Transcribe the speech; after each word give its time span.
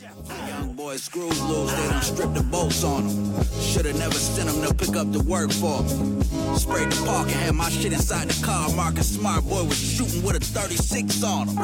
Young 0.00 0.74
boy 0.74 0.96
screws 0.96 1.40
loose, 1.42 1.72
they 1.72 1.88
done 1.88 2.02
strip 2.02 2.34
the 2.34 2.42
bolts 2.42 2.84
on 2.84 3.04
him. 3.04 3.44
Should've 3.62 3.98
never 3.98 4.14
sent 4.14 4.50
him 4.50 4.62
to 4.68 4.74
pick 4.74 4.94
up 4.94 5.10
the 5.10 5.22
work 5.22 5.50
for 5.52 5.82
me. 5.84 6.22
Sprayed 6.58 6.90
the 6.92 7.02
park 7.06 7.28
and 7.28 7.36
had 7.36 7.54
my 7.54 7.70
shit 7.70 7.94
inside 7.94 8.28
the 8.28 8.44
car. 8.44 8.68
Marcus 8.74 9.14
Smart 9.14 9.44
boy 9.44 9.64
was 9.64 9.78
shooting 9.78 10.22
with 10.22 10.36
a 10.36 10.40
36 10.40 11.24
on 11.24 11.48
him. 11.48 11.56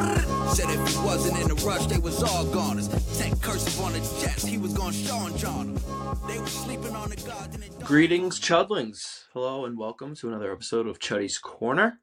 Said 0.54 0.70
if 0.70 0.88
he 0.88 0.96
wasn't 1.04 1.38
in 1.40 1.50
a 1.50 1.54
rush, 1.56 1.84
they 1.86 1.98
was 1.98 2.22
all 2.22 2.46
goners. 2.46 2.88
Tech 3.18 3.38
cursive 3.42 3.78
on 3.84 3.92
the 3.92 3.98
jets, 4.22 4.46
he 4.46 4.56
was 4.56 4.72
gonna 4.72 4.94
Sean 4.94 5.36
John 5.36 5.76
'em. 5.76 6.18
They 6.26 6.38
was 6.38 6.52
sleeping 6.52 6.96
on 6.96 7.10
the 7.10 7.16
garden. 7.16 7.62
and- 7.62 7.84
Greetings, 7.84 8.40
Chudlings. 8.40 9.24
Hello, 9.34 9.66
and 9.66 9.76
welcome 9.76 10.14
to 10.16 10.28
another 10.28 10.50
episode 10.52 10.86
of 10.86 10.98
Chuddy's 10.98 11.36
Corner. 11.38 12.00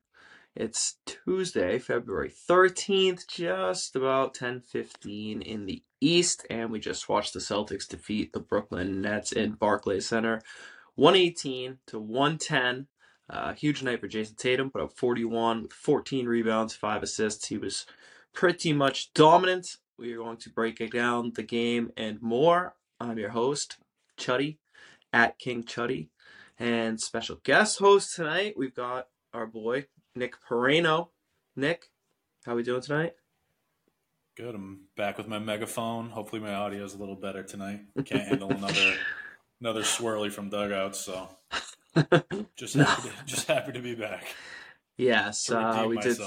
It's 0.56 0.96
Tuesday, 1.06 1.80
February 1.80 2.30
13th, 2.30 3.28
just 3.28 3.96
about 3.96 4.34
10:15 4.36 5.42
in 5.42 5.66
the 5.66 5.84
East, 6.02 6.46
and 6.50 6.72
we 6.72 6.80
just 6.80 7.10
watched 7.10 7.34
the 7.34 7.40
Celtics 7.40 7.88
defeat 7.88 8.34
the 8.34 8.40
Brooklyn 8.40 9.02
Nets 9.02 9.32
in 9.32 9.54
Barclays 9.54 10.08
Center, 10.08 10.42
118 10.96 11.80
to 11.88 12.00
110. 12.00 12.88
Uh, 13.30 13.54
huge 13.54 13.84
night 13.84 14.00
for 14.00 14.08
Jayson 14.08 14.36
Tatum, 14.36 14.72
put 14.72 14.82
up 14.82 14.98
41 14.98 15.64
with 15.64 15.74
14 15.74 16.26
rebounds, 16.26 16.76
five 16.76 17.04
assists. 17.04 17.48
He 17.48 17.58
was 17.58 17.86
pretty 18.34 18.74
much 18.74 19.14
dominant. 19.14 19.78
We 19.98 20.14
are 20.14 20.18
going 20.18 20.38
to 20.38 20.50
break 20.50 20.82
it 20.82 20.92
down 20.92 21.34
the 21.36 21.44
game 21.44 21.92
and 21.96 22.22
more. 22.22 22.76
I'm 23.00 23.18
your 23.18 23.30
host, 23.30 23.78
Chuddy, 24.18 24.58
at 25.14 25.38
King 25.38 25.64
Chuddy. 25.64 26.10
And 26.58 27.00
special 27.00 27.38
guest 27.44 27.80
host 27.80 28.16
tonight, 28.16 28.56
we've 28.58 28.76
got 28.76 29.08
our 29.34 29.46
boy 29.46 29.86
Nick 30.16 30.36
Piraino. 30.42 31.10
Nick, 31.56 31.86
how 32.46 32.56
we 32.56 32.64
doing 32.64 32.82
tonight? 32.82 33.14
Good. 34.40 34.56
I'm 34.56 34.80
back 34.96 35.18
with 35.18 35.28
my 35.28 35.38
megaphone. 35.38 36.12
Hopefully, 36.12 36.42
my 36.42 36.54
audio 36.54 36.86
is 36.86 36.94
a 36.94 36.98
little 36.98 37.18
better 37.18 37.44
tonight. 37.44 37.82
Can't 38.06 38.22
handle 38.22 38.50
another 38.50 38.94
another 39.60 39.82
swirly 39.82 40.32
from 40.32 40.50
dugouts, 40.50 40.98
so 40.98 41.28
just 42.56 42.76
happy 42.76 43.10
to, 43.10 43.26
just 43.26 43.50
happy 43.50 43.74
to 43.74 43.82
be 43.82 43.96
back. 43.96 44.34
yes, 44.96 45.52
uh, 45.52 45.84
we 45.86 45.98
did. 45.98 46.18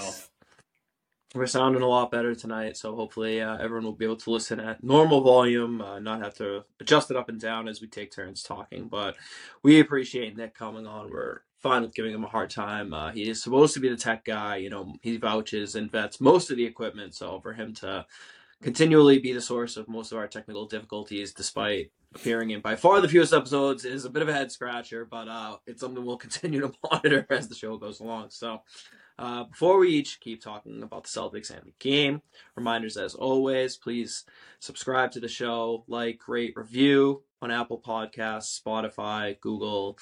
We're 1.34 1.46
sounding 1.46 1.80
a 1.80 1.88
lot 1.88 2.10
better 2.10 2.34
tonight, 2.34 2.76
so 2.76 2.94
hopefully 2.94 3.40
uh, 3.40 3.56
everyone 3.56 3.84
will 3.84 3.92
be 3.92 4.04
able 4.04 4.16
to 4.16 4.30
listen 4.30 4.60
at 4.60 4.84
normal 4.84 5.22
volume, 5.22 5.80
uh, 5.80 5.98
not 5.98 6.20
have 6.20 6.34
to 6.34 6.66
adjust 6.80 7.10
it 7.10 7.16
up 7.16 7.30
and 7.30 7.40
down 7.40 7.66
as 7.66 7.80
we 7.80 7.86
take 7.86 8.12
turns 8.12 8.42
talking. 8.42 8.88
But 8.88 9.16
we 9.62 9.80
appreciate 9.80 10.36
Nick 10.36 10.54
coming 10.54 10.86
on. 10.86 11.10
We're 11.10 11.40
fine 11.62 11.82
with 11.82 11.94
giving 11.94 12.12
him 12.12 12.24
a 12.24 12.28
hard 12.28 12.50
time. 12.50 12.92
Uh, 12.92 13.10
he 13.12 13.28
is 13.28 13.42
supposed 13.42 13.74
to 13.74 13.80
be 13.80 13.88
the 13.88 13.96
tech 13.96 14.24
guy. 14.24 14.56
You 14.56 14.70
know, 14.70 14.94
he 15.00 15.16
vouches 15.16 15.76
and 15.76 15.90
vets 15.90 16.20
most 16.20 16.50
of 16.50 16.56
the 16.56 16.64
equipment, 16.64 17.14
so 17.14 17.40
for 17.40 17.52
him 17.52 17.72
to 17.76 18.04
continually 18.62 19.18
be 19.18 19.32
the 19.32 19.40
source 19.40 19.76
of 19.76 19.88
most 19.88 20.12
of 20.12 20.18
our 20.18 20.28
technical 20.28 20.66
difficulties, 20.66 21.32
despite 21.32 21.90
appearing 22.14 22.50
in 22.50 22.60
by 22.60 22.76
far 22.76 23.00
the 23.00 23.08
fewest 23.08 23.32
episodes, 23.32 23.84
is 23.84 24.04
a 24.04 24.10
bit 24.10 24.22
of 24.22 24.28
a 24.28 24.32
head 24.32 24.50
scratcher. 24.52 25.04
But 25.04 25.28
uh, 25.28 25.56
it's 25.66 25.80
something 25.80 26.04
we'll 26.04 26.16
continue 26.18 26.60
to 26.60 26.72
monitor 26.90 27.26
as 27.30 27.48
the 27.48 27.54
show 27.54 27.76
goes 27.76 28.00
along. 28.00 28.30
So. 28.30 28.62
Uh, 29.18 29.44
before 29.44 29.78
we 29.78 29.90
each 29.90 30.18
keep 30.20 30.42
talking 30.42 30.82
about 30.82 31.04
the 31.04 31.08
Celtics 31.08 31.50
and 31.50 31.66
the 31.66 31.72
game, 31.78 32.22
reminders 32.56 32.96
as 32.96 33.14
always, 33.14 33.76
please 33.76 34.24
subscribe 34.58 35.12
to 35.12 35.20
the 35.20 35.28
show, 35.28 35.84
like, 35.86 36.26
rate, 36.26 36.54
review 36.56 37.22
on 37.42 37.50
Apple 37.50 37.80
Podcasts, 37.80 38.60
Spotify, 38.60 39.38
Google, 39.40 39.98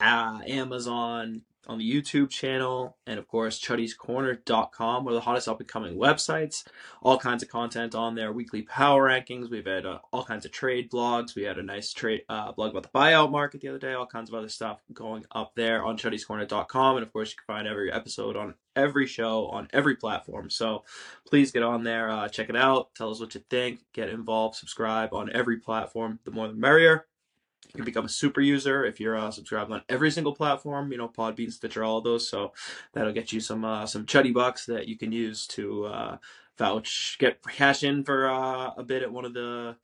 uh, 0.00 0.40
Amazon, 0.46 1.42
on 1.66 1.78
the 1.78 1.90
YouTube 1.92 2.30
channel, 2.30 2.96
and 3.06 3.18
of 3.18 3.26
course, 3.26 3.60
chuddyscorner.com, 3.60 5.04
one 5.04 5.12
of 5.12 5.16
the 5.16 5.24
hottest 5.24 5.48
up 5.48 5.60
and 5.60 5.68
coming 5.68 5.96
websites. 5.96 6.64
All 7.02 7.18
kinds 7.18 7.42
of 7.42 7.48
content 7.48 7.94
on 7.94 8.14
there, 8.14 8.32
weekly 8.32 8.62
power 8.62 9.08
rankings. 9.08 9.50
We've 9.50 9.66
had 9.66 9.84
uh, 9.84 9.98
all 10.12 10.24
kinds 10.24 10.44
of 10.44 10.52
trade 10.52 10.90
blogs. 10.90 11.34
We 11.34 11.42
had 11.42 11.58
a 11.58 11.62
nice 11.62 11.92
trade 11.92 12.22
uh, 12.28 12.52
blog 12.52 12.70
about 12.70 12.84
the 12.84 12.96
buyout 12.96 13.30
market 13.30 13.60
the 13.60 13.68
other 13.68 13.78
day, 13.78 13.94
all 13.94 14.06
kinds 14.06 14.30
of 14.30 14.34
other 14.34 14.48
stuff 14.48 14.80
going 14.92 15.24
up 15.32 15.54
there 15.56 15.84
on 15.84 15.98
chuddyscorner.com. 15.98 16.96
And 16.96 17.06
of 17.06 17.12
course, 17.12 17.30
you 17.30 17.36
can 17.36 17.54
find 17.54 17.68
every 17.68 17.92
episode 17.92 18.36
on 18.36 18.54
every 18.74 19.06
show 19.06 19.46
on 19.46 19.68
every 19.72 19.96
platform. 19.96 20.50
So 20.50 20.84
please 21.26 21.50
get 21.50 21.62
on 21.62 21.82
there, 21.82 22.10
uh, 22.10 22.28
check 22.28 22.48
it 22.48 22.56
out, 22.56 22.94
tell 22.94 23.10
us 23.10 23.20
what 23.20 23.34
you 23.34 23.42
think, 23.48 23.80
get 23.94 24.10
involved, 24.10 24.56
subscribe 24.56 25.14
on 25.14 25.32
every 25.32 25.58
platform. 25.58 26.20
The 26.24 26.30
more 26.30 26.48
the 26.48 26.54
merrier. 26.54 27.06
You 27.76 27.84
can 27.84 27.84
become 27.84 28.06
a 28.06 28.08
super 28.08 28.40
user 28.40 28.84
if 28.84 28.98
you're 29.00 29.16
uh, 29.16 29.30
subscribed 29.30 29.70
on 29.70 29.82
every 29.88 30.10
single 30.10 30.34
platform. 30.34 30.90
You 30.92 30.98
know, 30.98 31.08
Podbean, 31.08 31.52
Stitcher, 31.52 31.84
all 31.84 31.98
of 31.98 32.04
those. 32.04 32.28
So 32.28 32.52
that'll 32.94 33.12
get 33.12 33.32
you 33.32 33.40
some 33.40 33.64
uh, 33.64 33.84
some 33.86 34.06
chuddy 34.06 34.32
bucks 34.32 34.64
that 34.66 34.88
you 34.88 34.96
can 34.96 35.12
use 35.12 35.46
to 35.48 35.84
uh, 35.84 36.16
vouch, 36.58 37.16
get 37.18 37.42
cash 37.42 37.82
in 37.82 38.02
for 38.02 38.30
uh, 38.30 38.70
a 38.76 38.82
bit 38.82 39.02
at 39.02 39.12
one 39.12 39.26
of 39.26 39.34
the 39.34 39.76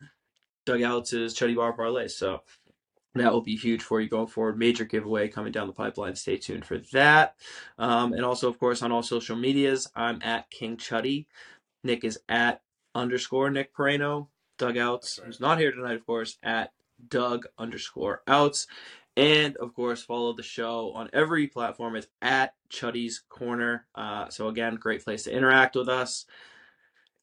dugouts 0.65 1.13
is 1.13 1.35
chuddy 1.35 1.55
bar 1.55 1.75
parlay. 1.75 2.09
So 2.09 2.43
that 3.15 3.33
will 3.33 3.43
be 3.43 3.57
huge 3.57 3.83
for 3.83 4.01
you 4.01 4.09
going 4.09 4.27
forward. 4.27 4.59
Major 4.59 4.85
giveaway 4.85 5.29
coming 5.29 5.53
down 5.53 5.67
the 5.67 5.73
pipeline. 5.73 6.17
Stay 6.17 6.39
tuned 6.39 6.65
for 6.65 6.79
that. 6.93 7.35
Um, 7.79 8.15
and 8.15 8.25
also, 8.25 8.49
of 8.49 8.59
course, 8.59 8.83
on 8.83 8.91
all 8.91 9.03
social 9.03 9.37
medias, 9.37 9.87
I'm 9.95 10.19
at 10.23 10.51
King 10.51 10.79
Chuddy. 10.79 11.27
Nick 11.85 12.05
is 12.05 12.19
at 12.29 12.63
underscore 12.95 13.51
Nick 13.51 13.75
Piraino. 13.75 14.29
Dugouts, 14.59 15.19
right. 15.19 15.27
who's 15.27 15.41
not 15.41 15.59
here 15.59 15.73
tonight, 15.73 15.97
of 15.97 16.07
course, 16.07 16.39
at 16.43 16.73
Doug 17.09 17.47
underscore 17.59 18.23
outs. 18.27 18.67
And 19.17 19.57
of 19.59 19.75
course, 19.75 20.03
follow 20.03 20.33
the 20.33 20.43
show 20.43 20.93
on 20.95 21.11
every 21.13 21.47
platform. 21.47 21.97
It's 21.97 22.07
at 22.23 22.55
Chuddy's 22.71 23.23
Corner. 23.29 23.87
Uh, 23.95 24.29
so 24.31 24.49
again, 24.49 24.77
great 24.77 25.05
place 25.05 25.25
to 25.25 25.33
interact 25.33 25.77
with 25.77 25.89
us. 25.89 26.25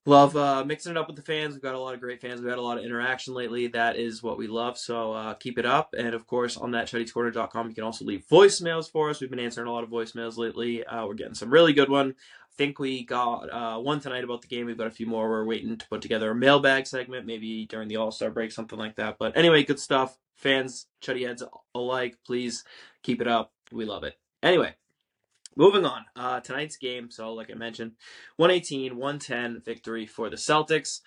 Love 0.06 0.36
uh, 0.36 0.64
mixing 0.64 0.92
it 0.92 0.98
up 0.98 1.08
with 1.08 1.18
the 1.18 1.22
fans. 1.22 1.54
We've 1.54 1.62
got 1.62 1.76
a 1.76 1.80
lot 1.80 1.94
of 1.94 2.00
great 2.00 2.22
fans. 2.22 2.42
We've 2.42 2.50
had 2.50 2.58
a 2.58 2.64
lot 2.64 2.78
of 2.78 2.84
interaction 2.84 3.34
lately. 3.34 3.68
That 3.68 3.98
is 3.98 4.24
what 4.24 4.38
we 4.38 4.48
love. 4.48 4.78
So 4.78 5.14
uh, 5.14 5.34
keep 5.34 5.60
it 5.60 5.66
up. 5.66 5.94
And 5.98 6.16
of 6.16 6.26
course, 6.26 6.58
on 6.58 6.72
that 6.72 6.88
chuddyscorner.com, 6.88 7.70
you 7.70 7.76
can 7.76 7.84
also 7.84 8.06
leave 8.06 8.24
voicemails 8.32 8.90
for 8.90 9.10
us. 9.10 9.20
We've 9.20 9.30
been 9.30 9.40
answering 9.40 9.68
a 9.68 9.72
lot 9.72 9.84
of 9.84 9.90
voicemails 9.90 10.38
lately. 10.38 10.86
Uh, 10.86 11.06
we're 11.06 11.16
getting 11.16 11.36
some 11.36 11.52
really 11.52 11.74
good 11.74 11.90
one. 11.90 12.16
Think 12.60 12.78
we 12.78 13.06
got 13.06 13.50
uh, 13.50 13.80
one 13.80 14.02
tonight 14.02 14.26
about 14.26 14.42
the 14.42 14.50
game. 14.50 14.66
We've 14.66 14.78
got 14.78 14.88
a 14.88 14.92
few 14.92 15.06
more. 15.06 15.30
We're 15.30 15.46
waiting 15.46 15.78
to 15.78 15.88
put 15.88 16.02
together 16.02 16.30
a 16.30 16.36
mailbag 16.36 16.88
segment, 16.88 17.26
maybe 17.26 17.66
during 17.68 17.88
the 17.88 17.96
All 17.96 18.12
Star 18.12 18.32
break, 18.32 18.52
something 18.52 18.78
like 18.78 18.98
that. 18.98 19.16
But 19.18 19.38
anyway, 19.38 19.64
good 19.64 19.80
stuff. 19.80 20.18
Fans, 20.36 20.88
chuddy 21.02 21.26
heads 21.26 21.42
alike, 21.74 22.18
please 22.26 22.66
keep 23.02 23.22
it 23.22 23.30
up. 23.30 23.54
We 23.72 23.86
love 23.86 24.04
it. 24.04 24.20
Anyway, 24.44 24.76
moving 25.56 25.86
on. 25.86 26.04
Uh, 26.18 26.42
tonight's 26.42 26.76
game. 26.76 27.10
So, 27.10 27.34
like 27.34 27.50
I 27.50 27.54
mentioned, 27.54 27.94
118 28.36 28.98
110 28.98 29.62
victory 29.62 30.06
for 30.06 30.30
the 30.30 30.36
Celtics. 30.36 31.00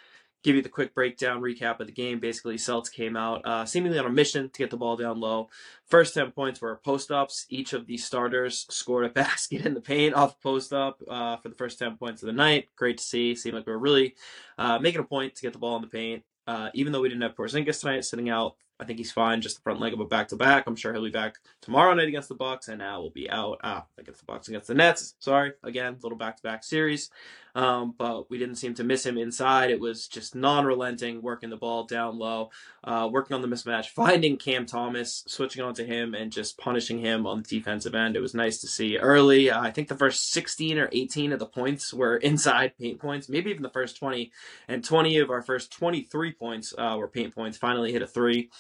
Give 0.42 0.56
you 0.56 0.62
the 0.62 0.68
quick 0.68 0.94
breakdown 0.94 1.40
recap 1.40 1.80
of 1.80 1.86
the 1.86 1.92
game. 1.92 2.18
Basically, 2.18 2.56
Celtics 2.56 2.92
came 2.92 3.16
out 3.16 3.42
uh, 3.44 3.64
seemingly 3.64 3.98
on 3.98 4.06
a 4.06 4.10
mission 4.10 4.50
to 4.50 4.58
get 4.58 4.70
the 4.70 4.76
ball 4.76 4.96
down 4.96 5.20
low. 5.20 5.48
First 5.86 6.14
10 6.14 6.32
points 6.32 6.60
were 6.60 6.80
post 6.84 7.10
ups. 7.10 7.46
Each 7.48 7.72
of 7.72 7.86
the 7.86 7.96
starters 7.96 8.66
scored 8.70 9.04
a 9.04 9.08
basket 9.22 9.64
in 9.64 9.74
the 9.74 9.80
paint 9.80 10.14
off 10.14 10.40
post 10.40 10.72
up 10.72 11.00
uh, 11.08 11.36
for 11.36 11.48
the 11.48 11.54
first 11.54 11.78
10 11.78 11.96
points 11.96 12.22
of 12.22 12.26
the 12.26 12.32
night. 12.32 12.68
Great 12.76 12.98
to 12.98 13.04
see. 13.04 13.34
Seemed 13.34 13.54
like 13.54 13.66
we 13.66 13.72
were 13.72 13.78
really 13.78 14.14
uh, 14.58 14.78
making 14.78 15.00
a 15.00 15.04
point 15.04 15.36
to 15.36 15.42
get 15.42 15.52
the 15.52 15.58
ball 15.58 15.76
in 15.76 15.82
the 15.82 15.88
paint. 15.88 16.24
Uh, 16.46 16.70
even 16.74 16.92
though 16.92 17.00
we 17.00 17.08
didn't 17.08 17.22
have 17.22 17.36
Porzingis 17.36 17.80
tonight 17.80 18.04
sitting 18.04 18.28
out, 18.28 18.56
I 18.82 18.84
think 18.84 18.98
he's 18.98 19.12
fine. 19.12 19.40
Just 19.40 19.56
the 19.56 19.62
front 19.62 19.80
leg 19.80 19.92
of 19.92 20.00
a 20.00 20.04
back 20.04 20.28
to 20.28 20.36
back. 20.36 20.64
I'm 20.66 20.74
sure 20.74 20.92
he'll 20.92 21.04
be 21.04 21.10
back 21.10 21.36
tomorrow 21.60 21.94
night 21.94 22.08
against 22.08 22.28
the 22.28 22.34
Bucks, 22.34 22.66
and 22.66 22.78
now 22.78 23.00
we'll 23.00 23.10
be 23.10 23.30
out 23.30 23.60
ah, 23.62 23.86
against 23.96 24.20
the 24.20 24.26
Bucks 24.26 24.48
against 24.48 24.66
the 24.66 24.74
Nets. 24.74 25.14
Sorry, 25.20 25.52
again, 25.62 25.98
little 26.02 26.18
back 26.18 26.36
to 26.36 26.42
back 26.42 26.64
series. 26.64 27.08
Um, 27.54 27.94
but 27.96 28.30
we 28.30 28.38
didn't 28.38 28.56
seem 28.56 28.74
to 28.74 28.84
miss 28.84 29.04
him 29.04 29.18
inside. 29.18 29.70
It 29.70 29.80
was 29.80 30.08
just 30.08 30.34
non-relenting, 30.34 31.20
working 31.20 31.50
the 31.50 31.56
ball 31.56 31.84
down 31.84 32.18
low, 32.18 32.50
uh, 32.84 33.08
working 33.12 33.34
on 33.34 33.42
the 33.42 33.48
mismatch, 33.48 33.88
finding 33.88 34.38
Cam 34.38 34.64
Thomas, 34.64 35.22
switching 35.26 35.62
onto 35.62 35.84
him, 35.84 36.14
and 36.14 36.32
just 36.32 36.56
punishing 36.56 36.98
him 36.98 37.26
on 37.26 37.42
the 37.42 37.48
defensive 37.48 37.94
end. 37.94 38.16
It 38.16 38.20
was 38.20 38.34
nice 38.34 38.58
to 38.62 38.66
see 38.66 38.96
early. 38.96 39.50
Uh, 39.50 39.60
I 39.60 39.70
think 39.70 39.88
the 39.88 39.96
first 39.96 40.30
16 40.32 40.78
or 40.78 40.88
18 40.92 41.32
of 41.32 41.38
the 41.38 41.46
points 41.46 41.92
were 41.92 42.16
inside 42.32 42.78
paint 42.78 42.98
points, 42.98 43.28
maybe 43.28 43.50
even 43.50 43.62
the 43.62 43.70
first 43.70 43.98
20, 43.98 44.32
and 44.68 44.84
20 44.84 45.18
of 45.18 45.30
our 45.30 45.42
first 45.42 45.72
23 45.72 46.32
points 46.32 46.74
uh, 46.78 46.96
were 46.98 47.08
paint 47.08 47.34
points. 47.34 47.58
Finally 47.58 47.92
hit 47.92 48.02
a 48.02 48.06
three. 48.06 48.50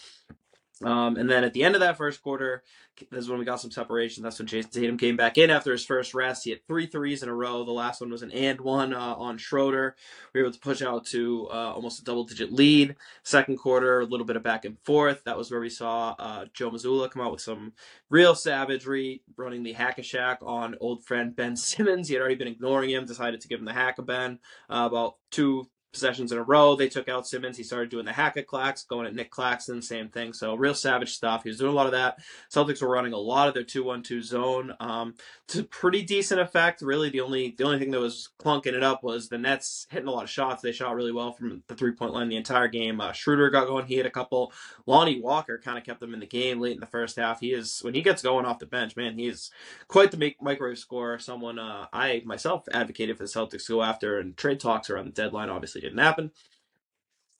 Um, 0.84 1.16
and 1.16 1.30
then 1.30 1.44
at 1.44 1.52
the 1.52 1.64
end 1.64 1.74
of 1.74 1.80
that 1.80 1.96
first 1.96 2.22
quarter, 2.22 2.62
this 3.10 3.24
is 3.24 3.28
when 3.28 3.38
we 3.38 3.44
got 3.44 3.60
some 3.60 3.70
separation. 3.70 4.22
That's 4.22 4.38
when 4.38 4.46
Jayson 4.46 4.70
Tatum 4.70 4.98
came 4.98 5.16
back 5.16 5.38
in 5.38 5.50
after 5.50 5.72
his 5.72 5.84
first 5.84 6.14
rest. 6.14 6.44
He 6.44 6.50
had 6.50 6.66
three 6.66 6.86
threes 6.86 7.22
in 7.22 7.28
a 7.28 7.34
row. 7.34 7.64
The 7.64 7.72
last 7.72 8.00
one 8.00 8.10
was 8.10 8.22
an 8.22 8.30
and 8.32 8.60
one 8.60 8.92
uh, 8.92 9.14
on 9.14 9.38
Schroeder. 9.38 9.96
We 10.34 10.40
were 10.40 10.46
able 10.46 10.54
to 10.54 10.60
push 10.60 10.82
out 10.82 11.06
to 11.06 11.48
uh, 11.50 11.72
almost 11.72 12.00
a 12.00 12.04
double 12.04 12.24
digit 12.24 12.52
lead. 12.52 12.96
Second 13.22 13.58
quarter, 13.58 14.00
a 14.00 14.04
little 14.04 14.26
bit 14.26 14.36
of 14.36 14.42
back 14.42 14.64
and 14.64 14.78
forth. 14.80 15.24
That 15.24 15.38
was 15.38 15.50
where 15.50 15.60
we 15.60 15.70
saw 15.70 16.14
uh, 16.18 16.46
Joe 16.52 16.70
Mazzulla 16.70 17.10
come 17.10 17.22
out 17.22 17.32
with 17.32 17.40
some 17.40 17.72
real 18.10 18.34
savagery, 18.34 19.22
running 19.36 19.62
the 19.62 19.72
hack 19.72 19.98
a 19.98 20.02
shack 20.02 20.38
on 20.42 20.76
old 20.80 21.04
friend 21.04 21.34
Ben 21.34 21.56
Simmons. 21.56 22.08
He 22.08 22.14
had 22.14 22.20
already 22.20 22.36
been 22.36 22.48
ignoring 22.48 22.90
him, 22.90 23.06
decided 23.06 23.40
to 23.40 23.48
give 23.48 23.58
him 23.58 23.66
the 23.66 23.72
hack 23.72 23.98
a 23.98 24.02
Ben 24.02 24.38
uh, 24.68 24.88
about 24.90 25.14
two 25.30 25.68
possessions 25.92 26.32
in 26.32 26.38
a 26.38 26.42
row. 26.42 26.74
They 26.74 26.88
took 26.88 27.08
out 27.08 27.26
Simmons. 27.26 27.56
He 27.56 27.62
started 27.62 27.90
doing 27.90 28.04
the 28.04 28.12
Hackett 28.12 28.46
clacks, 28.46 28.84
going 28.84 29.06
at 29.06 29.14
Nick 29.14 29.30
Claxton, 29.30 29.82
same 29.82 30.08
thing. 30.08 30.32
So 30.32 30.54
real 30.54 30.74
savage 30.74 31.14
stuff. 31.14 31.42
He 31.42 31.50
was 31.50 31.58
doing 31.58 31.72
a 31.72 31.74
lot 31.74 31.86
of 31.86 31.92
that. 31.92 32.18
Celtics 32.50 32.82
were 32.82 32.90
running 32.90 33.12
a 33.12 33.18
lot 33.18 33.48
of 33.48 33.54
their 33.54 33.62
two-one-two 33.62 34.22
zone 34.22 34.74
um, 34.80 35.14
to 35.48 35.64
pretty 35.64 36.02
decent 36.02 36.40
effect. 36.40 36.82
Really, 36.82 37.10
the 37.10 37.20
only 37.20 37.54
the 37.56 37.64
only 37.64 37.78
thing 37.78 37.90
that 37.90 38.00
was 38.00 38.30
clunking 38.40 38.74
it 38.74 38.82
up 38.82 39.02
was 39.02 39.28
the 39.28 39.38
Nets 39.38 39.86
hitting 39.90 40.08
a 40.08 40.10
lot 40.10 40.24
of 40.24 40.30
shots. 40.30 40.62
They 40.62 40.72
shot 40.72 40.94
really 40.94 41.12
well 41.12 41.32
from 41.32 41.62
the 41.68 41.74
three-point 41.74 42.12
line 42.12 42.28
the 42.28 42.36
entire 42.36 42.68
game. 42.68 43.00
Uh, 43.00 43.12
Schroeder 43.12 43.50
got 43.50 43.66
going. 43.66 43.86
He 43.86 43.96
hit 43.96 44.06
a 44.06 44.10
couple. 44.10 44.52
Lonnie 44.86 45.20
Walker 45.20 45.60
kind 45.62 45.78
of 45.78 45.84
kept 45.84 46.00
them 46.00 46.14
in 46.14 46.20
the 46.20 46.26
game 46.26 46.60
late 46.60 46.74
in 46.74 46.80
the 46.80 46.86
first 46.86 47.16
half. 47.16 47.40
He 47.40 47.52
is 47.52 47.80
when 47.82 47.94
he 47.94 48.02
gets 48.02 48.22
going 48.22 48.46
off 48.46 48.58
the 48.58 48.66
bench, 48.66 48.96
man, 48.96 49.18
he 49.18 49.26
is 49.26 49.50
quite 49.88 50.10
the 50.10 50.34
microwave 50.40 50.78
scorer. 50.78 51.18
Someone 51.18 51.58
uh, 51.58 51.86
I 51.92 52.22
myself 52.24 52.64
advocated 52.72 53.18
for 53.18 53.24
the 53.24 53.28
Celtics 53.28 53.66
to 53.66 53.74
go 53.74 53.82
after, 53.82 54.18
and 54.18 54.36
trade 54.36 54.60
talks 54.60 54.88
around 54.88 55.06
the 55.06 55.12
deadline 55.12 55.50
obviously 55.50 55.81
didn't 55.82 55.98
happen. 55.98 56.30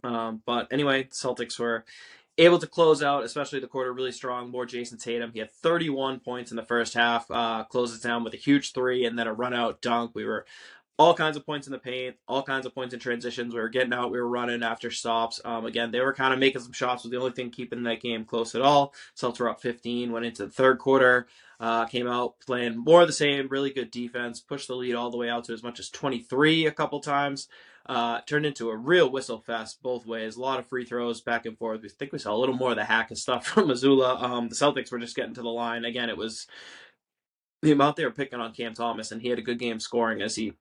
Um, 0.05 0.43
but 0.45 0.69
anyway, 0.73 1.05
Celtics 1.05 1.59
were 1.59 1.85
able 2.39 2.59
to 2.59 2.67
close 2.67 3.03
out, 3.03 3.25
especially 3.25 3.61
the 3.61 3.67
quarter, 3.67 3.93
really 3.93 4.13
strong. 4.13 4.51
More 4.51 4.67
Jayson 4.67 4.99
Tatum. 4.99 5.31
He 5.33 5.39
had 5.39 5.51
31 5.51 6.21
points 6.21 6.51
in 6.51 6.57
the 6.57 6.65
first 6.65 6.95
half. 6.95 7.31
Uh, 7.31 7.65
closes 7.65 8.01
down 8.01 8.25
with 8.25 8.35
a 8.35 8.39
huge 8.39 8.73
three 8.73 9.05
and 9.05 9.19
then 9.19 9.27
a 9.27 9.33
run 9.33 9.55
out 9.55 9.81
dunk. 9.81 10.13
We 10.15 10.25
were 10.25 10.47
all 10.99 11.15
kinds 11.15 11.37
of 11.37 11.47
points 11.47 11.67
in 11.67 11.73
the 11.73 11.79
paint, 11.79 12.17
all 12.29 12.43
kinds 12.43 12.67
of 12.67 12.75
points 12.75 12.95
in 12.95 13.01
transitions. 13.01 13.55
We 13.55 13.61
were 13.61 13.69
getting 13.69 13.93
out, 13.93 14.11
we 14.11 14.21
were 14.21 14.29
running 14.29 14.63
after 14.63 14.91
stops. 14.91 15.41
Um, 15.45 15.65
again, 15.65 15.91
they 15.91 16.01
were 16.01 16.13
kind 16.13 16.33
of 16.33 16.41
making 16.41 16.63
some 16.63 16.73
shots. 16.73 17.03
Was 17.03 17.11
the 17.11 17.19
only 17.19 17.33
thing 17.33 17.51
keeping 17.51 17.83
that 17.85 18.01
game 18.01 18.25
close 18.25 18.55
at 18.55 18.63
all. 18.63 18.95
Celtics 19.17 19.41
were 19.41 19.49
up 19.49 19.61
15. 19.61 20.13
Went 20.13 20.27
into 20.27 20.47
the 20.47 20.53
third 20.53 20.79
quarter. 20.79 21.27
Uh, 21.59 21.87
came 21.87 22.09
out 22.09 22.35
playing 22.45 22.77
more 22.77 23.03
of 23.03 23.07
the 23.07 23.13
same, 23.13 23.47
really 23.49 23.73
good 23.73 23.91
defense, 23.91 24.41
pushed 24.41 24.67
the 24.67 24.75
lead 24.75 24.95
all 24.95 25.11
the 25.11 25.17
way 25.17 25.29
out 25.29 25.45
to 25.45 25.53
as 25.53 25.63
much 25.63 25.79
as 25.79 25.89
23 25.91 26.67
a 26.67 26.73
couple 26.73 26.99
times. 27.01 27.49
Uh, 27.87 28.21
turned 28.23 28.47
into 28.47 28.71
a 28.71 28.77
real 28.77 29.11
whistle 29.11 29.41
fest 29.41 29.83
both 29.83 30.07
ways. 30.07 30.37
A 30.37 30.41
lot 30.41 30.59
of 30.59 30.67
free 30.69 30.85
throws 30.85 31.21
back 31.21 31.47
and 31.47 31.59
forth. 31.59 31.83
We 31.83 31.89
think 31.89 32.13
we 32.13 32.19
saw 32.19 32.35
a 32.35 32.39
little 32.39 32.55
more 32.55 32.71
of 32.71 32.77
the 32.77 32.85
hack 32.85 33.11
and 33.11 33.19
stuff 33.19 33.47
from 33.49 33.69
Mazzulla. 33.69 34.23
Um, 34.23 34.49
the 34.49 34.55
Celtics 34.55 34.93
were 34.93 34.99
just 34.99 35.17
getting 35.17 35.35
to 35.35 35.43
the 35.43 35.49
line. 35.49 35.85
Again, 35.85 36.09
it 36.09 36.17
was 36.17 36.47
the 37.63 37.73
amount 37.73 37.97
they 37.97 38.05
were 38.05 38.11
picking 38.11 38.41
on 38.41 38.53
Cam 38.53 38.75
Thomas, 38.75 39.11
and 39.11 39.23
he 39.23 39.29
had 39.29 39.39
a 39.39 39.43
good 39.43 39.59
game 39.59 39.81
scoring 39.81 40.23
as 40.23 40.37
he 40.37 40.53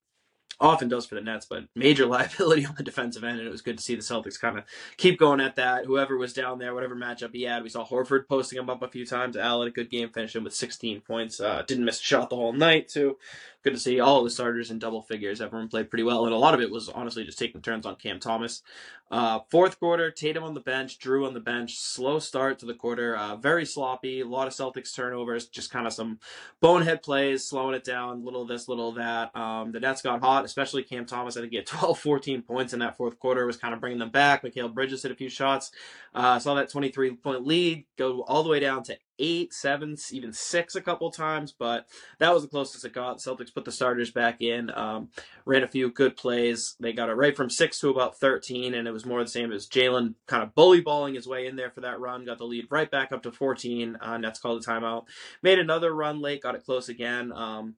often 0.59 0.89
does 0.89 1.05
for 1.05 1.15
the 1.15 1.21
Nets, 1.21 1.47
but 1.49 1.65
major 1.75 2.05
liability 2.07 2.65
on 2.65 2.75
the 2.75 2.83
defensive 2.83 3.23
end. 3.23 3.39
And 3.39 3.47
it 3.47 3.51
was 3.51 3.61
good 3.61 3.77
to 3.77 3.83
see 3.83 3.95
the 3.95 4.01
Celtics 4.01 4.39
kind 4.39 4.57
of 4.57 4.63
keep 4.97 5.19
going 5.19 5.41
at 5.41 5.55
that. 5.55 5.85
Whoever 5.85 6.17
was 6.17 6.33
down 6.33 6.59
there, 6.59 6.73
whatever 6.73 6.95
matchup 6.95 7.33
he 7.33 7.43
had, 7.43 7.63
we 7.63 7.69
saw 7.69 7.85
Horford 7.85 8.27
posting 8.27 8.59
him 8.59 8.69
up 8.69 8.81
a 8.81 8.87
few 8.87 9.05
times. 9.05 9.37
Al 9.37 9.61
had 9.61 9.69
a 9.69 9.71
good 9.71 9.89
game, 9.89 10.09
finishing 10.09 10.43
with 10.43 10.53
16 10.53 11.01
points. 11.01 11.39
Uh, 11.39 11.63
didn't 11.67 11.85
miss 11.85 11.99
a 11.99 12.03
shot 12.03 12.29
the 12.29 12.35
whole 12.35 12.53
night, 12.53 12.87
too 12.87 13.17
good 13.63 13.73
to 13.73 13.79
see 13.79 13.99
all 13.99 14.23
the 14.23 14.29
starters 14.29 14.71
in 14.71 14.79
double 14.79 15.01
figures. 15.01 15.41
Everyone 15.41 15.67
played 15.67 15.89
pretty 15.89 16.03
well, 16.03 16.25
and 16.25 16.33
a 16.33 16.37
lot 16.37 16.53
of 16.53 16.61
it 16.61 16.71
was 16.71 16.89
honestly 16.89 17.23
just 17.23 17.39
taking 17.39 17.61
turns 17.61 17.85
on 17.85 17.95
Cam 17.95 18.19
Thomas. 18.19 18.63
Uh, 19.11 19.39
fourth 19.49 19.77
quarter, 19.77 20.09
Tatum 20.09 20.43
on 20.43 20.53
the 20.53 20.61
bench, 20.61 20.97
Jrue 20.97 21.27
on 21.27 21.33
the 21.33 21.41
bench. 21.41 21.77
Slow 21.77 22.17
start 22.19 22.59
to 22.59 22.65
the 22.65 22.73
quarter, 22.73 23.15
uh, 23.15 23.35
very 23.35 23.65
sloppy. 23.65 24.21
A 24.21 24.25
lot 24.25 24.47
of 24.47 24.53
Celtics 24.53 24.95
turnovers, 24.95 25.47
just 25.47 25.69
kind 25.69 25.85
of 25.85 25.91
some 25.91 26.19
bonehead 26.61 27.03
plays, 27.03 27.45
slowing 27.45 27.75
it 27.75 27.83
down. 27.83 28.23
Little 28.23 28.45
this, 28.45 28.69
little 28.69 28.93
that. 28.93 29.35
Um, 29.35 29.73
the 29.73 29.81
Nets 29.81 30.01
got 30.01 30.21
hot, 30.21 30.45
especially 30.45 30.83
Cam 30.83 31.05
Thomas. 31.05 31.35
I 31.35 31.41
think 31.41 31.51
he 31.51 31.57
had 31.57 31.65
12, 31.67 31.99
14 31.99 32.41
points 32.41 32.71
in 32.71 32.79
that 32.79 32.95
fourth 32.95 33.19
quarter. 33.19 33.45
Was 33.45 33.57
kind 33.57 33.73
of 33.73 33.81
bringing 33.81 33.99
them 33.99 34.11
back. 34.11 34.43
Mikal 34.43 34.73
Bridges 34.73 35.03
hit 35.03 35.11
a 35.11 35.15
few 35.15 35.29
shots. 35.29 35.71
Uh, 36.15 36.39
saw 36.39 36.53
that 36.55 36.69
23 36.69 37.15
point 37.17 37.45
lead 37.45 37.85
go 37.97 38.21
all 38.21 38.43
the 38.43 38.49
way 38.49 38.61
down 38.61 38.81
to 38.83 38.97
eight, 39.19 39.53
seven, 39.53 39.95
even 40.11 40.33
six 40.33 40.75
a 40.75 40.81
couple 40.81 41.11
times, 41.11 41.53
but 41.57 41.87
that 42.19 42.33
was 42.33 42.43
the 42.43 42.49
closest 42.49 42.85
it 42.85 42.93
got. 42.93 43.19
Celtics 43.19 43.53
put 43.53 43.65
the 43.65 43.71
starters 43.71 44.11
back 44.11 44.41
in, 44.41 44.71
um, 44.71 45.09
ran 45.45 45.63
a 45.63 45.67
few 45.67 45.91
good 45.91 46.15
plays. 46.15 46.75
They 46.79 46.93
got 46.93 47.09
it 47.09 47.13
right 47.13 47.35
from 47.35 47.49
six 47.49 47.79
to 47.79 47.89
about 47.89 48.19
13, 48.19 48.73
and 48.73 48.87
it 48.87 48.91
was 48.91 49.05
more 49.05 49.23
the 49.23 49.29
same 49.29 49.51
as 49.51 49.67
Jaylen 49.67 50.15
kind 50.27 50.43
of 50.43 50.55
bully 50.55 50.81
balling 50.81 51.15
his 51.15 51.27
way 51.27 51.47
in 51.47 51.55
there 51.55 51.71
for 51.71 51.81
that 51.81 51.99
run, 51.99 52.25
got 52.25 52.37
the 52.37 52.45
lead 52.45 52.67
right 52.69 52.89
back 52.89 53.11
up 53.11 53.23
to 53.23 53.31
14. 53.31 53.97
Uh, 54.01 54.17
Nets 54.17 54.39
called 54.39 54.61
the 54.61 54.67
timeout. 54.67 55.05
Made 55.41 55.59
another 55.59 55.93
run 55.93 56.19
late, 56.21 56.41
got 56.41 56.55
it 56.55 56.65
close 56.65 56.89
again. 56.89 57.31
Um, 57.31 57.75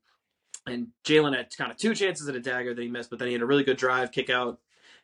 and 0.65 0.87
Jaylen 1.03 1.35
had 1.35 1.55
kind 1.55 1.71
of 1.71 1.77
two 1.77 1.93
chances 1.93 2.27
at 2.29 2.35
a 2.35 2.39
dagger 2.39 2.73
that 2.73 2.81
he 2.81 2.87
missed, 2.87 3.09
but 3.09 3.19
then 3.19 3.27
he 3.27 3.33
had 3.33 3.41
a 3.41 3.45
really 3.45 3.63
good 3.63 3.77
drive, 3.77 4.11
kick 4.11 4.29
out, 4.29 4.59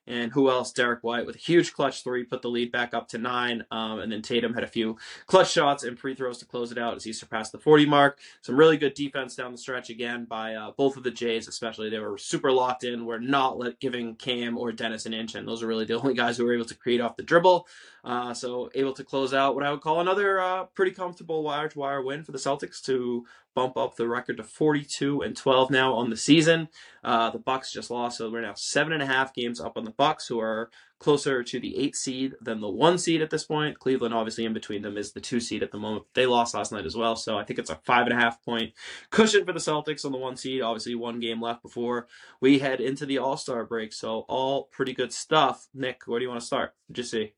and 0.10 0.32
who 0.32 0.50
else? 0.50 0.74
Derrick 0.74 1.04
White 1.04 1.26
with 1.28 1.36
a 1.36 1.40
huge 1.40 1.72
clutch 1.72 2.04
three, 2.04 2.24
put 2.24 2.42
the 2.42 2.50
lead 2.50 2.72
back 2.72 2.96
up 2.96 3.08
to 3.10 3.20
nine. 3.20 3.64
Um, 3.70 4.00
and 4.00 4.12
then 4.12 4.24
Tatum 4.24 4.56
had 4.56 4.64
a 4.64 4.68
few 4.68 4.98
clutch 5.28 5.52
shots 5.52 5.84
and 5.84 5.98
free 5.98 6.16
throws 6.16 6.40
to 6.40 6.46
close 6.46 6.72
it 6.72 6.80
out 6.80 6.96
as 6.96 7.04
he 7.04 7.14
surpassed 7.14 7.52
the 7.52 7.60
40 7.60 7.86
mark. 7.86 8.20
Some 8.42 8.58
really 8.58 8.76
good 8.76 8.96
defense 8.96 9.36
down 9.36 9.52
the 9.52 9.58
stretch 9.58 9.92
again 9.92 10.26
by 10.26 10.56
uh, 10.56 10.72
both 10.76 10.98
of 10.98 11.04
the 11.04 11.12
Jays, 11.12 11.48
especially. 11.48 11.90
They 11.90 12.00
were 12.00 12.18
super 12.18 12.52
locked 12.52 12.84
in. 12.84 13.06
We're 13.06 13.20
not 13.20 13.60
let, 13.60 13.80
giving 13.80 14.16
Cam 14.16 14.58
or 14.58 14.72
Dennis 14.72 15.06
an 15.06 15.14
inch, 15.14 15.36
and 15.36 15.48
those 15.48 15.62
are 15.62 15.68
really 15.68 15.86
the 15.86 15.94
only 16.00 16.16
guys 16.16 16.38
who 16.38 16.46
were 16.46 16.56
able 16.56 16.66
to 16.66 16.76
create 16.76 17.02
off 17.02 17.16
the 17.16 17.24
dribble. 17.24 17.68
Uh, 18.04 18.34
so 18.34 18.70
able 18.76 18.94
to 18.94 19.04
close 19.04 19.34
out 19.34 19.56
what 19.56 19.64
I 19.64 19.72
would 19.72 19.82
call 19.82 20.00
another 20.00 20.40
uh, 20.40 20.66
pretty 20.76 20.92
comfortable 20.92 21.44
wire 21.44 21.70
to 21.70 21.80
wire 21.80 22.02
win 22.02 22.24
for 22.24 22.32
the 22.32 22.38
Celtics 22.38 22.82
to 22.84 23.26
bump 23.56 23.78
up 23.78 23.96
the 23.96 24.08
record 24.08 24.38
to 24.38 24.44
42 24.44 25.22
and 25.22 25.36
12 25.36 25.70
now 25.70 25.94
on 25.94 26.10
the 26.10 26.18
season. 26.18 26.70
Uh, 27.04 27.30
the 27.30 27.40
Bucks 27.40 27.72
just 27.72 27.92
lost, 27.92 28.18
so 28.18 28.30
we're 28.30 28.42
now 28.42 28.54
seven 28.56 28.94
and 28.94 29.04
a 29.04 29.06
half 29.06 29.34
games 29.34 29.60
up 29.60 29.78
on 29.78 29.84
the 29.84 29.92
Bucks, 29.92 30.28
who 30.28 30.40
are 30.40 30.70
closer 31.00 31.44
to 31.44 31.60
the 31.60 31.78
eight 31.78 31.96
seed 31.96 32.36
than 32.42 32.60
the 32.60 32.70
one 32.70 32.98
seed 32.98 33.22
at 33.22 33.30
this 33.30 33.46
point. 33.46 33.80
Cleveland, 33.80 34.14
obviously, 34.14 34.46
in 34.46 34.54
between 34.54 34.82
them 34.82 34.98
is 34.98 35.12
the 35.12 35.22
two 35.22 35.40
seed 35.40 35.64
at 35.64 35.72
the 35.72 35.78
moment. 35.78 36.06
They 36.14 36.26
lost 36.26 36.54
last 36.54 36.72
night 36.72 36.86
as 36.86 36.96
well, 36.96 37.16
so 37.16 37.38
I 37.38 37.44
think 37.44 37.60
it's 37.60 37.70
a 37.70 37.80
five 37.84 38.06
and 38.06 38.14
a 38.18 38.22
half 38.22 38.44
point 38.44 38.74
cushion 39.10 39.46
for 39.46 39.54
the 39.54 39.60
Celtics 39.60 40.06
on 40.06 40.12
the 40.12 40.18
one 40.18 40.38
seed. 40.38 40.62
Obviously, 40.62 40.96
one 40.96 41.20
game 41.20 41.42
left 41.42 41.62
before 41.62 42.08
we 42.42 42.60
head 42.60 42.82
into 42.82 43.06
the 43.06 43.18
All 43.18 43.38
Star 43.38 43.66
break, 43.66 43.94
so 43.94 44.26
all 44.28 44.66
pretty 44.72 44.94
good 44.94 45.14
stuff. 45.14 45.68
Nick, 45.74 46.04
where 46.06 46.20
do 46.20 46.24
you 46.24 46.30
want 46.30 46.42
to 46.42 46.48
start? 46.48 46.74
Just 46.92 47.12
see. 47.12 47.34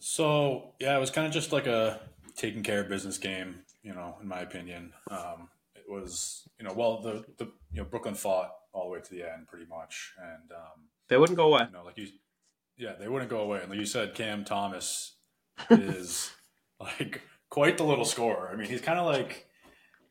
So 0.00 0.72
yeah, 0.80 0.96
it 0.96 1.00
was 1.00 1.10
kind 1.10 1.26
of 1.26 1.32
just 1.32 1.52
like 1.52 1.66
a 1.66 2.00
taking 2.36 2.62
care 2.62 2.80
of 2.80 2.88
business 2.88 3.18
game, 3.18 3.60
you 3.82 3.94
know, 3.94 4.16
in 4.20 4.26
my 4.26 4.40
opinion. 4.40 4.92
Um, 5.10 5.50
it 5.74 5.84
was, 5.86 6.48
you 6.58 6.66
know, 6.66 6.72
well, 6.72 7.00
the, 7.02 7.24
the, 7.36 7.44
you 7.70 7.82
know, 7.82 7.84
Brooklyn 7.84 8.14
fought 8.14 8.50
all 8.72 8.84
the 8.84 8.90
way 8.90 9.00
to 9.00 9.10
the 9.10 9.22
end 9.22 9.46
pretty 9.46 9.66
much. 9.66 10.12
And, 10.18 10.50
um, 10.52 10.88
they 11.08 11.18
wouldn't 11.18 11.36
go 11.36 11.52
away. 11.52 11.66
You 11.66 11.72
know, 11.72 11.84
like 11.84 11.98
you, 11.98 12.08
yeah, 12.78 12.94
they 12.98 13.08
wouldn't 13.08 13.30
go 13.30 13.40
away. 13.40 13.60
And 13.60 13.70
like 13.70 13.78
you 13.78 13.86
said, 13.86 14.14
Cam 14.14 14.44
Thomas 14.44 15.16
is 15.70 16.30
like 16.80 17.20
quite 17.50 17.76
the 17.76 17.84
little 17.84 18.06
scorer. 18.06 18.50
I 18.50 18.56
mean, 18.56 18.68
he's 18.68 18.80
kind 18.80 18.98
of 18.98 19.04
like, 19.06 19.48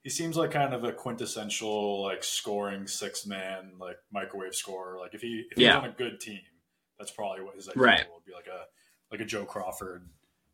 he 0.04 0.10
seems 0.12 0.38
like 0.38 0.52
kind 0.52 0.74
of 0.74 0.84
a 0.84 0.94
quintessential 0.94 2.04
like 2.04 2.24
scoring 2.24 2.86
six 2.86 3.26
man 3.26 3.72
like 3.80 3.98
microwave 4.12 4.56
scorer. 4.56 5.00
Like 5.00 5.14
if 5.14 5.22
he 5.22 5.46
if 5.52 5.58
yeah. 5.58 5.74
he's 5.74 5.84
on 5.84 5.90
a 5.90 5.94
good 5.94 6.20
team, 6.20 6.42
that's 6.98 7.12
probably 7.12 7.44
what 7.44 7.56
his 7.56 7.68
idea 7.68 7.84
right. 7.84 8.06
would 8.14 8.26
be 8.26 8.34
like 8.34 8.48
a 8.48 8.66
like 9.12 9.22
a 9.22 9.26
Joe 9.26 9.46
Crawford 9.46 10.08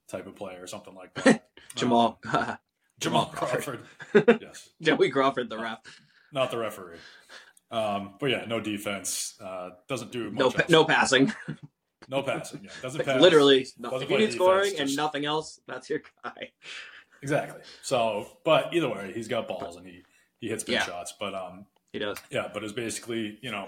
type 0.07 0.27
of 0.27 0.35
player 0.35 0.61
or 0.61 0.67
something 0.67 0.95
like 0.95 1.13
that. 1.23 1.47
Jamal. 1.75 2.19
Um, 2.31 2.57
Jamal 2.99 3.25
Crawford. 3.25 3.81
yes. 4.41 4.69
Joey 4.81 5.09
Crawford, 5.09 5.49
the 5.49 5.57
ref. 5.57 5.79
Not 6.31 6.49
the 6.49 6.57
referee. 6.57 6.97
Um, 7.69 8.13
but 8.19 8.29
yeah, 8.29 8.45
no 8.47 8.61
defense. 8.61 9.35
Uh, 9.41 9.71
doesn't 9.89 10.11
do 10.11 10.31
no 10.31 10.49
pa- 10.49 10.63
no 10.69 10.85
passing. 10.85 11.33
no 12.07 12.21
passing. 12.21 12.61
Yeah, 12.63 12.69
doesn't 12.81 13.00
like 13.00 13.05
pass. 13.05 13.21
Literally, 13.21 13.67
nothing. 13.77 14.01
if 14.03 14.09
you 14.09 14.17
need 14.17 14.31
scoring 14.31 14.71
just... 14.71 14.79
and 14.79 14.95
nothing 14.95 15.25
else, 15.25 15.59
that's 15.67 15.89
your 15.89 16.01
guy. 16.24 16.51
Exactly. 17.21 17.62
So, 17.81 18.27
but 18.45 18.74
either 18.74 18.89
way, 18.89 19.12
he's 19.13 19.27
got 19.27 19.47
balls 19.47 19.75
and 19.75 19.85
he 19.85 20.03
he 20.39 20.47
hits 20.47 20.63
big 20.63 20.75
yeah. 20.75 20.83
shots. 20.85 21.13
But 21.19 21.33
um, 21.33 21.65
he 21.91 22.00
does. 22.00 22.17
Yeah, 22.29 22.50
but 22.53 22.63
it's 22.63 22.74
basically 22.74 23.39
you 23.41 23.51
know 23.51 23.67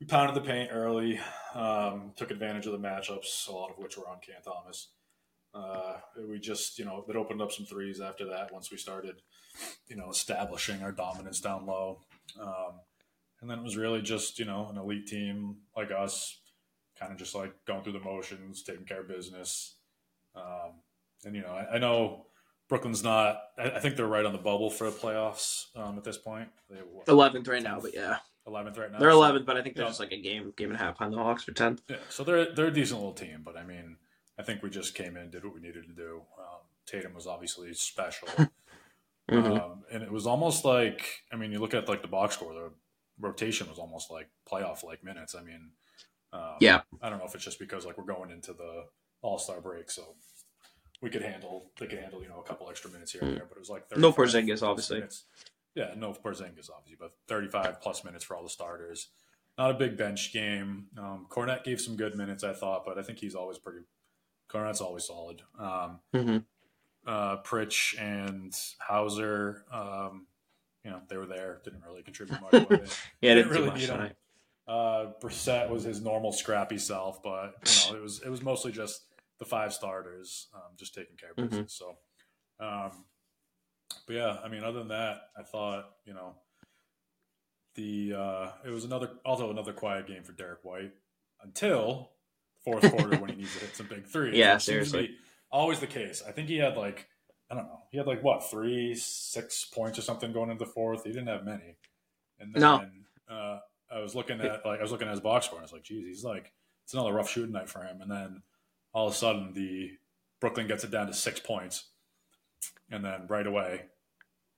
we 0.00 0.06
pounded 0.06 0.34
the 0.34 0.46
paint 0.46 0.70
early, 0.72 1.20
um, 1.54 2.12
took 2.16 2.30
advantage 2.30 2.66
of 2.66 2.72
the 2.72 2.78
matchups, 2.78 3.48
a 3.48 3.52
lot 3.52 3.70
of 3.70 3.78
which 3.78 3.96
were 3.96 4.08
on 4.08 4.18
Cam 4.20 4.42
Thomas. 4.44 4.88
Uh, 5.54 5.98
we 6.28 6.38
just, 6.38 6.78
you 6.78 6.84
know, 6.84 7.04
it 7.08 7.16
opened 7.16 7.40
up 7.40 7.52
some 7.52 7.64
threes 7.64 8.00
after 8.00 8.26
that 8.26 8.52
once 8.52 8.72
we 8.72 8.76
started, 8.76 9.22
you 9.86 9.94
know, 9.94 10.10
establishing 10.10 10.82
our 10.82 10.90
dominance 10.90 11.40
down 11.40 11.64
low. 11.64 12.00
Um, 12.40 12.80
and 13.40 13.48
then 13.48 13.60
it 13.60 13.64
was 13.64 13.76
really 13.76 14.02
just, 14.02 14.38
you 14.38 14.46
know, 14.46 14.68
an 14.68 14.76
elite 14.76 15.06
team 15.06 15.58
like 15.76 15.92
us, 15.92 16.40
kind 16.98 17.12
of 17.12 17.18
just 17.18 17.34
like 17.34 17.52
going 17.66 17.84
through 17.84 17.92
the 17.92 18.00
motions, 18.00 18.62
taking 18.62 18.84
care 18.84 19.02
of 19.02 19.08
business. 19.08 19.76
Um, 20.34 20.80
and, 21.24 21.36
you 21.36 21.42
know, 21.42 21.52
I, 21.52 21.76
I, 21.76 21.78
know 21.78 22.26
Brooklyn's 22.68 23.04
not, 23.04 23.38
I, 23.56 23.70
I, 23.70 23.78
think 23.78 23.94
they're 23.94 24.08
right 24.08 24.26
on 24.26 24.32
the 24.32 24.38
bubble 24.38 24.70
for 24.70 24.90
the 24.90 24.96
playoffs 24.96 25.66
um, 25.76 25.96
at 25.96 26.02
this 26.02 26.18
point. 26.18 26.48
They, 26.68 26.78
11th 27.06 27.46
right 27.46 27.62
now, 27.62 27.78
but 27.80 27.94
yeah. 27.94 28.16
11th 28.46 28.78
right 28.78 28.92
now. 28.92 28.98
They're 28.98 29.10
11th, 29.10 29.46
but 29.46 29.56
I 29.56 29.62
think 29.62 29.76
they're 29.76 29.86
just 29.86 30.00
like 30.00 30.12
a 30.12 30.20
game, 30.20 30.52
game 30.56 30.70
and 30.70 30.76
a 30.76 30.82
half 30.82 30.98
behind 30.98 31.14
the 31.14 31.18
Hawks 31.18 31.44
for 31.44 31.52
10th. 31.52 31.80
Yeah, 31.88 31.96
so 32.08 32.24
they're, 32.24 32.52
they're 32.54 32.66
a 32.66 32.72
decent 32.72 33.00
little 33.00 33.14
team, 33.14 33.42
but 33.44 33.56
I 33.56 33.64
mean, 33.64 33.96
I 34.38 34.42
think 34.42 34.62
we 34.62 34.70
just 34.70 34.94
came 34.94 35.16
in, 35.16 35.30
did 35.30 35.44
what 35.44 35.54
we 35.54 35.60
needed 35.60 35.84
to 35.86 35.92
do. 35.92 36.22
Um, 36.38 36.60
Tatum 36.86 37.14
was 37.14 37.26
obviously 37.26 37.72
special, 37.74 38.28
mm-hmm. 39.30 39.36
um, 39.36 39.84
and 39.90 40.02
it 40.02 40.10
was 40.10 40.26
almost 40.26 40.64
like 40.64 41.22
I 41.32 41.36
mean, 41.36 41.52
you 41.52 41.58
look 41.58 41.74
at 41.74 41.88
like 41.88 42.02
the 42.02 42.08
box 42.08 42.34
score, 42.34 42.52
the 42.52 42.70
rotation 43.18 43.68
was 43.68 43.78
almost 43.78 44.10
like 44.10 44.28
playoff 44.50 44.84
like 44.84 45.02
minutes. 45.02 45.34
I 45.34 45.42
mean, 45.42 45.70
um, 46.32 46.56
yeah, 46.60 46.82
I 47.00 47.08
don't 47.08 47.18
know 47.18 47.24
if 47.24 47.34
it's 47.34 47.44
just 47.44 47.58
because 47.58 47.86
like 47.86 47.96
we're 47.96 48.12
going 48.12 48.30
into 48.30 48.52
the 48.52 48.84
All 49.22 49.38
Star 49.38 49.60
break, 49.60 49.90
so 49.90 50.14
we 51.00 51.10
could 51.10 51.22
handle 51.22 51.70
they 51.78 51.86
could 51.86 52.00
handle 52.00 52.22
you 52.22 52.28
know 52.28 52.40
a 52.40 52.48
couple 52.48 52.68
extra 52.68 52.90
minutes 52.90 53.12
here 53.12 53.22
and 53.22 53.32
mm. 53.32 53.36
there, 53.36 53.46
but 53.46 53.56
it 53.56 53.60
was 53.60 53.70
like 53.70 53.84
no 53.96 54.12
Porzingis 54.12 54.62
obviously. 54.62 54.98
Minutes. 54.98 55.24
Yeah, 55.74 55.92
no 55.96 56.10
Porzingis 56.12 56.70
obviously, 56.70 56.96
but 56.98 57.12
35 57.28 57.80
plus 57.80 58.04
minutes 58.04 58.24
for 58.24 58.36
all 58.36 58.42
the 58.42 58.48
starters. 58.50 59.08
not 59.58 59.70
a 59.70 59.74
big 59.74 59.96
bench 59.96 60.32
game. 60.32 60.86
Um, 60.98 61.26
Kornet 61.28 61.64
gave 61.64 61.80
some 61.80 61.96
good 61.96 62.14
minutes, 62.16 62.42
I 62.44 62.52
thought, 62.52 62.84
but 62.84 62.98
I 62.98 63.02
think 63.02 63.18
he's 63.18 63.34
always 63.34 63.58
pretty. 63.58 63.80
Kornet's 64.48 64.80
always 64.80 65.04
solid. 65.06 65.42
Um, 65.58 66.00
Mm-hmm. 66.14 66.36
uh, 67.06 67.36
Pritch 67.42 68.00
and 68.00 68.52
Hauser, 68.78 69.64
um, 69.72 70.26
you 70.84 70.90
know, 70.90 71.00
they 71.08 71.16
were 71.16 71.26
there. 71.26 71.60
Didn't 71.64 71.82
really 71.82 72.02
contribute 72.02 72.40
much. 72.40 72.52
Yeah, 73.20 73.34
Didn't 73.34 73.48
didn't 73.48 73.50
really 73.64 73.78
need 73.80 73.88
him. 73.88 74.10
Uh, 74.66 75.06
Brissett 75.20 75.68
was 75.68 75.82
his 75.84 76.00
normal 76.00 76.32
scrappy 76.32 76.78
self, 76.78 77.22
but 77.22 77.54
you 77.66 77.92
know, 77.92 77.98
it 77.98 78.02
was 78.02 78.22
it 78.24 78.30
was 78.30 78.42
mostly 78.42 78.72
just 78.72 79.02
the 79.38 79.44
five 79.44 79.72
starters, 79.74 80.48
um, 80.54 80.72
just 80.78 80.94
taking 80.94 81.16
care 81.16 81.30
of 81.30 81.36
Mhm. 81.36 81.50
business. 81.50 81.74
So, 81.74 81.96
um, 82.60 83.04
but 84.06 84.14
yeah, 84.14 84.36
I 84.44 84.48
mean, 84.48 84.64
other 84.64 84.78
than 84.80 84.88
that, 84.88 85.28
I 85.38 85.42
thought 85.42 85.90
you 86.04 86.14
know 86.14 86.34
the 87.74 88.14
uh, 88.16 88.48
it 88.64 88.70
was 88.70 88.84
another 88.84 89.10
also 89.24 89.50
another 89.50 89.72
quiet 89.72 90.06
game 90.06 90.22
for 90.22 90.32
Derrick 90.32 90.60
White 90.64 90.92
until 91.42 92.10
fourth 92.64 92.88
quarter 92.90 93.16
when 93.18 93.30
he 93.30 93.36
needs 93.36 93.52
to 93.54 93.60
hit 93.60 93.76
some 93.76 93.86
big 93.86 94.06
threes. 94.06 94.34
Yeah, 94.36 94.54
which 94.54 94.62
seems 94.64 94.86
to 94.86 94.90
seriously. 94.90 95.16
always 95.50 95.80
the 95.80 95.86
case. 95.86 96.22
I 96.26 96.32
think 96.32 96.48
he 96.48 96.56
had 96.58 96.76
like 96.76 97.08
I 97.50 97.54
don't 97.56 97.64
know, 97.66 97.80
he 97.90 97.98
had 97.98 98.06
like 98.06 98.22
what 98.22 98.48
three, 98.50 98.94
six 98.94 99.64
points 99.64 99.98
or 99.98 100.02
something 100.02 100.32
going 100.32 100.50
into 100.50 100.64
the 100.64 100.70
fourth. 100.70 101.04
He 101.04 101.10
didn't 101.10 101.28
have 101.28 101.44
many, 101.44 101.76
and 102.38 102.54
then 102.54 102.60
No. 102.60 102.86
uh, 103.28 103.58
I 103.92 104.00
was 104.00 104.14
looking 104.14 104.40
at 104.40 104.64
like 104.64 104.78
I 104.78 104.82
was 104.82 104.92
looking 104.92 105.08
at 105.08 105.12
his 105.12 105.20
box 105.20 105.46
score 105.46 105.58
and 105.58 105.62
I 105.62 105.66
was 105.66 105.72
like, 105.72 105.82
geez, 105.84 106.06
he's 106.06 106.24
like 106.24 106.52
it's 106.84 106.94
another 106.94 107.12
rough 107.12 107.30
shooting 107.30 107.52
night 107.52 107.68
for 107.68 107.82
him. 107.82 108.00
And 108.02 108.10
then 108.10 108.42
all 108.92 109.06
of 109.08 109.12
a 109.14 109.16
sudden, 109.16 109.52
the 109.54 109.92
Brooklyn 110.40 110.66
gets 110.68 110.84
it 110.84 110.90
down 110.90 111.06
to 111.06 111.14
six 111.14 111.40
points, 111.40 111.86
and 112.90 113.04
then 113.04 113.26
right 113.28 113.46
away, 113.46 113.82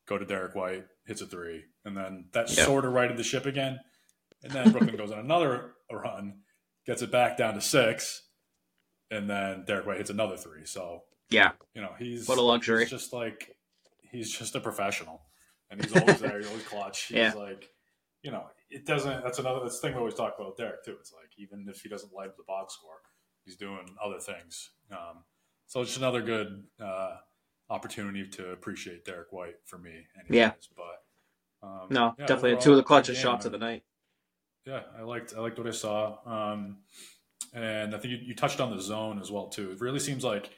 go 0.08 0.18
to 0.18 0.24
Derrick 0.24 0.54
White, 0.54 0.84
hits 1.06 1.20
a 1.20 1.26
three, 1.26 1.64
and 1.84 1.96
then 1.96 2.26
that 2.32 2.48
sort 2.48 2.84
of 2.84 2.92
righted 2.92 3.16
the 3.16 3.24
ship 3.24 3.46
again. 3.46 3.78
And 4.42 4.52
then 4.52 4.70
Brooklyn 4.70 4.96
goes 4.96 5.10
on 5.12 5.18
another 5.18 5.72
run, 5.90 6.40
gets 6.86 7.02
it 7.02 7.10
back 7.10 7.36
down 7.36 7.54
to 7.54 7.60
six, 7.60 8.22
and 9.10 9.28
then 9.28 9.64
Derrick 9.66 9.86
White 9.86 9.98
hits 9.98 10.10
another 10.10 10.36
three. 10.36 10.64
So 10.66 11.02
Yeah, 11.30 11.52
you 11.74 11.80
know 11.82 11.92
he's 11.98 12.28
What 12.28 12.38
a 12.38 12.42
luxury. 12.42 12.80
He's 12.80 12.90
just 12.90 13.12
like 13.12 13.56
he's 14.10 14.30
just 14.30 14.54
a 14.54 14.60
professional, 14.60 15.22
and 15.70 15.82
he's 15.82 15.94
always 15.96 16.20
there. 16.20 16.38
He's 16.38 16.48
always 16.48 16.64
clutch. 16.68 17.04
He's 17.04 17.16
Yeah. 17.16 17.32
like, 17.34 17.68
you 18.22 18.30
know, 18.30 18.44
it 18.70 18.84
doesn't. 18.86 19.22
That's 19.24 19.38
another 19.38 19.60
that's 19.62 19.80
the 19.80 19.88
thing 19.88 19.94
we 19.94 20.00
always 20.00 20.14
talk 20.14 20.34
about 20.36 20.48
with 20.50 20.56
Derrick 20.58 20.84
too. 20.84 20.96
It's 21.00 21.12
like 21.12 21.30
even 21.38 21.66
if 21.68 21.80
he 21.80 21.88
doesn't 21.88 22.12
light 22.12 22.28
up 22.28 22.36
the 22.36 22.44
box 22.46 22.74
score, 22.74 22.98
he's 23.44 23.56
doing 23.56 23.86
other 24.04 24.18
things. 24.20 24.70
Um, 24.92 25.24
so 25.66 25.80
it's 25.80 25.90
just 25.90 25.98
another 25.98 26.22
good 26.22 26.64
uh, 26.80 26.84
opportunity 27.68 28.26
to 28.28 28.50
appreciate 28.50 29.04
Derrick 29.04 29.32
White 29.32 29.56
for 29.64 29.78
me. 29.78 30.06
Anyways. 30.18 30.36
Yeah. 30.36 30.52
but 30.76 31.66
um, 31.66 31.86
no, 31.90 32.14
yeah, 32.18 32.26
definitely 32.26 32.50
overall, 32.52 32.62
two 32.62 32.70
of 32.72 32.76
the 32.76 32.82
clutchest 32.84 33.16
shots 33.16 33.44
of 33.44 33.52
the 33.52 33.58
night. 33.58 33.82
Yeah, 34.64 34.82
I 34.98 35.02
liked 35.02 35.34
I 35.36 35.40
liked 35.40 35.58
what 35.58 35.66
I 35.66 35.72
saw, 35.72 36.18
um, 36.26 36.78
and 37.54 37.94
I 37.94 37.98
think 37.98 38.12
you, 38.12 38.18
you 38.28 38.34
touched 38.34 38.60
on 38.60 38.74
the 38.74 38.82
zone 38.82 39.20
as 39.20 39.30
well 39.30 39.48
too. 39.48 39.70
It 39.70 39.80
really 39.80 40.00
seems 40.00 40.24
like 40.24 40.50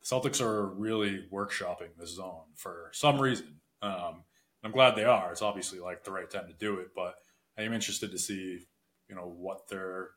the 0.00 0.06
Celtics 0.06 0.40
are 0.40 0.66
really 0.66 1.24
workshopping 1.32 1.96
the 1.98 2.06
zone 2.06 2.44
for 2.54 2.90
some 2.92 3.20
reason. 3.20 3.60
Um, 3.82 4.24
I'm 4.62 4.72
glad 4.72 4.96
they 4.96 5.04
are. 5.04 5.32
It's 5.32 5.42
obviously 5.42 5.78
like 5.78 6.04
the 6.04 6.10
right 6.10 6.28
time 6.28 6.48
to 6.48 6.52
do 6.54 6.78
it, 6.78 6.88
but 6.94 7.14
I 7.58 7.62
am 7.62 7.72
interested 7.72 8.10
to 8.10 8.18
see, 8.18 8.66
you 9.08 9.14
know, 9.14 9.34
what 9.36 9.68
they're 9.68 10.10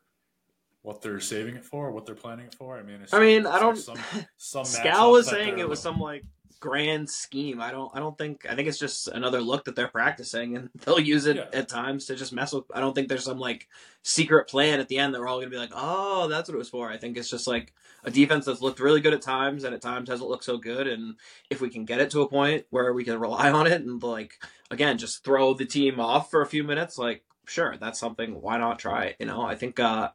what 0.82 1.02
they're 1.02 1.20
saving 1.20 1.56
it 1.56 1.64
for, 1.64 1.90
what 1.90 2.06
they're 2.06 2.14
planning 2.14 2.46
it 2.46 2.54
for. 2.54 2.78
I 2.78 2.82
mean, 2.82 3.02
it's, 3.02 3.12
I 3.12 3.20
mean, 3.20 3.46
I 3.46 3.58
don't. 3.58 3.76
Some, 3.76 3.96
some 4.36 4.64
Scal 4.64 5.12
was 5.12 5.28
saying 5.28 5.58
it 5.58 5.68
was 5.68 5.80
some 5.80 5.98
like 6.00 6.24
grand 6.58 7.08
scheme. 7.08 7.60
I 7.60 7.70
don't. 7.70 7.90
I 7.94 7.98
don't 8.00 8.16
think. 8.16 8.46
I 8.48 8.54
think 8.54 8.68
it's 8.68 8.78
just 8.78 9.08
another 9.08 9.40
look 9.40 9.64
that 9.64 9.76
they're 9.76 9.88
practicing, 9.88 10.56
and 10.56 10.70
they'll 10.84 11.00
use 11.00 11.26
it 11.26 11.36
Yeah. 11.36 11.46
at 11.52 11.68
times 11.68 12.06
to 12.06 12.16
just 12.16 12.32
mess 12.32 12.52
with. 12.52 12.64
I 12.74 12.80
don't 12.80 12.94
think 12.94 13.08
there's 13.08 13.24
some 13.24 13.38
like 13.38 13.68
secret 14.02 14.48
plan 14.48 14.80
at 14.80 14.88
the 14.88 14.98
end 14.98 15.14
that 15.14 15.20
we're 15.20 15.28
all 15.28 15.38
gonna 15.38 15.50
be 15.50 15.56
like, 15.58 15.72
oh, 15.74 16.28
that's 16.28 16.48
what 16.48 16.54
it 16.54 16.58
was 16.58 16.70
for. 16.70 16.90
I 16.90 16.96
think 16.96 17.16
it's 17.18 17.30
just 17.30 17.46
like 17.46 17.74
a 18.04 18.10
defense 18.10 18.46
that's 18.46 18.62
looked 18.62 18.80
really 18.80 19.02
good 19.02 19.12
at 19.12 19.20
times, 19.22 19.64
and 19.64 19.74
at 19.74 19.82
times 19.82 20.08
hasn't 20.08 20.30
looked 20.30 20.44
so 20.44 20.56
good. 20.56 20.86
And 20.86 21.16
if 21.50 21.60
we 21.60 21.68
can 21.68 21.84
get 21.84 22.00
it 22.00 22.10
to 22.12 22.22
a 22.22 22.28
point 22.28 22.64
where 22.70 22.92
we 22.94 23.04
can 23.04 23.20
rely 23.20 23.50
on 23.50 23.66
it, 23.66 23.82
and 23.82 24.02
like 24.02 24.32
again, 24.70 24.96
just 24.96 25.24
throw 25.24 25.52
the 25.52 25.66
team 25.66 26.00
off 26.00 26.30
for 26.30 26.40
a 26.40 26.46
few 26.46 26.64
minutes, 26.64 26.96
like 26.96 27.22
sure, 27.46 27.76
that's 27.78 27.98
something. 28.00 28.40
Why 28.40 28.56
not 28.56 28.78
try 28.78 29.04
it? 29.06 29.16
You 29.20 29.26
know, 29.26 29.42
I 29.42 29.54
think. 29.56 29.78
uh 29.78 30.10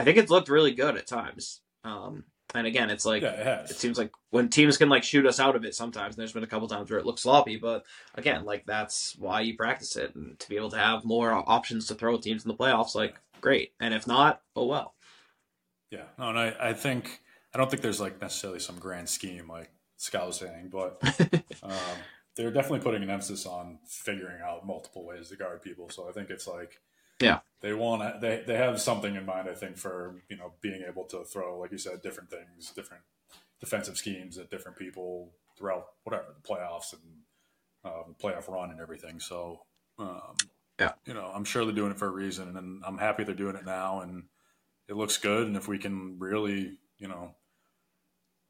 I 0.00 0.04
think 0.04 0.16
it's 0.16 0.30
looked 0.30 0.48
really 0.48 0.72
good 0.72 0.96
at 0.96 1.06
times. 1.06 1.60
Um, 1.84 2.24
and 2.54 2.66
again, 2.66 2.90
it's 2.90 3.06
like 3.06 3.22
yeah, 3.22 3.60
it 3.60 3.70
it 3.70 3.76
seems 3.76 3.98
like 3.98 4.10
when 4.30 4.48
teams 4.48 4.76
can 4.76 4.88
like 4.88 5.04
shoot 5.04 5.26
us 5.26 5.38
out 5.38 5.56
of 5.56 5.64
it 5.64 5.74
sometimes 5.74 6.14
And 6.14 6.20
there's 6.20 6.32
been 6.32 6.42
a 6.42 6.48
couple 6.48 6.68
times 6.68 6.90
where 6.90 6.98
it 6.98 7.06
looks 7.06 7.22
sloppy 7.22 7.56
but 7.56 7.84
again 8.14 8.44
like 8.44 8.66
that's 8.66 9.16
why 9.18 9.40
you 9.40 9.56
practice 9.56 9.96
it 9.96 10.14
and 10.14 10.38
to 10.38 10.48
be 10.48 10.56
able 10.56 10.70
to 10.70 10.76
have 10.78 11.04
more 11.04 11.32
options 11.32 11.86
to 11.86 11.94
throw 11.94 12.16
teams 12.16 12.44
in 12.44 12.48
the 12.48 12.56
playoffs 12.56 12.94
like 12.94 13.14
great 13.40 13.72
and 13.80 13.94
if 13.94 14.06
not 14.06 14.42
oh 14.56 14.66
well 14.66 14.94
Yeah, 15.90 16.04
no, 16.18 16.30
and 16.30 16.38
I, 16.38 16.54
I 16.60 16.72
think 16.72 17.20
I 17.54 17.58
don't 17.58 17.70
think 17.70 17.82
there's 17.82 18.00
like 18.00 18.20
necessarily 18.20 18.60
some 18.60 18.78
grand 18.78 19.08
scheme 19.08 19.48
like 19.48 19.70
Scal 19.98 20.28
was 20.28 20.36
saying, 20.36 20.70
but 20.72 20.98
um, 21.62 21.72
they're 22.36 22.50
definitely 22.50 22.80
putting 22.80 23.02
an 23.02 23.10
emphasis 23.10 23.44
on 23.44 23.78
figuring 23.86 24.40
out 24.42 24.66
multiple 24.66 25.04
ways 25.04 25.28
to 25.28 25.36
guard 25.36 25.62
people. 25.62 25.90
So 25.90 26.08
I 26.08 26.12
think 26.12 26.30
it's 26.30 26.46
like, 26.46 26.80
Yeah. 27.20 27.40
they 27.60 27.72
want 27.74 28.02
to 28.02 28.18
they 28.20 28.42
they 28.46 28.56
have 28.56 28.80
something 28.80 29.14
in 29.14 29.26
mind. 29.26 29.48
I 29.48 29.54
think 29.54 29.76
for 29.76 30.22
you 30.28 30.36
know 30.36 30.52
being 30.60 30.82
able 30.88 31.04
to 31.06 31.24
throw 31.24 31.58
like 31.58 31.72
you 31.72 31.78
said 31.78 32.02
different 32.02 32.30
things, 32.30 32.70
different 32.74 33.02
defensive 33.60 33.96
schemes 33.98 34.38
at 34.38 34.50
different 34.50 34.78
people 34.78 35.32
throughout 35.58 35.86
whatever 36.04 36.24
the 36.34 36.48
playoffs 36.48 36.92
and 36.94 37.02
um, 37.84 38.14
playoff 38.22 38.48
run 38.48 38.70
and 38.70 38.80
everything. 38.80 39.20
So 39.20 39.60
um, 39.98 40.36
Yeah. 40.78 40.92
you 41.04 41.14
know 41.14 41.30
I'm 41.34 41.44
sure 41.44 41.64
they're 41.64 41.74
doing 41.74 41.90
it 41.92 41.98
for 41.98 42.06
a 42.06 42.10
reason, 42.10 42.56
and 42.56 42.82
I'm 42.84 42.98
happy 42.98 43.24
they're 43.24 43.34
doing 43.34 43.56
it 43.56 43.64
now, 43.66 44.00
and 44.00 44.24
it 44.88 44.96
looks 44.96 45.18
good. 45.18 45.46
And 45.46 45.56
if 45.56 45.68
we 45.68 45.78
can 45.78 46.18
really 46.18 46.78
you 46.98 47.08
know 47.08 47.34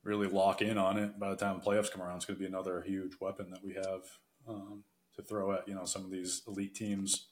really 0.02 0.28
lock 0.28 0.62
in 0.62 0.78
on 0.78 0.96
it 0.96 1.18
by 1.18 1.28
the 1.28 1.36
time 1.36 1.58
the 1.58 1.64
playoffs 1.70 1.90
come 1.90 2.00
around, 2.02 2.16
it's 2.16 2.24
going 2.24 2.36
to 2.36 2.40
be 2.40 2.46
another 2.46 2.80
huge 2.82 3.12
weapon 3.20 3.50
that 3.50 3.62
we 3.62 3.74
have 3.74 4.02
um, 4.48 4.82
to 5.16 5.22
throw 5.22 5.52
at 5.52 5.66
you 5.68 5.74
know 5.74 5.84
some 5.84 6.04
of 6.04 6.10
these 6.10 6.42
elite 6.46 6.74
teams. 6.74 7.26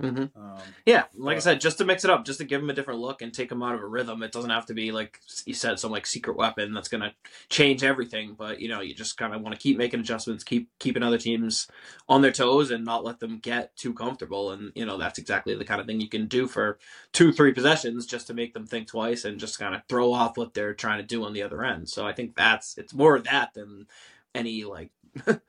Mm-hmm. 0.00 0.40
Um, 0.40 0.58
yeah 0.86 1.04
like 1.16 1.36
i 1.36 1.40
said 1.40 1.60
just 1.60 1.78
to 1.78 1.84
mix 1.84 2.04
it 2.04 2.10
up 2.10 2.24
just 2.24 2.38
to 2.38 2.44
give 2.44 2.60
them 2.60 2.70
a 2.70 2.74
different 2.74 3.00
look 3.00 3.22
and 3.22 3.32
take 3.32 3.48
them 3.48 3.62
out 3.62 3.74
of 3.74 3.82
a 3.82 3.86
rhythm. 3.86 4.22
It 4.22 4.32
doesn't 4.32 4.50
have 4.50 4.66
to 4.66 4.74
be 4.74 4.92
like 4.92 5.20
you 5.44 5.54
said 5.54 5.78
some 5.78 5.90
like 5.90 6.06
secret 6.06 6.36
weapon 6.36 6.72
that's 6.72 6.88
going 6.88 7.02
to 7.02 7.12
change 7.48 7.82
everything 7.82 8.34
but 8.36 8.60
you 8.60 8.68
know 8.68 8.80
you 8.80 8.94
just 8.94 9.16
kind 9.16 9.34
of 9.34 9.42
want 9.42 9.54
to 9.54 9.60
keep 9.60 9.76
making 9.76 10.00
adjustments 10.00 10.44
keep 10.44 10.68
keeping 10.78 11.02
other 11.02 11.18
teams 11.18 11.68
on 12.08 12.22
their 12.22 12.32
toes 12.32 12.70
and 12.70 12.84
not 12.84 13.04
let 13.04 13.20
them 13.20 13.38
get 13.38 13.74
too 13.76 13.94
comfortable 13.94 14.50
and 14.50 14.72
you 14.74 14.84
know 14.84 14.98
that's 14.98 15.18
exactly 15.18 15.54
the 15.54 15.64
kind 15.64 15.80
of 15.80 15.86
thing 15.86 16.00
you 16.00 16.08
can 16.08 16.26
do 16.26 16.46
for 16.46 16.78
two 17.12 17.32
three 17.32 17.52
possessions 17.52 18.06
just 18.06 18.26
to 18.26 18.34
make 18.34 18.54
them 18.54 18.66
think 18.66 18.88
twice 18.88 19.24
and 19.24 19.40
just 19.40 19.58
kind 19.58 19.74
of 19.74 19.82
throw 19.88 20.12
off 20.12 20.36
what 20.36 20.54
they're 20.54 20.74
trying 20.74 20.98
to 20.98 21.06
do 21.06 21.24
on 21.24 21.32
the 21.32 21.42
other 21.42 21.64
end. 21.64 21.88
So 21.88 22.06
i 22.06 22.12
think 22.12 22.36
that's 22.36 22.76
it's 22.78 22.94
more 22.94 23.16
of 23.16 23.24
that 23.24 23.54
than 23.54 23.86
any 24.34 24.64
like 24.64 24.90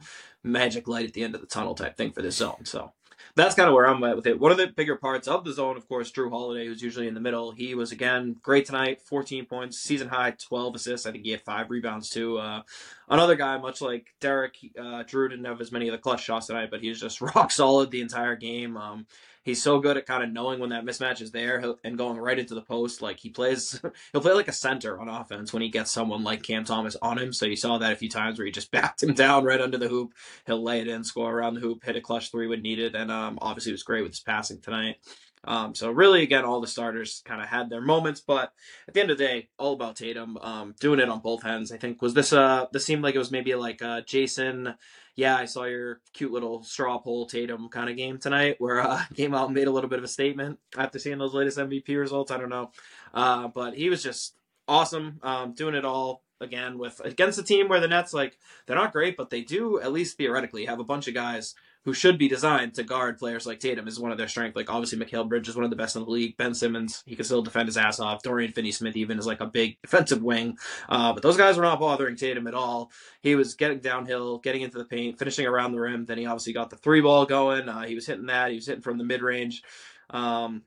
magic 0.43 0.88
light 0.88 1.05
at 1.05 1.13
the 1.13 1.24
end 1.24 1.36
of 1.36 1.41
the 1.41 1.48
tunnel 1.48 1.75
type 1.75 1.96
thing 1.96 2.12
for 2.12 2.22
this 2.22 2.38
zone 2.38 2.65
so 2.65 2.91
that's 3.35 3.55
kind 3.55 3.67
of 3.67 3.75
where 3.75 3.88
I'm 3.88 4.03
at 4.03 4.15
with 4.15 4.27
it. 4.27 4.39
One 4.39 4.51
of 4.51 4.57
the 4.57 4.67
bigger 4.67 4.95
parts 4.95 5.27
of 5.27 5.43
the 5.43 5.53
zone, 5.53 5.77
of 5.77 5.88
course, 5.88 6.11
Jrue 6.11 6.29
Holiday, 6.29 6.65
who's 6.65 6.81
usually 6.81 7.07
in 7.07 7.13
the 7.13 7.19
middle. 7.19 7.51
He 7.51 7.75
was 7.75 7.91
again 7.91 8.35
great 8.41 8.65
tonight, 8.65 9.01
14 9.01 9.45
points, 9.45 9.77
season 9.77 10.09
high, 10.09 10.31
12 10.31 10.75
assists. 10.75 11.05
I 11.05 11.11
think 11.11 11.23
he 11.23 11.31
had 11.31 11.41
five 11.41 11.69
rebounds 11.69 12.09
too. 12.09 12.38
Uh, 12.38 12.61
another 13.09 13.35
guy, 13.35 13.57
much 13.57 13.81
like 13.81 14.13
Derrick, 14.19 14.57
uh, 14.77 15.03
Jrue 15.03 15.29
didn't 15.29 15.45
have 15.45 15.61
as 15.61 15.71
many 15.71 15.88
of 15.88 15.93
the 15.93 15.97
clutch 15.97 16.23
shots 16.23 16.47
tonight, 16.47 16.69
but 16.71 16.81
he 16.81 16.89
was 16.89 17.00
just 17.00 17.21
rock 17.35 17.51
solid 17.51 17.91
the 17.91 18.01
entire 18.01 18.35
game. 18.35 18.77
Um, 18.77 19.05
he's 19.43 19.62
so 19.62 19.79
good 19.79 19.98
at 19.98 20.05
kind 20.05 20.24
of 20.24 20.31
knowing 20.31 20.60
when 20.60 20.69
that 20.69 20.86
mismatch 20.86 21.21
is 21.21 21.31
there 21.31 21.75
and 21.83 21.98
going 21.98 22.17
right 22.17 22.39
into 22.39 22.55
the 22.55 22.62
post. 22.62 23.01
Like 23.01 23.19
he 23.19 23.29
plays, 23.29 23.81
he'll 24.12 24.21
play 24.21 24.33
like 24.33 24.48
a 24.48 24.53
center 24.53 25.00
on 25.00 25.10
offense 25.10 25.53
when 25.53 25.62
he 25.62 25.69
gets 25.69 25.91
someone 25.91 26.24
like 26.24 26.43
Cam 26.43 26.63
Thomas 26.63 26.95
on 27.01 27.17
him. 27.17 27.33
So 27.33 27.45
you 27.45 27.55
saw 27.55 27.77
that 27.77 27.93
a 27.93 27.98
few 27.98 28.10
times 28.10 28.38
where 28.38 28.45
he 28.45 28.51
just 28.51 28.71
backed 28.71 29.03
him 29.03 29.13
down 29.13 29.43
right 29.43 29.62
under 29.62 29.77
the 29.77 29.88
hoop. 29.88 30.13
He'll 30.45 30.63
lay 30.63 30.81
it 30.81 30.88
in, 30.88 31.03
score 31.03 31.33
around 31.33 31.55
the 31.55 31.62
hoop, 31.62 31.83
hit 31.83 31.95
a 31.95 32.01
clutch 32.01 32.31
three 32.31 32.48
when 32.48 32.62
needed, 32.62 32.95
and 32.95 33.12
um, 33.12 33.39
obviously 33.41 33.71
was 33.71 33.83
great 33.83 34.03
with 34.03 34.12
his 34.12 34.19
passing 34.19 34.62
tonight. 34.62 34.98
Um, 35.43 35.74
so 35.74 35.89
really, 35.89 36.21
again, 36.21 36.45
all 36.45 36.62
the 36.62 36.67
starters 36.67 37.24
kind 37.25 37.41
of 37.41 37.48
had 37.48 37.69
their 37.69 37.81
moments, 37.81 38.21
but 38.21 38.53
at 38.88 38.93
the 38.93 39.01
end 39.01 39.10
of 39.10 39.17
the 39.17 39.25
day, 39.25 39.50
all 39.57 39.74
about 39.74 39.95
Tatum, 39.95 40.38
um, 40.38 40.75
doing 40.79 41.00
it 41.00 41.10
on 41.10 41.19
both 41.19 41.45
ends. 41.45 41.71
I 41.71 41.77
think 41.77 42.01
was 42.01 42.13
this 42.13 42.31
uh, 42.31 42.67
this 42.71 42.86
seemed 42.86 43.01
like 43.01 43.15
it 43.15 43.19
was 43.19 43.31
maybe 43.31 43.55
like 43.55 43.81
uh, 43.81 44.01
Jayson. 44.01 44.75
Yeah, 45.15 45.36
I 45.36 45.46
saw 45.46 45.65
your 45.65 46.01
cute 46.13 46.32
little 46.32 46.63
straw 46.63 47.00
poll 47.00 47.25
Tatum 47.25 47.70
kind 47.70 47.89
of 47.89 47.98
game 47.98 48.18
tonight, 48.18 48.56
where 48.60 48.80
uh, 48.80 49.01
came 49.15 49.34
out 49.34 49.46
and 49.46 49.56
made 49.56 49.68
a 49.68 49.72
little 49.72 49.89
bit 49.89 50.00
of 50.00 50.06
a 50.06 50.10
statement 50.10 50.60
after 50.77 51.00
seeing 51.00 51.18
those 51.18 51.34
latest 51.34 51.58
MVP 51.58 51.98
results. 51.98 52.32
I 52.32 52.38
don't 52.38 52.50
know, 52.50 52.72
uh, 53.13 53.48
but 53.50 53.75
he 53.75 53.89
was 53.89 54.01
just 54.01 54.36
awesome, 54.68 55.20
um, 55.24 55.53
doing 55.53 55.75
it 55.75 55.86
all 55.86 56.24
again 56.39 56.77
with 56.77 57.00
against 57.03 57.39
a 57.39 57.44
team 57.44 57.70
where 57.70 57.80
the 57.80 57.88
Nets 57.88 58.13
like 58.13 58.38
they're 58.65 58.75
not 58.75 58.94
great, 58.94 59.18
but 59.18 59.30
they 59.30 59.41
do 59.41 59.80
at 59.80 59.91
least 59.91 60.18
theoretically 60.18 60.65
have 60.65 60.80
a 60.80 60.84
bunch 60.84 61.08
of 61.08 61.13
guys 61.13 61.56
who 61.83 61.93
should 61.93 62.17
be 62.19 62.27
designed 62.27 62.75
to 62.75 62.83
guard 62.83 63.17
players 63.17 63.47
like 63.47 63.59
Tatum 63.59 63.88
is 63.88 64.00
one 64.00 64.11
of 64.11 64.17
their 64.17 64.27
strengths. 64.27 64.55
Like 64.55 64.69
obviously 64.69 65.00
Mikal 65.00 65.27
Bridge 65.27 65.50
is 65.50 65.55
one 65.55 65.63
of 65.63 65.71
the 65.71 65.75
best 65.75 65.95
in 65.95 66.03
the 66.03 66.09
league. 66.09 66.38
Ben 66.38 66.53
Simmons, 66.53 67.01
he 67.07 67.15
can 67.15 67.25
still 67.25 67.41
defend 67.41 67.67
his 67.67 67.77
ass 67.77 68.00
off. 68.00 68.21
Dorian 68.21 68.51
Finney-Smith 68.51 68.95
even 68.95 69.17
is 69.17 69.25
like 69.25 69.41
a 69.41 69.47
big 69.47 69.77
defensive 69.81 70.21
wing. 70.21 70.57
Uh, 70.89 71.11
but 71.13 71.23
those 71.23 71.38
guys 71.38 71.57
were 71.57 71.63
not 71.63 71.79
bothering 71.79 72.15
Tatum 72.15 72.45
at 72.45 72.53
all. 72.53 72.91
He 73.21 73.33
was 73.35 73.55
getting 73.55 73.79
downhill, 73.79 74.38
getting 74.39 74.61
into 74.61 74.77
the 74.77 74.85
paint, 74.85 75.17
finishing 75.17 75.47
around 75.47 75.71
the 75.71 75.79
rim. 75.79 76.05
Then 76.05 76.19
he 76.19 76.27
obviously 76.27 76.53
got 76.53 76.69
the 76.69 76.77
three 76.77 77.01
ball 77.01 77.25
going. 77.25 77.67
Uh, 77.67 77.81
he 77.83 77.95
was 77.95 78.05
hitting 78.05 78.27
that. 78.27 78.50
He 78.51 78.55
was 78.57 78.67
hitting 78.67 78.81
from 78.83 79.00
the 79.00 79.03
mid 79.03 79.23
range. 79.23 79.63
Um, 80.11 80.63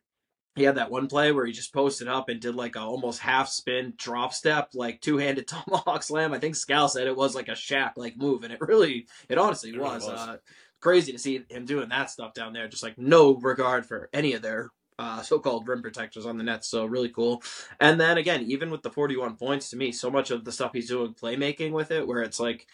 he 0.57 0.63
had 0.63 0.77
that 0.77 0.91
one 0.91 1.09
play 1.09 1.33
where 1.33 1.45
he 1.47 1.53
just 1.53 1.73
posted 1.75 2.07
up 2.07 2.29
and 2.29 2.41
did 2.41 2.55
like 2.55 2.77
a 2.77 2.81
almost 2.81 3.19
half 3.21 3.49
spin 3.49 3.93
drop 3.97 4.33
step, 4.33 4.71
like 4.75 5.01
two 5.01 5.17
handed 5.17 5.47
tomahawk 5.49 6.03
slam. 6.03 6.33
I 6.33 6.39
think 6.39 6.55
Scal 6.55 6.89
said 6.89 7.07
it 7.07 7.17
was 7.17 7.35
like 7.35 7.49
a 7.49 7.53
Shaq 7.53 7.93
like 7.97 8.17
move, 8.17 8.45
and 8.45 8.53
it 8.53 8.61
really, 8.61 9.07
it 9.29 9.37
honestly 9.39 9.71
It 9.71 9.79
was. 9.81 10.03
really 10.03 10.13
was. 10.13 10.29
Uh, 10.29 10.37
crazy 10.85 11.13
to 11.13 11.19
see 11.19 11.43
him 11.49 11.65
doing 11.65 11.89
that 11.89 12.11
stuff 12.11 12.35
down 12.35 12.53
there, 12.53 12.69
just 12.69 12.83
like 12.83 12.99
no 12.99 13.35
regard 13.35 13.87
for 13.87 14.11
any 14.13 14.35
of 14.35 14.43
their 14.43 14.71
uh, 14.99 15.23
so-called 15.23 15.67
rim 15.67 15.81
protectors 15.81 16.27
on 16.27 16.37
the 16.37 16.45
net. 16.45 16.63
So 16.63 16.85
really 16.85 17.09
cool. 17.09 17.43
And 17.81 17.99
then 17.99 18.19
again, 18.19 18.45
even 18.49 18.71
with 18.71 18.83
the 18.83 18.91
41 18.91 19.37
points, 19.37 19.71
to 19.71 19.77
me, 19.77 19.93
so 19.93 20.11
much 20.11 20.31
of 20.31 20.45
the 20.45 20.53
stuff 20.53 20.73
he's 20.75 20.89
doing 20.89 21.15
playmaking 21.15 21.73
with 21.73 21.91
it, 21.91 22.07
where 22.07 22.21
it's 22.21 22.39
like 22.39 22.67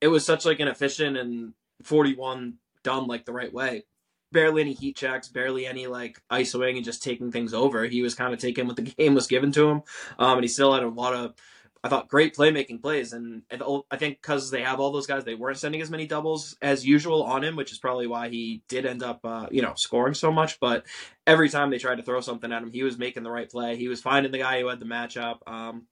it 0.00 0.08
was 0.08 0.26
such 0.26 0.44
like 0.44 0.58
an 0.58 0.66
efficient 0.66 1.16
and 1.16 1.54
41 1.84 2.54
done 2.82 3.06
like 3.06 3.24
the 3.24 3.32
right 3.32 3.52
way. 3.52 3.84
Barely 4.32 4.62
any 4.62 4.72
heat 4.72 4.96
checks, 4.96 5.28
barely 5.28 5.66
any 5.66 5.86
like 5.86 6.20
isoing 6.32 6.74
and 6.74 6.84
just 6.84 7.04
taking 7.04 7.30
things 7.30 7.54
over. 7.54 7.84
He 7.84 8.02
was 8.02 8.16
kind 8.16 8.34
of 8.34 8.40
taking 8.40 8.66
what 8.66 8.74
the 8.74 8.82
game 8.98 9.14
was 9.14 9.28
given 9.28 9.52
to 9.52 9.68
him, 9.68 9.82
um, 10.18 10.38
and 10.38 10.42
he 10.42 10.48
still 10.48 10.74
had 10.74 10.82
a 10.82 10.88
lot 10.88 11.14
of, 11.14 11.34
I 11.84 11.90
thought, 11.90 12.08
great 12.08 12.34
playmaking 12.34 12.80
plays. 12.80 13.12
And 13.12 13.42
I 13.50 13.96
think 13.98 14.22
because 14.22 14.50
they 14.50 14.62
have 14.62 14.80
all 14.80 14.90
those 14.90 15.06
guys, 15.06 15.24
they 15.24 15.34
weren't 15.34 15.58
sending 15.58 15.82
as 15.82 15.90
many 15.90 16.06
doubles 16.06 16.56
as 16.62 16.86
usual 16.86 17.22
on 17.22 17.44
him, 17.44 17.56
which 17.56 17.72
is 17.72 17.78
probably 17.78 18.06
why 18.06 18.30
he 18.30 18.62
did 18.68 18.86
end 18.86 19.02
up, 19.02 19.20
uh, 19.22 19.48
you 19.50 19.60
know, 19.60 19.74
scoring 19.76 20.14
so 20.14 20.32
much. 20.32 20.58
But 20.60 20.86
every 21.26 21.50
time 21.50 21.68
they 21.68 21.76
tried 21.76 21.96
to 21.96 22.02
throw 22.02 22.22
something 22.22 22.50
at 22.50 22.62
him, 22.62 22.72
he 22.72 22.82
was 22.82 22.96
making 22.96 23.22
the 23.22 23.30
right 23.30 23.50
play. 23.50 23.76
He 23.76 23.88
was 23.88 24.00
finding 24.00 24.32
the 24.32 24.38
guy 24.38 24.60
who 24.60 24.68
had 24.68 24.80
the 24.80 24.86
matchup. 24.86 25.40
Um, 25.46 25.86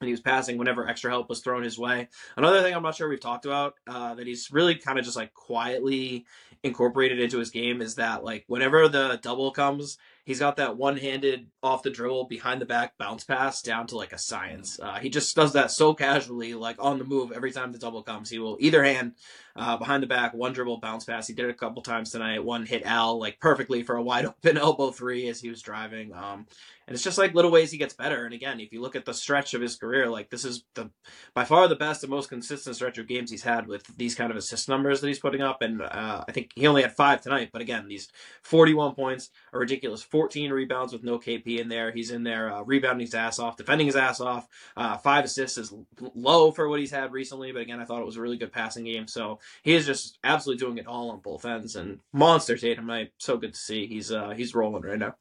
and 0.00 0.08
he 0.08 0.12
was 0.12 0.20
passing 0.20 0.58
whenever 0.58 0.86
extra 0.86 1.10
help 1.10 1.28
was 1.28 1.40
thrown 1.40 1.62
his 1.62 1.78
way. 1.78 2.08
Another 2.36 2.60
thing 2.60 2.74
I'm 2.74 2.82
not 2.82 2.96
sure 2.96 3.08
we've 3.08 3.20
talked 3.20 3.46
about 3.46 3.74
uh, 3.86 4.14
that 4.16 4.26
he's 4.26 4.50
really 4.50 4.74
kind 4.74 4.98
of 4.98 5.04
just 5.04 5.16
like 5.16 5.32
quietly 5.32 6.26
incorporated 6.64 7.20
into 7.20 7.38
his 7.38 7.50
game 7.50 7.80
is 7.80 7.94
that 7.94 8.24
like 8.24 8.44
whenever 8.48 8.88
the 8.88 9.18
double 9.22 9.52
comes, 9.52 9.96
he's 10.26 10.40
got 10.40 10.56
that 10.56 10.76
one-handed 10.76 11.46
off 11.62 11.82
the 11.82 11.90
dribble 11.90 12.24
behind 12.24 12.60
the 12.60 12.66
back 12.66 12.98
bounce 12.98 13.24
pass 13.24 13.62
down 13.62 13.86
to 13.86 13.96
like 13.96 14.12
a 14.12 14.18
science. 14.18 14.78
Uh, 14.82 14.98
he 14.98 15.08
just 15.08 15.34
does 15.34 15.54
that 15.54 15.70
so 15.70 15.94
casually, 15.94 16.52
like 16.52 16.76
on 16.78 16.98
the 16.98 17.04
move 17.04 17.32
every 17.32 17.52
time 17.52 17.72
the 17.72 17.78
double 17.78 18.02
comes. 18.02 18.28
He 18.28 18.38
will 18.38 18.58
either 18.60 18.84
hand 18.84 19.12
uh, 19.54 19.76
behind 19.78 20.02
the 20.02 20.08
back 20.08 20.34
one 20.34 20.52
dribble 20.52 20.78
bounce 20.78 21.04
pass. 21.04 21.26
He 21.26 21.32
did 21.32 21.46
it 21.46 21.52
a 21.52 21.54
couple 21.54 21.80
times 21.80 22.10
tonight. 22.10 22.44
One 22.44 22.66
hit 22.66 22.84
Al 22.84 23.18
like 23.18 23.40
perfectly 23.40 23.82
for 23.82 23.96
a 23.96 24.02
wide 24.02 24.24
open 24.26 24.58
elbow 24.58 24.90
three 24.90 25.28
as 25.28 25.40
he 25.40 25.48
was 25.48 25.62
driving. 25.62 26.12
Um, 26.12 26.46
and 26.86 26.94
it's 26.94 27.02
just 27.02 27.18
like 27.18 27.34
little 27.34 27.50
ways 27.50 27.72
he 27.72 27.78
gets 27.78 27.94
better. 27.94 28.24
And 28.24 28.32
again, 28.32 28.60
if 28.60 28.72
you 28.72 28.80
look 28.80 28.94
at 28.94 29.04
the 29.04 29.14
stretch 29.14 29.54
of 29.54 29.60
his 29.60 29.74
career, 29.74 30.08
like 30.08 30.30
this 30.30 30.44
is 30.44 30.64
the 30.74 30.90
by 31.34 31.44
far 31.44 31.66
the 31.66 31.74
best 31.74 32.04
and 32.04 32.10
most 32.10 32.28
consistent 32.28 32.76
stretch 32.76 32.96
of 32.98 33.08
games 33.08 33.30
he's 33.30 33.42
had 33.42 33.66
with 33.66 33.84
these 33.96 34.14
kind 34.14 34.30
of 34.30 34.36
assist 34.36 34.68
numbers 34.68 35.00
that 35.00 35.08
he's 35.08 35.18
putting 35.18 35.42
up. 35.42 35.62
And 35.62 35.82
uh, 35.82 36.24
I 36.28 36.32
think 36.32 36.52
he 36.54 36.66
only 36.66 36.82
had 36.82 36.94
five 36.94 37.20
tonight, 37.22 37.50
but 37.52 37.60
again, 37.60 37.88
these 37.88 38.08
41 38.42 38.94
points, 38.94 39.30
a 39.52 39.58
ridiculous 39.58 40.02
14 40.16 40.50
rebounds 40.50 40.94
with 40.94 41.04
no 41.04 41.18
KP 41.18 41.58
in 41.58 41.68
there. 41.68 41.90
He's 41.90 42.10
in 42.10 42.22
there 42.22 42.50
uh, 42.50 42.62
rebounding 42.62 43.04
his 43.04 43.14
ass 43.14 43.38
off, 43.38 43.58
defending 43.58 43.86
his 43.86 43.96
ass 43.96 44.18
off. 44.18 44.48
Uh, 44.74 44.96
five 44.96 45.26
assists 45.26 45.58
is 45.58 45.74
low 46.14 46.50
for 46.50 46.70
what 46.70 46.80
he's 46.80 46.90
had 46.90 47.12
recently, 47.12 47.52
but 47.52 47.60
again, 47.60 47.80
I 47.80 47.84
thought 47.84 48.00
it 48.00 48.06
was 48.06 48.16
a 48.16 48.22
really 48.22 48.38
good 48.38 48.50
passing 48.50 48.84
game. 48.84 49.08
So 49.08 49.40
he 49.62 49.74
is 49.74 49.84
just 49.84 50.18
absolutely 50.24 50.64
doing 50.64 50.78
it 50.78 50.86
all 50.86 51.10
on 51.10 51.20
both 51.20 51.44
ends 51.44 51.76
and 51.76 52.00
monster 52.14 52.56
Tatum. 52.56 52.90
I 52.90 53.10
so 53.18 53.36
good 53.36 53.52
to 53.52 53.60
see. 53.60 53.86
He's 53.86 54.10
uh, 54.10 54.30
he's 54.30 54.54
rolling 54.54 54.84
right 54.84 54.98
now. 54.98 55.16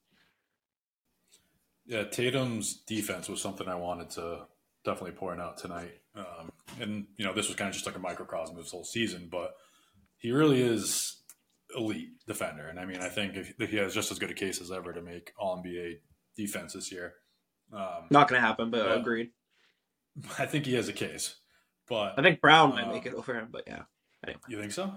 Yeah, 1.86 2.06
Tatum's 2.06 2.78
defense 2.88 3.28
was 3.28 3.42
something 3.42 3.68
I 3.68 3.75
wanted 3.75 4.12
to 4.12 4.46
definitely 4.86 5.12
point 5.12 5.42
out 5.42 5.58
tonight. 5.58 5.92
Um, 6.16 6.54
and, 6.80 7.08
you 7.18 7.25
know, 7.25 7.34
this 7.34 7.50
was 7.50 7.58
kind 7.58 7.68
of 7.68 7.74
just 7.74 7.86
like 7.86 7.98
a 7.98 8.00
microcosm 8.00 8.56
of 8.56 8.64
his 8.64 8.72
whole 8.72 8.86
season, 8.86 9.28
but 9.30 9.56
he 10.18 10.32
really 10.32 10.62
is 10.62 11.15
elite 11.75 12.10
defender. 12.27 12.67
And 12.67 12.79
I 12.79 12.86
mean, 12.86 13.01
I 13.01 13.10
think 13.10 13.36
if, 13.36 13.70
he 13.70 13.77
has 13.77 13.94
just 13.94 14.12
as 14.12 14.20
good 14.20 14.32
a 14.32 14.34
case 14.34 14.62
as 14.62 14.72
ever 14.72 14.94
to 14.94 15.01
make 15.01 15.32
All 15.38 15.58
NBA 15.63 15.96
defense 16.38 16.74
this 16.74 16.91
year. 16.91 17.13
Um, 17.74 18.08
Not 18.12 18.27
going 18.27 18.41
to 18.41 18.46
happen, 18.48 18.70
but 18.72 18.86
Yeah. 18.86 18.96
agreed. 18.96 19.32
I 20.39 20.46
think 20.46 20.65
he 20.65 20.75
has 20.75 20.88
a 20.88 20.94
case. 20.94 21.36
But 21.88 22.17
I 22.17 22.22
think 22.24 22.41
Brown 22.41 22.72
might 22.72 22.86
Uh, 22.88 22.94
make 22.94 23.05
it 23.05 23.13
over 23.13 23.34
him, 23.36 23.50
but 23.51 23.63
yeah. 23.67 23.84
you 24.48 24.60
think 24.60 24.72
so? 24.72 24.91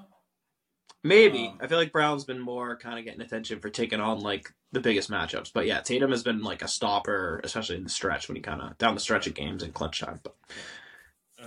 Maybe. 1.05 1.47
Um, 1.47 1.59
I 1.61 1.67
feel 1.67 1.79
like 1.79 1.93
Brown's 1.93 2.25
been 2.25 2.41
more 2.41 2.77
kind 2.77 2.99
of 2.99 3.05
getting 3.05 3.21
attention 3.21 3.61
for 3.61 3.69
taking 3.71 4.01
on 4.01 4.21
like 4.21 4.53
the 4.73 4.81
biggest 4.81 5.11
matchups. 5.11 5.53
But 5.53 5.67
yeah, 5.67 5.81
Tatum 5.81 6.11
has 6.11 6.23
been 6.23 6.43
like 6.43 6.63
a 6.63 6.69
stopper, 6.69 7.41
especially 7.45 7.77
in 7.77 7.85
the 7.85 7.89
stretch 7.91 8.29
when 8.29 8.37
he 8.37 8.43
kind 8.43 8.61
of 8.63 8.77
down 8.79 8.95
the 8.95 9.01
stretch 9.01 9.27
of 9.27 9.35
games 9.35 9.63
in 9.63 9.73
clutch 9.73 10.01
time. 10.01 10.21
But 10.23 10.35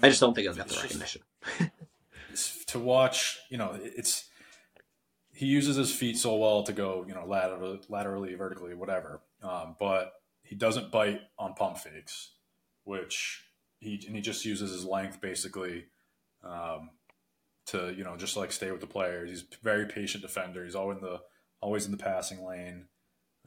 I 0.01 0.09
just 0.09 0.21
don't 0.21 0.33
think 0.33 0.47
he's 0.47 0.55
get 0.57 0.67
the 0.67 0.73
just- 0.73 0.83
recognition. 0.83 1.21
to 2.67 2.79
watch, 2.79 3.39
you 3.49 3.57
know, 3.57 3.77
it's 3.81 4.29
he 5.41 5.47
uses 5.47 5.75
his 5.75 5.91
feet 5.91 6.19
so 6.19 6.35
well 6.35 6.61
to 6.61 6.71
go, 6.71 7.03
you 7.07 7.15
know, 7.15 7.25
laterally, 7.25 7.79
laterally 7.89 8.35
vertically, 8.35 8.75
whatever. 8.75 9.21
Um, 9.41 9.75
but 9.79 10.13
he 10.43 10.53
doesn't 10.53 10.91
bite 10.91 11.21
on 11.39 11.55
pump 11.55 11.79
fakes, 11.79 12.33
which 12.83 13.43
he 13.79 14.03
and 14.05 14.15
he 14.15 14.21
just 14.21 14.45
uses 14.45 14.71
his 14.71 14.85
length 14.85 15.19
basically 15.19 15.85
um, 16.43 16.91
to, 17.65 17.91
you 17.97 18.03
know, 18.03 18.17
just 18.17 18.37
like 18.37 18.51
stay 18.51 18.69
with 18.69 18.81
the 18.81 18.87
players. 18.87 19.31
He's 19.31 19.41
a 19.41 19.63
very 19.63 19.87
patient 19.87 20.21
defender. 20.21 20.63
He's 20.63 20.75
always 20.75 20.99
in 20.99 21.03
the 21.05 21.21
always 21.59 21.85
in 21.85 21.91
the 21.91 21.97
passing 21.97 22.45
lane. 22.45 22.85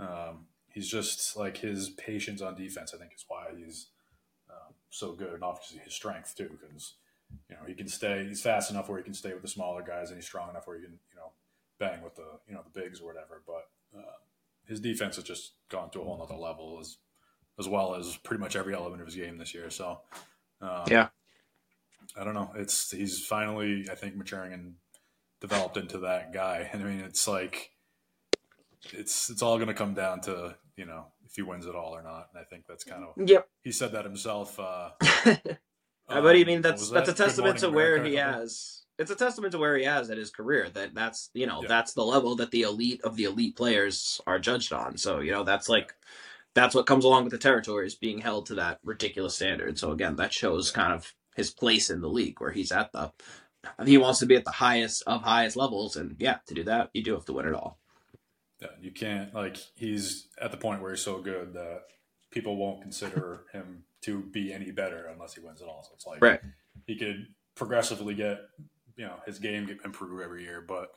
Um, 0.01 0.47
he's 0.67 0.89
just 0.89 1.37
like 1.37 1.59
his 1.59 1.91
patience 1.91 2.43
on 2.43 2.57
defense. 2.57 2.93
I 2.93 2.99
think 2.99 3.13
is 3.15 3.25
why 3.29 3.51
he's 3.57 3.91
um, 4.51 4.75
so 4.91 5.13
good, 5.13 5.33
and 5.33 5.45
obviously 5.45 5.79
his 5.79 5.95
strength 5.95 6.35
too, 6.37 6.59
because 6.61 6.95
you 7.49 7.55
know 7.55 7.63
he 7.69 7.75
can 7.75 7.87
stay. 7.87 8.27
He's 8.27 8.43
fast 8.43 8.73
enough 8.73 8.89
where 8.89 8.99
he 8.99 9.05
can 9.05 9.15
stay 9.15 9.33
with 9.33 9.43
the 9.43 9.49
smaller 9.49 9.85
guys, 9.85 10.09
and 10.09 10.19
he's 10.19 10.27
strong 10.27 10.51
enough 10.51 10.67
where 10.67 10.77
he 10.77 10.83
can 10.83 10.99
you 11.13 11.17
know 11.17 11.31
bang 11.79 12.03
with 12.03 12.15
the 12.17 12.27
you 12.49 12.55
know 12.55 12.63
the 12.63 12.81
bigs 12.81 13.01
or 13.01 13.07
whatever. 13.07 13.43
But 13.47 13.99
uh, 13.99 14.03
his 14.67 14.81
defense 14.81 15.17
has 15.17 15.25
just 15.25 15.55
gone 15.69 15.91
to 15.91 16.01
a 16.01 16.05
whole 16.05 16.19
nother 16.19 16.35
level 16.41 16.79
as 16.81 16.99
as 17.59 17.69
well 17.69 17.95
as 17.95 18.17
pretty 18.19 18.41
much 18.41 18.57
every 18.57 18.75
element 18.75 19.01
of 19.01 19.07
his 19.07 19.17
game 19.17 19.39
this 19.39 19.55
year. 19.55 19.71
So 19.71 20.01
um, 20.61 20.85
Yeah. 20.89 21.09
I 22.17 22.25
don't 22.25 22.35
know. 22.35 22.53
It's 22.57 22.91
he's 22.91 23.25
finally 23.27 23.87
I 23.91 23.95
think 23.95 24.17
maturing 24.17 24.53
and 24.53 24.75
developed 25.41 25.77
into 25.77 25.99
that 25.99 26.33
guy. 26.33 26.69
And 26.73 26.83
I 26.83 26.87
mean, 26.87 27.01
it's 27.01 27.27
like 27.29 27.71
it's 28.93 29.31
it's 29.31 29.43
all 29.43 29.57
going 29.57 29.69
to 29.69 29.75
come 29.75 29.95
down 29.95 30.21
to 30.23 30.57
you 30.77 30.87
know 30.87 31.07
if 31.27 31.35
he 31.37 31.43
wins 31.43 31.67
it 31.67 31.75
all 31.75 31.95
or 31.97 32.03
not. 32.03 32.29
And 32.33 32.41
I 32.41 32.45
think 32.45 32.65
that's 32.69 32.85
kind 32.85 33.05
of 33.05 33.15
Yep. 33.29 33.49
he 33.63 33.73
said 33.73 33.93
that 33.93 34.05
himself. 34.05 34.59
Uh, 34.61 34.91
but 36.13 36.37
I 36.37 36.43
um, 36.43 36.45
mean 36.45 36.63
that's 36.63 36.91
that's 36.91 37.09
a 37.09 37.13
that? 37.13 37.17
Good 37.17 37.17
testament 37.17 37.59
to 37.61 37.69
Morning 37.69 37.75
where 37.75 37.97
America 37.97 38.05
he 38.07 38.17
or 38.17 38.19
something? 38.19 38.41
has. 38.41 38.84
It's 38.99 39.11
a 39.11 39.17
testament 39.17 39.53
to 39.53 39.59
where 39.59 39.77
he 39.77 39.85
has 39.85 40.09
at 40.11 40.19
his 40.19 40.31
career. 40.31 40.69
That 40.71 40.95
that's 40.95 41.31
you 41.35 41.47
know 41.47 41.63
Yeah. 41.63 41.69
that's 41.69 41.95
the 41.95 42.05
level 42.05 42.37
that 42.37 42.51
the 42.51 42.63
elite 42.63 43.01
of 43.03 43.17
the 43.17 43.25
elite 43.25 43.57
players 43.57 44.21
are 44.27 44.39
judged 44.39 44.73
on. 44.73 44.97
So 44.97 45.21
you 45.21 45.33
know 45.33 45.45
that's 45.45 45.69
like 45.69 45.95
that's 46.55 46.75
what 46.75 46.87
comes 46.87 47.05
along 47.05 47.25
with 47.25 47.33
the 47.33 47.39
territory 47.39 47.87
is 47.87 47.97
being 47.97 48.19
held 48.21 48.47
to 48.47 48.55
that 48.57 48.79
ridiculous 48.85 49.35
standard. 49.35 49.79
So 49.79 49.91
again, 49.91 50.17
that 50.17 50.33
shows 50.33 50.71
kind 50.71 50.93
of 50.93 51.13
his 51.35 51.51
place 51.51 51.91
in 51.91 52.01
the 52.01 52.09
league 52.09 52.41
where 52.41 52.53
he's 52.53 52.71
at 52.73 52.93
the. 52.93 53.13
He 53.85 53.97
wants 53.99 54.19
to 54.21 54.27
be 54.27 54.37
at 54.37 54.45
the 54.45 54.51
highest 54.53 55.03
of 55.07 55.23
highest 55.23 55.57
levels, 55.57 55.97
and 55.97 56.17
yeah, 56.21 56.37
to 56.47 56.55
do 56.55 56.63
that, 56.65 56.91
you 56.93 57.03
do 57.03 57.15
have 57.15 57.25
to 57.25 57.33
win 57.33 57.49
it 57.49 57.55
all. 57.55 57.79
Yeah, 58.61 58.69
you 58.81 58.93
can't 58.93 59.35
like 59.35 59.57
he's 59.75 60.29
at 60.41 60.51
the 60.53 60.57
point 60.59 60.83
where 60.83 60.91
he's 60.93 61.01
so 61.01 61.19
good 61.21 61.55
that 61.55 61.85
people 62.31 62.57
won't 62.57 62.83
consider 62.83 63.45
him 63.53 63.85
to 64.03 64.21
be 64.21 64.53
any 64.53 64.71
better 64.71 65.07
unless 65.13 65.35
he 65.35 65.41
wins 65.41 65.61
it 65.63 65.67
all. 65.67 65.83
So 65.83 65.91
it's 65.95 66.07
like 66.07 66.23
Right. 66.23 66.41
he 66.87 66.95
could 66.97 67.27
progressively 67.57 68.15
get 68.15 68.41
you 68.97 69.05
know 69.07 69.17
his 69.27 69.39
game 69.39 69.67
get 69.67 69.79
improve 69.85 70.21
every 70.21 70.43
year, 70.43 70.61
but 70.67 70.91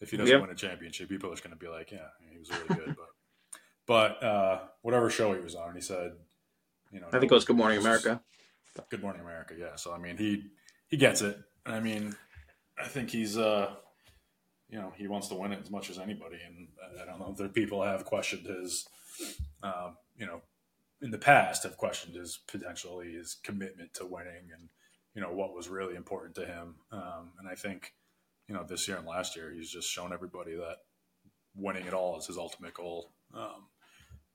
if 0.00 0.10
he 0.10 0.16
doesn't 0.16 0.32
Yep. 0.32 0.40
win 0.42 0.50
a 0.50 0.54
championship, 0.54 1.08
people 1.08 1.30
are 1.30 1.32
just 1.32 1.42
going 1.44 1.56
to 1.56 1.58
be 1.58 1.68
like, 1.68 1.90
yeah, 1.90 2.08
he 2.30 2.38
was 2.38 2.50
really 2.50 2.68
good. 2.68 2.96
but 2.96 3.08
but 4.20 4.22
uh, 4.22 4.60
whatever 4.82 5.10
show 5.10 5.32
he 5.34 5.40
was 5.40 5.54
on, 5.54 5.74
he 5.74 5.80
said, 5.80 6.12
you 6.92 7.00
know, 7.00 7.06
I 7.12 7.18
think 7.18 7.30
it 7.30 7.34
was 7.34 7.44
Good 7.44 7.56
Morning 7.56 7.78
America. 7.78 8.20
Good 8.90 9.02
Morning 9.02 9.20
America. 9.22 9.54
Yeah. 9.58 9.76
So 9.76 9.92
I 9.92 9.98
mean, 9.98 10.16
he 10.16 10.50
he 10.88 10.96
gets 10.96 11.22
it. 11.22 11.38
I 11.66 11.80
mean, 11.80 12.14
I 12.78 12.86
think 12.88 13.10
he's 13.10 13.38
uh, 13.38 13.74
you 14.68 14.78
know, 14.78 14.92
he 14.96 15.06
wants 15.06 15.28
to 15.28 15.34
win 15.34 15.52
it 15.52 15.60
as 15.62 15.70
much 15.70 15.90
as 15.90 15.98
anybody, 15.98 16.38
and 16.44 16.68
I 17.00 17.04
don't 17.04 17.20
know 17.20 17.30
if 17.30 17.36
there 17.36 17.48
people 17.48 17.82
have 17.82 18.04
questioned 18.04 18.46
his, 18.46 18.86
um, 19.62 19.96
you 20.16 20.26
know, 20.26 20.40
in 21.00 21.10
the 21.10 21.18
past 21.18 21.62
have 21.62 21.76
questioned 21.76 22.16
his 22.16 22.38
potentially 22.48 23.12
his 23.12 23.36
commitment 23.42 23.94
to 23.94 24.06
winning 24.06 24.48
and 24.52 24.68
you 25.14 25.22
know 25.22 25.32
what 25.32 25.54
was 25.54 25.68
really 25.68 25.94
important 25.96 26.34
to 26.36 26.46
him. 26.46 26.76
Um, 26.92 27.32
and 27.38 27.48
I 27.48 27.54
think 27.54 27.94
you 28.48 28.54
know 28.54 28.64
this 28.64 28.86
year 28.88 28.96
and 28.96 29.06
last 29.06 29.36
year 29.36 29.52
he's 29.52 29.70
just 29.70 29.88
shown 29.90 30.12
everybody 30.12 30.54
that 30.56 30.78
winning 31.54 31.86
it 31.86 31.94
all 31.94 32.18
is 32.18 32.26
his 32.26 32.38
ultimate 32.38 32.74
goal. 32.74 33.12
Um, 33.32 33.68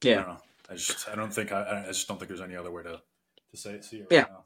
I 0.03 0.07
Yeah. 0.07 0.15
don't 0.15 0.27
know. 0.27 0.41
I 0.69 0.73
just 0.75 1.09
I 1.09 1.15
don't 1.15 1.33
think 1.33 1.51
I, 1.51 1.83
I 1.83 1.87
just 1.87 2.07
don't 2.07 2.17
think 2.17 2.29
there's 2.29 2.41
any 2.41 2.55
other 2.55 2.71
way 2.71 2.83
to 2.83 3.01
to 3.51 3.57
say 3.57 3.71
it. 3.71 3.85
See 3.85 3.97
it 3.97 4.07
right 4.09 4.11
Yeah. 4.11 4.25
now. 4.29 4.45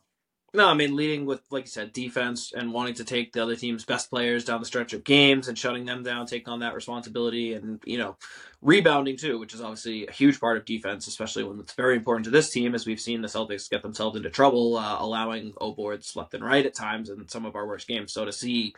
No, 0.55 0.67
I 0.67 0.75
mean 0.75 0.95
leading 0.95 1.25
with 1.25 1.41
like 1.49 1.63
you 1.63 1.69
said, 1.69 1.93
defense 1.93 2.53
and 2.55 2.71
wanting 2.71 2.93
to 2.95 3.03
take 3.03 3.33
the 3.33 3.41
other 3.41 3.55
team's 3.55 3.85
best 3.85 4.11
players 4.11 4.45
down 4.45 4.59
the 4.59 4.67
stretch 4.67 4.93
of 4.93 5.03
games 5.03 5.47
and 5.47 5.57
shutting 5.57 5.85
them 5.85 6.03
down, 6.03 6.27
taking 6.27 6.49
on 6.49 6.59
that 6.59 6.75
responsibility, 6.75 7.53
and 7.55 7.81
you 7.85 7.97
know, 7.97 8.17
rebounding 8.61 9.17
too, 9.17 9.39
which 9.39 9.55
is 9.55 9.61
obviously 9.61 10.05
a 10.05 10.11
huge 10.11 10.39
part 10.39 10.57
of 10.57 10.65
defense, 10.65 11.07
especially 11.07 11.43
when 11.43 11.59
it's 11.59 11.73
very 11.73 11.95
important 11.95 12.25
to 12.25 12.29
this 12.31 12.51
team, 12.51 12.75
as 12.75 12.85
we've 12.85 12.99
seen 12.99 13.21
the 13.21 13.27
Celtics 13.27 13.67
get 13.67 13.81
themselves 13.81 14.15
into 14.15 14.29
trouble, 14.29 14.77
uh, 14.77 14.97
allowing 14.99 15.53
O 15.59 15.71
boards 15.71 16.15
left 16.15 16.35
and 16.35 16.45
right 16.45 16.67
at 16.67 16.75
times 16.75 17.09
in 17.09 17.27
some 17.27 17.47
of 17.47 17.55
our 17.55 17.65
worst 17.65 17.87
games. 17.87 18.13
So 18.13 18.23
to 18.23 18.31
see 18.31 18.75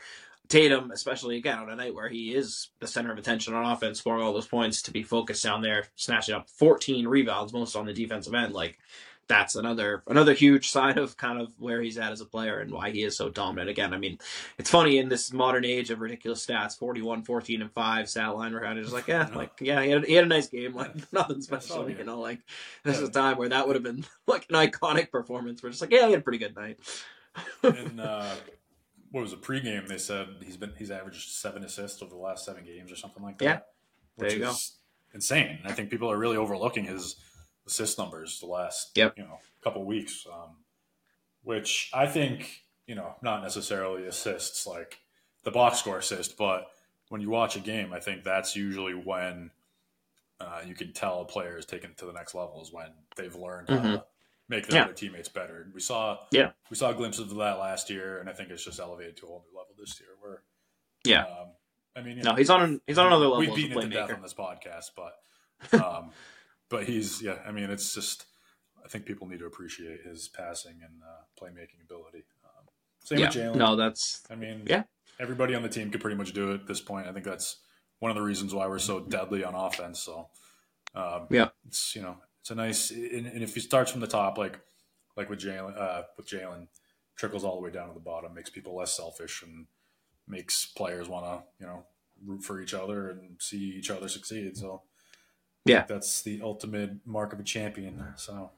Tatum, 0.48 0.92
especially 0.92 1.36
again 1.36 1.60
on 1.60 1.70
a 1.70 1.76
night 1.76 1.94
where 1.94 2.08
he 2.08 2.34
is 2.34 2.70
the 2.80 2.88
center 2.88 3.12
of 3.12 3.18
attention 3.18 3.54
on 3.54 3.70
offense, 3.70 4.00
scoring 4.00 4.24
all 4.24 4.32
those 4.34 4.48
points, 4.48 4.82
to 4.84 4.92
be 4.92 5.04
focused 5.04 5.44
down 5.44 5.62
there, 5.62 5.88
snatching 5.98 6.36
up 6.36 6.50
14 6.50 7.06
rebounds, 7.06 7.52
most 7.52 7.76
on 7.76 7.86
the 7.86 7.94
defensive 7.94 8.34
end, 8.34 8.54
like 8.54 8.78
that's 9.28 9.56
another 9.56 10.04
another 10.08 10.34
huge 10.34 10.70
sign 10.70 10.98
of 10.98 11.18
kind 11.18 11.42
of 11.42 11.52
where 11.58 11.82
he's 11.82 11.98
at 11.98 12.12
as 12.12 12.22
a 12.22 12.26
player 12.26 12.60
and 12.60 12.72
why 12.72 12.92
he 12.92 13.04
is 13.04 13.18
so 13.18 13.30
dominant. 13.30 13.70
Again, 13.70 13.94
I 13.94 13.98
mean, 13.98 14.20
it's 14.58 14.70
funny 14.70 14.98
in 14.98 15.10
this 15.10 15.34
modern 15.34 15.66
age 15.66 15.90
of 15.90 16.00
ridiculous 16.00 16.46
stats, 16.46 16.78
41, 16.78 17.24
14, 17.24 17.62
and 17.62 17.72
5 17.72 18.10
stat 18.10 18.36
line, 18.36 18.54
we're 18.54 18.62
kind 18.62 18.78
of 18.78 18.86
just 18.86 18.94
like, 18.94 19.08
yeah, 19.08 19.28
like, 19.36 19.52
yeah, 19.60 19.82
he 19.82 19.90
had, 19.90 20.06
he 20.06 20.14
had 20.14 20.26
a 20.26 20.28
nice 20.28 20.48
game, 20.48 20.76
like, 20.76 20.92
nothing 21.12 21.42
special, 21.42 21.90
you 21.90 22.04
know, 22.04 22.20
like, 22.20 22.40
this 22.84 22.98
is 23.00 23.10
a 23.10 23.12
time 23.12 23.38
where 23.38 23.50
that 23.50 23.68
would 23.68 23.76
have 23.76 23.84
been 23.84 24.06
like 24.28 24.46
an 24.50 24.56
iconic 24.56 25.12
performance. 25.12 25.64
We're 25.64 25.70
just 25.70 25.82
like, 25.82 25.92
yeah, 25.92 26.06
he 26.06 26.12
had 26.12 26.22
a 26.22 26.24
pretty 26.24 26.40
good 26.40 26.56
night. 26.56 26.80
and, 27.64 28.00
uh, 28.00 28.36
what 29.12 29.22
was 29.22 29.34
a 29.34 29.38
pregame? 29.38 29.88
They 29.88 29.98
said 29.98 30.28
he's 30.44 30.58
been 30.58 30.74
he's 30.78 30.92
averaged 30.92 31.30
seven 31.30 31.64
assists 31.64 32.02
over 32.02 32.14
the 32.14 32.20
last 32.20 32.44
seven 32.44 32.66
games 32.66 32.92
or 32.92 32.98
something 32.98 33.24
like 33.24 33.38
that. 33.38 33.46
Yeah, 33.46 33.60
there 34.18 34.34
you 34.34 34.40
go. 34.40 34.54
Insane. 35.14 35.60
I 35.64 35.72
think 35.72 35.90
people 35.90 36.12
are 36.12 36.18
really 36.18 36.36
overlooking 36.36 36.84
his 36.84 37.16
assist 37.68 37.98
numbers 37.98 38.40
the 38.40 38.48
last 38.48 38.92
yep. 38.96 39.14
you 39.18 39.24
know 39.24 39.40
couple 39.64 39.84
weeks, 39.84 40.28
um, 40.32 40.58
which 41.44 41.90
I 41.94 42.08
think 42.08 42.64
you 42.88 42.96
know 42.96 43.16
not 43.22 43.42
necessarily 43.42 44.06
assists 44.06 44.68
like 44.68 45.00
the 45.44 45.52
box 45.52 45.80
score 45.80 45.98
assist, 45.98 46.38
but 46.38 46.68
when 47.10 47.22
you 47.22 47.30
watch 47.30 47.56
a 47.56 47.60
game, 47.60 47.94
I 47.94 48.00
think 48.00 48.24
that's 48.24 48.56
usually 48.56 48.94
when 48.94 49.52
uh, 50.40 50.62
you 50.66 50.76
can 50.76 50.92
tell 50.92 51.22
a 51.22 51.26
player 51.26 51.58
is 51.58 51.66
taken 51.66 51.94
to 51.98 52.06
the 52.06 52.14
next 52.14 52.36
level 52.36 52.62
is 52.62 52.72
when 52.72 52.88
they've 53.16 53.36
learned 53.36 53.68
mm-hmm. 53.68 53.86
how 53.86 53.94
to 53.96 54.04
make 54.50 54.68
their 54.68 54.88
yeah. 54.88 54.94
teammates 54.94 55.30
better. 55.30 55.68
We 55.74 55.82
saw 55.82 56.20
yeah 56.32 56.52
we 56.70 56.76
saw 56.76 56.94
glimpses 56.94 57.32
of 57.32 57.38
that 57.38 57.60
last 57.60 57.90
year, 57.90 58.20
and 58.20 58.30
I 58.30 58.34
think 58.34 58.50
it's 58.50 58.64
just 58.64 58.80
elevated 58.80 59.18
to 59.18 59.26
a 59.26 59.28
whole 59.28 59.46
new 59.50 59.58
level 59.58 59.74
this 59.78 60.00
year. 60.00 60.10
Where 60.22 60.42
yeah, 61.06 61.22
um, 61.22 61.50
I 61.96 62.02
mean, 62.02 62.18
no, 62.20 62.32
know, 62.32 62.36
he's 62.36 62.50
on 62.50 62.82
he's 62.86 62.98
on 62.98 63.08
another 63.08 63.28
level. 63.28 63.40
We've 63.40 63.56
beaten 63.56 63.78
it 63.78 63.82
to 63.82 63.90
death 63.90 64.14
on 64.14 64.22
this 64.22 64.34
podcast, 64.34 64.92
but 64.96 65.84
um, 65.84 66.12
but 66.76 66.86
he's 66.86 67.22
yeah. 67.22 67.38
I 67.48 67.52
mean, 67.52 67.70
it's 67.70 67.94
just 67.94 68.26
I 68.84 68.90
think 68.90 69.06
people 69.06 69.28
need 69.28 69.40
to 69.40 69.46
appreciate 69.46 70.02
his 70.02 70.28
passing 70.28 70.74
and 70.84 71.02
uh, 71.02 71.24
playmaking 71.42 71.82
ability. 71.82 72.26
Um, 72.44 72.66
same 73.00 73.20
yeah. 73.20 73.28
with 73.28 73.36
Jaylen. 73.36 73.56
No, 73.56 73.76
that's 73.78 74.24
I 74.30 74.36
mean, 74.36 74.64
yeah. 74.66 74.84
Everybody 75.18 75.56
on 75.56 75.64
the 75.64 75.70
team 75.70 75.90
could 75.90 76.02
pretty 76.02 76.18
much 76.18 76.34
do 76.34 76.52
it 76.52 76.56
at 76.56 76.68
this 76.68 76.82
point. 76.82 77.08
I 77.08 77.14
think 77.14 77.24
that's 77.24 77.58
one 78.00 78.12
of 78.12 78.18
the 78.18 78.24
reasons 78.24 78.54
why 78.54 78.68
we're 78.68 78.80
so 78.80 79.00
deadly 79.00 79.46
on 79.46 79.56
offense. 79.56 80.02
So 80.02 80.28
um, 80.94 81.28
yeah, 81.30 81.50
it's 81.66 81.96
you 81.96 82.02
know 82.02 82.18
it's 82.42 82.52
a 82.52 82.56
nice 82.56 82.92
and, 82.92 83.26
and 83.26 83.42
if 83.42 83.54
he 83.54 83.62
starts 83.62 83.90
from 83.90 84.02
the 84.02 84.08
top 84.08 84.38
like 84.38 84.60
like 85.16 85.30
with 85.30 85.40
Jaylen 85.40 85.80
uh, 85.80 86.04
with 86.18 86.28
Jaylen 86.28 86.68
trickles 87.16 87.46
all 87.46 87.56
the 87.56 87.62
way 87.62 87.72
down 87.72 87.88
to 87.88 87.94
the 87.94 88.02
bottom, 88.02 88.34
makes 88.34 88.50
people 88.50 88.76
less 88.76 88.98
selfish 88.98 89.44
and 89.44 89.68
makes 90.28 90.66
players 90.66 91.08
want 91.08 91.26
to 91.26 91.44
you 91.58 91.68
know 91.68 91.86
root 92.26 92.44
for 92.44 92.60
each 92.60 92.74
other 92.74 93.10
and 93.10 93.38
see 93.40 93.76
each 93.78 93.90
other 93.90 94.10
succeed. 94.10 94.58
So 94.58 94.82
yeah, 95.66 95.86
that's 95.88 96.22
the 96.22 96.42
ultimate 96.44 97.06
mark 97.06 97.34
of 97.34 97.40
a 97.40 97.44
champion. 97.44 98.04
So. 98.16 98.52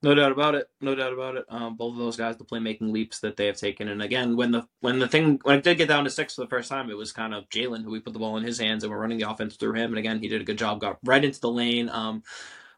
No 0.00 0.14
doubt 0.14 0.30
about 0.30 0.54
it. 0.54 0.68
No 0.80 0.94
doubt 0.94 1.12
about 1.12 1.36
it. 1.36 1.44
Um, 1.48 1.76
both 1.76 1.94
of 1.94 1.98
those 1.98 2.16
guys, 2.16 2.36
the 2.36 2.44
playmaking 2.44 2.92
leaps 2.92 3.18
that 3.20 3.36
they 3.36 3.46
have 3.46 3.56
taken, 3.56 3.88
and 3.88 4.00
again, 4.00 4.36
when 4.36 4.52
the 4.52 4.64
when 4.80 5.00
the 5.00 5.08
thing 5.08 5.40
when 5.42 5.58
it 5.58 5.64
did 5.64 5.76
get 5.76 5.88
down 5.88 6.04
to 6.04 6.10
six 6.10 6.36
for 6.36 6.42
the 6.42 6.46
first 6.48 6.68
time, 6.68 6.88
it 6.88 6.96
was 6.96 7.10
kind 7.10 7.34
of 7.34 7.48
Jaylen 7.48 7.82
who 7.82 7.90
we 7.90 7.98
put 7.98 8.12
the 8.12 8.20
ball 8.20 8.36
in 8.36 8.44
his 8.44 8.60
hands, 8.60 8.84
and 8.84 8.92
we're 8.92 9.00
running 9.00 9.18
the 9.18 9.28
offense 9.28 9.56
through 9.56 9.72
him. 9.72 9.90
And 9.90 9.98
again, 9.98 10.20
he 10.20 10.28
did 10.28 10.40
a 10.40 10.44
good 10.44 10.58
job, 10.58 10.80
got 10.80 10.98
right 11.04 11.24
into 11.24 11.40
the 11.40 11.50
lane. 11.50 11.88
Um, 11.88 12.22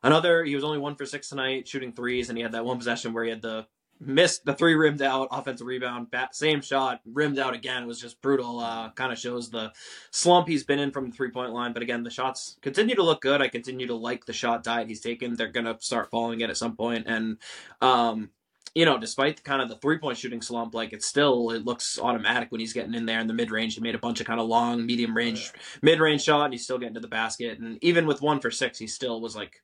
another, 0.02 0.44
he 0.44 0.54
was 0.54 0.64
only 0.64 0.78
one 0.78 0.96
for 0.96 1.04
six 1.04 1.28
tonight, 1.28 1.68
shooting 1.68 1.92
threes, 1.92 2.30
and 2.30 2.38
he 2.38 2.42
had 2.42 2.52
that 2.52 2.64
one 2.64 2.78
possession 2.78 3.12
where 3.12 3.24
he 3.24 3.30
had 3.30 3.42
the 3.42 3.66
missed 4.00 4.44
the 4.44 4.54
three 4.54 4.74
rimmed 4.74 5.02
out 5.02 5.28
offensive 5.30 5.66
rebound 5.66 6.10
bat, 6.10 6.34
same 6.34 6.60
shot 6.60 7.00
rimmed 7.04 7.38
out 7.38 7.54
again 7.54 7.82
it 7.82 7.86
was 7.86 8.00
just 8.00 8.20
brutal 8.22 8.60
uh, 8.60 8.90
kind 8.92 9.12
of 9.12 9.18
shows 9.18 9.50
the 9.50 9.72
slump 10.10 10.48
he's 10.48 10.64
been 10.64 10.78
in 10.78 10.90
from 10.90 11.10
the 11.10 11.16
three 11.16 11.30
point 11.30 11.52
line 11.52 11.72
but 11.72 11.82
again 11.82 12.02
the 12.02 12.10
shots 12.10 12.56
continue 12.62 12.94
to 12.94 13.02
look 13.02 13.20
good 13.20 13.42
i 13.42 13.48
continue 13.48 13.86
to 13.86 13.94
like 13.94 14.24
the 14.24 14.32
shot 14.32 14.64
diet 14.64 14.88
he's 14.88 15.00
taken 15.00 15.34
they're 15.34 15.48
gonna 15.48 15.76
start 15.80 16.10
following 16.10 16.40
it 16.40 16.50
at 16.50 16.56
some 16.56 16.76
point 16.76 17.04
and 17.06 17.36
um 17.80 18.30
you 18.74 18.84
know, 18.84 18.98
despite 18.98 19.42
kind 19.42 19.60
of 19.60 19.68
the 19.68 19.76
three 19.76 19.98
point 19.98 20.16
shooting 20.16 20.42
slump, 20.42 20.74
like 20.74 20.92
it's 20.92 21.06
still 21.06 21.50
it 21.50 21.64
looks 21.64 21.98
automatic 21.98 22.52
when 22.52 22.60
he's 22.60 22.72
getting 22.72 22.94
in 22.94 23.06
there 23.06 23.20
in 23.20 23.26
the 23.26 23.34
mid 23.34 23.50
range. 23.50 23.74
He 23.74 23.80
made 23.80 23.94
a 23.94 23.98
bunch 23.98 24.20
of 24.20 24.26
kind 24.26 24.40
of 24.40 24.46
long, 24.46 24.86
medium 24.86 25.16
range, 25.16 25.50
yeah. 25.52 25.60
mid 25.82 26.00
range 26.00 26.22
shot, 26.22 26.44
and 26.44 26.54
he's 26.54 26.64
still 26.64 26.78
getting 26.78 26.94
to 26.94 27.00
the 27.00 27.08
basket. 27.08 27.58
And 27.58 27.82
even 27.82 28.06
with 28.06 28.22
one 28.22 28.40
for 28.40 28.50
six, 28.50 28.78
he 28.78 28.86
still 28.86 29.20
was 29.20 29.34
like 29.34 29.60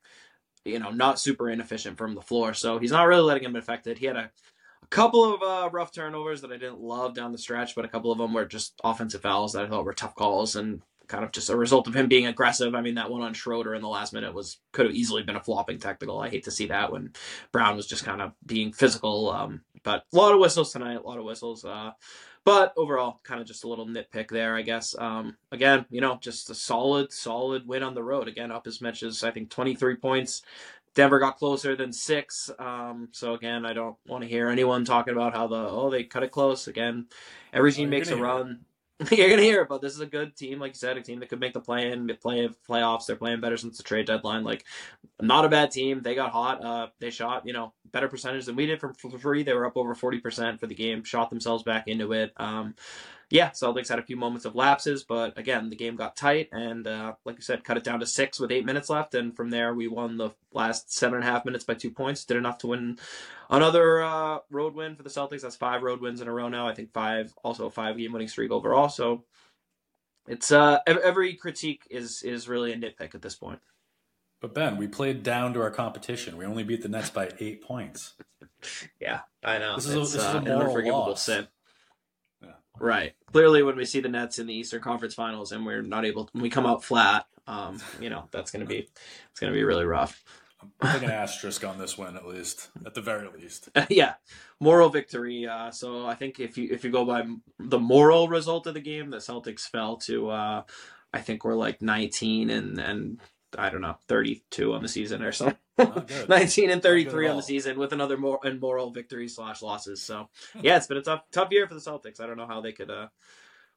you 0.66 0.78
know, 0.78 0.90
not 0.90 1.20
super 1.20 1.48
inefficient 1.48 1.96
from 1.96 2.14
the 2.14 2.22
floor. 2.22 2.54
So 2.54 2.78
he's 2.78 2.92
not 2.92 3.06
really 3.06 3.22
letting 3.22 3.44
him 3.44 3.56
affect 3.56 3.86
it. 3.86 3.98
He 3.98 4.06
had 4.06 4.16
a, 4.16 4.30
a 4.82 4.86
couple 4.88 5.34
of 5.34 5.42
uh, 5.42 5.70
rough 5.70 5.92
turnovers 5.92 6.40
that 6.42 6.52
I 6.52 6.56
didn't 6.56 6.80
love 6.80 7.14
down 7.14 7.32
the 7.32 7.38
stretch, 7.38 7.74
but 7.74 7.84
a 7.84 7.88
couple 7.88 8.12
of 8.12 8.18
them 8.18 8.34
were 8.34 8.44
just 8.44 8.74
offensive 8.84 9.22
fouls 9.22 9.52
that 9.52 9.64
I 9.64 9.68
thought 9.68 9.84
were 9.84 9.94
tough 9.94 10.14
calls 10.14 10.56
and 10.56 10.82
kind 11.08 11.24
of 11.24 11.32
just 11.32 11.50
a 11.50 11.56
result 11.56 11.86
of 11.86 11.94
him 11.94 12.08
being 12.08 12.26
aggressive. 12.26 12.74
I 12.74 12.80
mean, 12.80 12.94
that 12.96 13.10
one 13.10 13.22
on 13.22 13.34
Schroeder 13.34 13.74
in 13.74 13.82
the 13.82 13.88
last 13.88 14.12
minute 14.12 14.34
was 14.34 14.58
could 14.72 14.86
have 14.86 14.94
easily 14.94 15.22
been 15.22 15.36
a 15.36 15.42
flopping 15.42 15.78
technical. 15.78 16.20
I 16.20 16.28
hate 16.28 16.44
to 16.44 16.50
see 16.50 16.66
that 16.66 16.92
when 16.92 17.12
Brown 17.52 17.76
was 17.76 17.86
just 17.86 18.04
kind 18.04 18.22
of 18.22 18.32
being 18.44 18.72
physical. 18.72 19.30
Um, 19.30 19.62
but 19.82 20.04
a 20.12 20.16
lot 20.16 20.32
of 20.32 20.40
whistles 20.40 20.72
tonight, 20.72 20.96
a 20.96 21.06
lot 21.06 21.18
of 21.18 21.24
whistles. 21.24 21.64
Uh, 21.64 21.92
but 22.44 22.72
overall, 22.76 23.20
kind 23.24 23.40
of 23.40 23.46
just 23.46 23.64
a 23.64 23.68
little 23.68 23.86
nitpick 23.86 24.28
there, 24.28 24.56
I 24.56 24.62
guess. 24.62 24.94
Um, 24.96 25.36
again, 25.50 25.84
you 25.90 26.00
know, 26.00 26.18
just 26.20 26.48
a 26.48 26.54
solid, 26.54 27.12
solid 27.12 27.66
win 27.66 27.82
on 27.82 27.94
the 27.94 28.04
road. 28.04 28.28
Again, 28.28 28.52
up 28.52 28.66
as 28.66 28.80
much 28.80 29.02
as 29.02 29.24
I 29.24 29.32
think 29.32 29.50
23 29.50 29.96
points. 29.96 30.42
Denver 30.96 31.18
got 31.18 31.36
closer 31.36 31.76
than 31.76 31.92
six. 31.92 32.50
Um, 32.58 33.08
so 33.12 33.34
again, 33.34 33.66
I 33.66 33.74
don't 33.74 33.96
want 34.06 34.22
to 34.22 34.28
hear 34.28 34.48
anyone 34.48 34.84
talking 34.84 35.12
about 35.12 35.34
how 35.34 35.46
the 35.46 35.56
oh 35.56 35.90
they 35.90 36.04
cut 36.04 36.22
it 36.22 36.30
close. 36.30 36.68
Again, 36.68 37.06
every 37.52 37.70
team 37.70 37.88
oh, 37.88 37.90
makes 37.90 38.10
a 38.10 38.16
run. 38.16 38.60
you're 39.10 39.28
gonna 39.28 39.42
hear 39.42 39.66
but 39.66 39.82
this 39.82 39.92
is 39.92 40.00
a 40.00 40.06
good 40.06 40.34
team, 40.36 40.58
like 40.58 40.70
you 40.70 40.78
said, 40.78 40.96
a 40.96 41.02
team 41.02 41.20
that 41.20 41.28
could 41.28 41.40
make 41.40 41.52
the 41.52 41.60
play 41.60 41.92
in, 41.92 42.08
play 42.16 42.48
playoffs. 42.68 43.06
They're 43.06 43.16
playing 43.16 43.40
better 43.40 43.58
since 43.58 43.76
the 43.76 43.82
trade 43.82 44.06
deadline. 44.06 44.42
Like, 44.42 44.64
not 45.20 45.44
a 45.44 45.50
bad 45.50 45.70
team. 45.70 46.00
They 46.00 46.14
got 46.14 46.30
hot. 46.30 46.64
Uh, 46.64 46.88
they 46.98 47.10
shot, 47.10 47.46
you 47.46 47.52
know, 47.52 47.74
better 47.92 48.08
percentage 48.08 48.46
than 48.46 48.56
we 48.56 48.64
did 48.64 48.80
from 48.80 48.94
free. 48.94 49.42
They 49.42 49.52
were 49.52 49.66
up 49.66 49.76
over 49.76 49.94
forty 49.94 50.18
percent 50.18 50.60
for 50.60 50.66
the 50.66 50.74
game. 50.74 51.04
Shot 51.04 51.28
themselves 51.28 51.62
back 51.62 51.88
into 51.88 52.12
it. 52.12 52.32
Um, 52.38 52.74
yeah, 53.28 53.50
Celtics 53.50 53.88
had 53.88 53.98
a 53.98 54.04
few 54.04 54.16
moments 54.16 54.44
of 54.44 54.54
lapses, 54.54 55.02
but 55.02 55.36
again, 55.36 55.68
the 55.68 55.76
game 55.76 55.96
got 55.96 56.16
tight, 56.16 56.48
and 56.52 56.86
uh, 56.86 57.14
like 57.24 57.36
I 57.36 57.40
said, 57.40 57.64
cut 57.64 57.76
it 57.76 57.82
down 57.82 57.98
to 58.00 58.06
six 58.06 58.38
with 58.38 58.52
eight 58.52 58.64
minutes 58.64 58.88
left, 58.88 59.14
and 59.14 59.34
from 59.34 59.50
there 59.50 59.74
we 59.74 59.88
won 59.88 60.16
the 60.16 60.30
last 60.52 60.92
seven 60.94 61.16
and 61.16 61.24
a 61.24 61.30
half 61.30 61.44
minutes 61.44 61.64
by 61.64 61.74
two 61.74 61.90
points. 61.90 62.24
Did 62.24 62.36
enough 62.36 62.58
to 62.58 62.68
win 62.68 62.98
another 63.50 64.00
uh, 64.02 64.38
road 64.48 64.74
win 64.74 64.94
for 64.94 65.02
the 65.02 65.10
Celtics. 65.10 65.40
That's 65.42 65.56
five 65.56 65.82
road 65.82 66.00
wins 66.00 66.20
in 66.20 66.28
a 66.28 66.32
row 66.32 66.48
now. 66.48 66.68
I 66.68 66.74
think 66.74 66.92
five, 66.92 67.34
also 67.42 67.66
a 67.66 67.70
five 67.70 67.96
game 67.98 68.12
winning 68.12 68.28
streak 68.28 68.52
overall. 68.52 68.88
So 68.88 69.24
it's 70.28 70.52
uh, 70.52 70.78
every 70.86 71.34
critique 71.34 71.82
is 71.90 72.22
is 72.22 72.48
really 72.48 72.72
a 72.72 72.76
nitpick 72.76 73.16
at 73.16 73.22
this 73.22 73.34
point. 73.34 73.60
But 74.40 74.54
Ben, 74.54 74.76
we 74.76 74.86
played 74.86 75.24
down 75.24 75.54
to 75.54 75.62
our 75.62 75.70
competition. 75.70 76.36
We 76.36 76.44
only 76.44 76.62
beat 76.62 76.82
the 76.82 76.88
Nets 76.88 77.10
by 77.10 77.30
eight 77.40 77.62
points. 77.62 78.14
yeah, 79.00 79.20
I 79.42 79.58
know. 79.58 79.76
This 79.76 79.86
is, 79.86 79.94
it's, 79.96 80.14
a, 80.14 80.16
this 80.18 80.26
uh, 80.26 80.28
is 80.28 80.34
a 80.34 80.40
moral 80.42 81.08
loss. 81.08 81.22
sin. 81.22 81.48
Right. 82.78 83.14
Clearly, 83.32 83.62
when 83.62 83.76
we 83.76 83.84
see 83.84 84.00
the 84.00 84.08
Nets 84.08 84.38
in 84.38 84.46
the 84.46 84.54
Eastern 84.54 84.82
Conference 84.82 85.14
Finals 85.14 85.52
and 85.52 85.64
we're 85.64 85.82
not 85.82 86.04
able, 86.04 86.26
to, 86.26 86.38
we 86.38 86.50
come 86.50 86.66
out 86.66 86.84
flat, 86.84 87.26
um, 87.46 87.80
you 88.00 88.10
know, 88.10 88.28
that's 88.30 88.50
going 88.50 88.60
to 88.60 88.66
be, 88.66 88.88
it's 89.30 89.40
going 89.40 89.52
to 89.52 89.56
be 89.56 89.64
really 89.64 89.84
rough. 89.84 90.22
I'm 90.80 91.04
an 91.04 91.10
asterisk 91.10 91.64
on 91.64 91.78
this 91.78 91.96
win 91.96 92.16
at 92.16 92.26
least, 92.26 92.70
at 92.84 92.94
the 92.94 93.00
very 93.00 93.28
least. 93.28 93.68
yeah, 93.88 94.14
moral 94.60 94.88
victory. 94.88 95.46
Uh, 95.46 95.70
so 95.70 96.06
I 96.06 96.14
think 96.14 96.40
if 96.40 96.58
you 96.58 96.68
if 96.70 96.84
you 96.84 96.90
go 96.90 97.04
by 97.04 97.24
the 97.58 97.78
moral 97.78 98.28
result 98.28 98.66
of 98.66 98.74
the 98.74 98.80
game, 98.80 99.10
the 99.10 99.18
Celtics 99.18 99.60
fell 99.60 99.96
to, 99.98 100.30
uh, 100.30 100.62
I 101.12 101.20
think 101.20 101.44
we're 101.44 101.54
like 101.54 101.82
19 101.82 102.50
and 102.50 102.78
and 102.78 103.20
I 103.56 103.70
don't 103.70 103.80
know 103.80 103.96
32 104.08 104.74
on 104.74 104.82
the 104.82 104.88
season 104.88 105.22
or 105.22 105.32
something. 105.32 105.56
19 106.28 106.70
and 106.70 106.82
33 106.82 107.28
on 107.28 107.36
the 107.36 107.42
season 107.42 107.78
with 107.78 107.92
another 107.92 108.16
more 108.16 108.40
and 108.44 108.60
moral 108.60 108.90
victory 108.90 109.28
slash 109.28 109.62
losses. 109.62 110.02
So 110.02 110.28
yeah, 110.60 110.76
it's 110.76 110.86
been 110.86 110.96
a 110.96 111.02
tough 111.02 111.22
tough 111.32 111.48
year 111.50 111.66
for 111.66 111.74
the 111.74 111.80
Celtics. 111.80 112.20
I 112.20 112.26
don't 112.26 112.36
know 112.36 112.46
how 112.46 112.60
they 112.60 112.72
could 112.72 112.90
uh, 112.90 113.08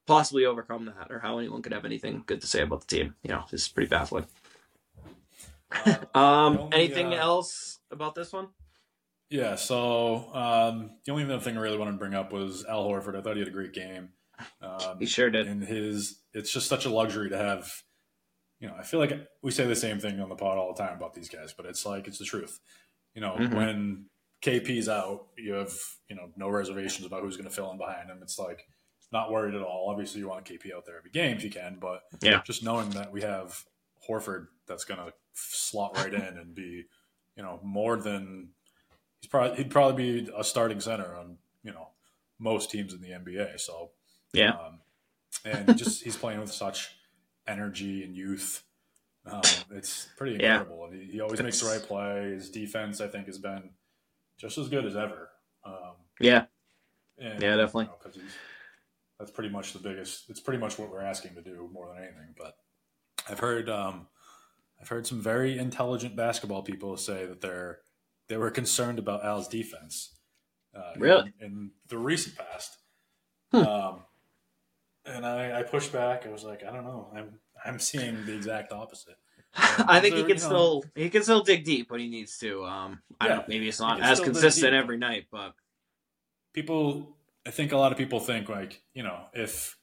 possibly 0.08 0.46
overcome 0.46 0.86
that 0.86 1.12
or 1.12 1.20
how 1.20 1.40
anyone 1.40 1.62
could 1.62 1.74
have 1.74 1.86
anything 1.86 2.24
good 2.26 2.42
to 2.42 2.48
say 2.48 2.62
about 2.62 2.88
the 2.88 2.96
team. 2.96 3.16
You 3.24 3.32
know, 3.32 3.46
it's 3.52 3.68
pretty 3.68 3.90
baffling. 3.90 4.26
Uh, 5.72 5.96
um, 6.16 6.58
only, 6.58 6.76
anything 6.76 7.14
uh, 7.14 7.18
else 7.18 7.80
about 7.92 8.16
this 8.16 8.32
one? 8.32 8.48
Yeah, 9.30 9.56
so 9.56 10.34
um, 10.34 10.92
the 11.06 11.12
only 11.12 11.26
other 11.26 11.40
thing 11.40 11.58
I 11.58 11.62
really 11.62 11.78
wanted 11.78 11.92
to 11.92 11.98
bring 11.98 12.16
up 12.16 12.34
was 12.34 12.66
Al 12.66 12.86
Horford. 12.86 13.16
I 13.16 13.22
thought 13.22 13.36
he 13.36 13.40
had 13.40 13.48
a 13.48 13.52
great 13.52 13.74
game. 13.74 14.10
Um, 14.62 14.98
he 15.00 15.06
sure 15.06 15.30
did. 15.30 15.48
And 15.48 15.64
his, 15.64 16.22
it's 16.34 16.52
just 16.52 16.68
such 16.68 16.86
a 16.86 16.90
luxury 16.90 17.30
to 17.30 17.38
have 17.38 17.70
you 18.60 18.68
know, 18.68 18.76
I 18.78 18.84
feel 18.84 19.00
like 19.00 19.14
we 19.42 19.52
say 19.52 19.66
the 19.66 19.76
same 19.76 20.00
thing 20.00 20.20
on 20.20 20.30
the 20.30 20.36
pod 20.36 20.58
all 20.58 20.74
the 20.74 20.84
time 20.84 20.98
about 20.98 21.14
these 21.14 21.30
guys, 21.30 21.54
but 21.56 21.66
it's 21.66 21.86
like 21.86 22.08
it's 22.08 22.18
the 22.18 22.26
truth. 22.26 22.60
You 23.16 23.22
know, 23.22 23.36
mm-hmm. 23.40 23.56
when 23.56 24.06
KP's 24.42 24.90
out, 24.90 25.28
you 25.38 25.54
have 25.54 25.74
you 26.10 26.16
know 26.16 26.30
no 26.36 26.50
reservations 26.50 27.06
about 27.06 27.22
who's 27.22 27.38
going 27.38 27.50
to 27.50 27.56
fill 27.56 27.72
in 27.72 27.78
behind 27.78 28.10
him. 28.10 28.20
It's 28.22 28.38
like 28.38 28.68
not 29.12 29.32
worried 29.32 29.56
at 29.56 29.62
all. 29.62 29.88
Obviously, 29.90 30.22
you 30.22 30.30
want 30.30 30.46
KP 30.46 30.74
out 30.76 30.86
there 30.86 30.98
every 30.98 31.12
game 31.12 31.38
if 31.38 31.44
you 31.44 31.50
can, 31.50 31.78
but 31.80 32.02
yeah, 32.22 32.42
just 32.46 32.64
knowing 32.64 32.90
that 32.92 33.12
we 33.12 33.22
have 33.22 33.64
Horford 34.08 34.48
that's 34.68 34.86
going 34.86 35.00
to 35.00 35.14
slot 35.34 35.98
right 35.98 36.14
in 36.14 36.22
and 36.22 36.54
be, 36.54 36.86
you 37.36 37.44
know, 37.44 37.60
more 37.64 37.98
than 37.98 38.50
he's 39.22 39.30
probably 39.30 39.58
he'd 39.58 39.72
probably 39.72 40.24
be 40.24 40.32
a 40.38 40.44
starting 40.44 40.80
center 40.80 41.16
on 41.16 41.38
you 41.64 41.72
know 41.72 41.90
most 42.40 42.72
teams 42.72 42.94
in 42.94 43.02
the 43.02 43.10
NBA. 43.10 43.60
So 43.60 43.92
Yeah. 44.34 44.52
um, 44.52 44.80
and 45.46 45.78
just 45.78 46.04
he's 46.04 46.16
playing 46.18 46.40
with 46.40 46.52
such 46.52 46.90
energy 47.50 48.04
and 48.04 48.16
youth. 48.16 48.64
Um, 49.26 49.42
it's 49.72 50.08
pretty 50.18 50.36
incredible. 50.36 50.86
And 50.86 51.02
he, 51.02 51.12
he 51.14 51.22
always 51.22 51.42
makes 51.42 51.60
the 51.62 51.68
right 51.68 51.82
play. 51.82 52.32
His 52.32 52.50
defense, 52.50 53.02
I 53.02 53.08
think, 53.08 53.26
has 53.28 53.38
been 53.38 53.72
just 54.38 54.58
as 54.58 54.70
good 54.70 54.86
as 54.86 54.96
ever. 54.96 55.30
Um, 55.66 55.96
Yeah. 56.20 56.46
and, 57.18 57.42
Yeah, 57.42 57.56
definitely. 57.58 57.90
you 58.16 58.22
know, 58.22 58.28
that's 59.20 59.32
pretty 59.32 59.50
much 59.50 59.74
the 59.74 59.80
biggest. 59.80 60.30
It's 60.30 60.40
pretty 60.40 60.60
much 60.60 60.80
what 60.80 60.90
we're 60.90 61.02
asking 61.02 61.36
to 61.36 61.42
do 61.42 61.70
more 61.74 61.88
than 61.94 61.98
anything. 62.04 62.36
But 62.38 62.56
I've 63.30 63.40
heard, 63.40 63.70
um, 63.70 64.08
I've 64.82 64.88
heard 64.88 65.06
some 65.06 65.22
very 65.22 65.58
intelligent 65.58 66.16
basketball 66.16 66.62
people 66.64 66.96
say 66.96 67.26
that 67.26 67.42
they're 67.42 67.80
they 68.30 68.38
were 68.38 68.52
concerned 68.52 69.00
about 69.00 69.26
Al's 69.26 69.48
defense. 69.48 70.16
Uh, 70.74 70.92
in- 70.96 71.02
Really? 71.02 71.34
in, 71.42 71.72
the 71.88 71.98
recent 71.98 72.38
past. 72.38 72.78
Hmm. 73.52 73.58
Um, 73.58 74.00
and 75.10 75.26
I, 75.26 75.60
I 75.60 75.64
pushed 75.64 75.92
back. 75.92 76.26
I 76.26 76.30
was 76.30 76.44
like, 76.44 76.64
I 76.64 76.72
don't 76.72 76.84
know. 76.84 77.08
I'm 77.16 77.40
I'm 77.66 77.80
seeing 77.80 78.26
the 78.26 78.36
exact 78.36 78.72
opposite. 78.72 79.18
I 79.56 80.00
think 80.00 80.16
he 80.16 80.22
can 80.22 80.30
you 80.30 80.36
know- 80.36 80.40
still 80.40 80.84
he 80.96 81.10
can 81.10 81.24
still 81.24 81.42
dig 81.44 81.64
deep 81.64 81.92
when 81.92 82.00
he 82.00 82.08
needs 82.08 82.38
to. 82.40 82.64
Um, 82.66 83.02
I 83.20 83.28
Yeah, 83.28 83.36
don't. 83.36 83.50
Maybe 83.50 83.68
it's 83.68 83.80
not 83.80 84.02
as 84.02 84.20
consistent 84.20 84.74
every 84.74 84.98
night, 84.98 85.26
but 85.32 85.54
people 86.54 87.16
i 87.46 87.52
think 87.52 87.72
a 87.72 87.78
lot 87.78 87.92
of 87.92 87.98
people 87.98 88.20
think 88.20 88.50
like 88.50 88.82
you 88.94 89.04
know 89.04 89.20
if 89.34 89.78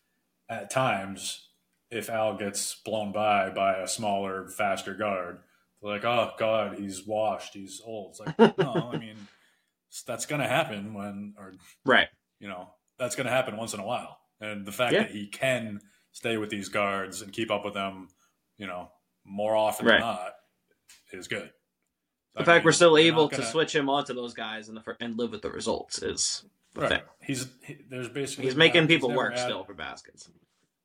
at 0.48 0.68
times 0.70 1.48
if 1.90 2.10
al 2.10 2.36
gets 2.36 2.74
blown 2.84 3.12
by 3.12 3.50
by 3.50 3.76
a 3.76 3.86
smaller 3.88 4.48
faster 4.48 4.94
guard 4.94 5.38
they're 5.80 5.92
like 5.92 6.04
oh 6.04 6.32
god 6.38 6.76
he's 6.78 7.06
washed 7.06 7.54
he's 7.54 7.80
old 7.84 8.10
it's 8.10 8.20
like 8.38 8.58
no 8.58 8.90
i 8.92 8.98
mean 8.98 9.16
that's 10.06 10.26
gonna 10.26 10.46
happen 10.46 10.92
when 10.92 11.34
or 11.38 11.54
right. 11.84 12.08
you 12.40 12.48
know 12.48 12.68
that's 12.98 13.14
gonna 13.16 13.30
happen 13.30 13.56
once 13.56 13.72
in 13.72 13.80
a 13.80 13.86
while 13.86 14.18
and 14.40 14.66
the 14.66 14.72
fact 14.72 14.92
Yeah. 14.92 15.02
that 15.02 15.10
he 15.10 15.26
can 15.26 15.80
stay 16.12 16.36
with 16.36 16.50
these 16.50 16.68
guards 16.68 17.22
and 17.22 17.32
keep 17.32 17.50
up 17.50 17.64
with 17.64 17.74
them 17.74 18.08
you 18.58 18.66
know 18.66 18.90
more 19.24 19.54
often 19.56 19.86
Right. 19.86 19.92
than 19.94 20.00
not 20.00 20.34
is 21.12 21.28
good 21.28 21.52
The 22.34 22.42
I 22.42 22.44
fact 22.44 22.62
mean, 22.62 22.64
we're 22.66 22.72
still 22.72 22.96
able 22.98 23.24
not 23.24 23.30
to 23.32 23.36
gonna- 23.38 23.50
switch 23.50 23.74
him 23.74 23.88
onto 23.88 24.14
those 24.14 24.34
guys 24.34 24.68
and 24.68 24.76
the 24.76 24.96
and 25.00 25.16
live 25.18 25.30
with 25.32 25.42
the 25.42 25.50
results 25.50 26.02
is 26.02 26.44
the 26.74 26.80
right 26.82 26.90
thing. 26.90 27.02
he's 27.22 27.46
he, 27.62 27.78
there's 27.88 28.08
basically 28.08 28.44
He's 28.44 28.56
making 28.56 28.82
he's 28.82 28.88
people 28.88 29.08
never 29.10 29.18
work 29.18 29.32
at- 29.34 29.38
still 29.46 29.64
for 29.64 29.74
baskets. 29.74 30.30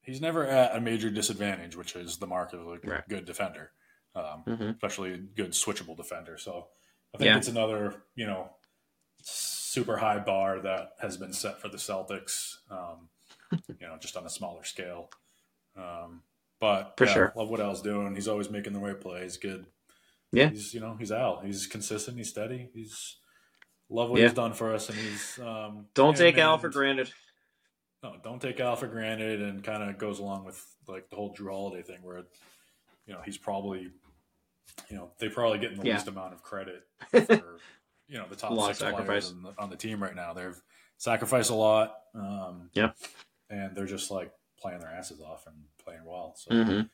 he's 0.01 0.21
never 0.21 0.45
at 0.45 0.75
a 0.75 0.81
major 0.81 1.09
disadvantage, 1.09 1.75
which 1.75 1.95
is 1.95 2.17
the 2.17 2.27
mark 2.27 2.53
of 2.53 2.61
a 2.67 2.79
Right. 2.83 3.07
good 3.07 3.25
defender, 3.25 3.71
um, 4.15 4.43
Mhm. 4.47 4.73
especially 4.75 5.13
a 5.13 5.17
good 5.17 5.51
switchable 5.51 5.95
defender. 5.95 6.37
So 6.37 6.69
I 7.13 7.17
think 7.17 7.27
Yeah. 7.27 7.37
it's 7.37 7.47
another, 7.49 8.03
you 8.15 8.25
know, 8.25 8.55
super 9.21 9.97
high 9.97 10.19
bar 10.19 10.59
that 10.61 10.93
has 11.01 11.17
been 11.17 11.33
set 11.33 11.59
for 11.61 11.67
the 11.67 11.77
Celtics, 11.77 12.55
um, 12.71 13.09
you 13.51 13.87
know, 13.87 13.97
just 13.99 14.17
on 14.17 14.25
a 14.25 14.29
smaller 14.29 14.63
scale. 14.63 15.09
Um, 15.75 16.21
but 16.59 16.93
For 16.97 17.05
yeah, 17.05 17.13
sure. 17.13 17.33
love 17.35 17.49
what 17.49 17.59
Al's 17.59 17.81
doing. 17.81 18.13
He's 18.15 18.27
always 18.27 18.49
making 18.49 18.73
the 18.73 18.79
right 18.79 18.99
plays. 18.99 19.37
Good. 19.37 19.65
Yeah. 20.31 20.49
He's, 20.49 20.73
you 20.73 20.79
know, 20.79 20.95
he's 20.97 21.11
Al. 21.11 21.39
He's 21.41 21.67
consistent. 21.67 22.17
He's 22.17 22.29
steady. 22.29 22.69
He's 22.73 23.17
love 23.89 24.09
what 24.09 24.19
Yeah. 24.19 24.27
he's 24.27 24.35
done 24.35 24.53
for 24.53 24.73
us. 24.73 24.89
And 24.89 24.97
he's, 24.97 25.39
um, 25.39 25.87
Don't 25.93 26.15
take 26.15 26.37
Al 26.37 26.57
for 26.57 26.69
granted. 26.69 27.11
no, 28.03 28.15
don't 28.23 28.41
take 28.41 28.59
Al 28.59 28.75
for 28.75 28.87
granted, 28.87 29.41
and 29.41 29.63
kind 29.63 29.83
of 29.83 29.97
goes 29.97 30.19
along 30.19 30.45
with 30.45 30.63
like 30.87 31.09
the 31.09 31.15
whole 31.15 31.35
Jrue 31.35 31.51
Holiday 31.51 31.83
thing, 31.83 31.99
where 32.01 32.23
you 33.05 33.13
know 33.13 33.21
he's 33.25 33.37
probably, 33.37 33.89
you 34.89 34.95
know, 34.95 35.11
they 35.19 35.29
probably 35.29 35.59
getting 35.59 35.79
the 35.79 35.87
Yeah. 35.87 35.95
least 35.95 36.07
amount 36.07 36.33
of 36.33 36.41
credit 36.43 36.83
for 37.11 37.59
you 38.07 38.17
know 38.17 38.25
the 38.29 38.35
top 38.35 38.51
A 38.51 38.53
lot 38.53 38.69
of 38.71 38.77
six 38.77 38.89
sacrifice. 38.89 39.05
players 39.05 39.31
on 39.31 39.43
the, 39.43 39.53
on 39.61 39.69
the 39.69 39.75
team 39.75 40.01
right 40.01 40.15
now. 40.15 40.33
They've 40.33 40.59
sacrificed 40.97 41.49
a 41.51 41.55
lot, 41.55 41.95
um, 42.15 42.69
Yep. 42.73 42.95
And 43.51 43.75
they're 43.75 43.85
just 43.85 44.09
like 44.11 44.31
playing 44.59 44.79
their 44.79 44.89
asses 44.89 45.21
off 45.21 45.45
and 45.47 45.55
playing 45.83 46.05
well. 46.05 46.35
So, 46.37 46.51
Mhm. 46.51 46.89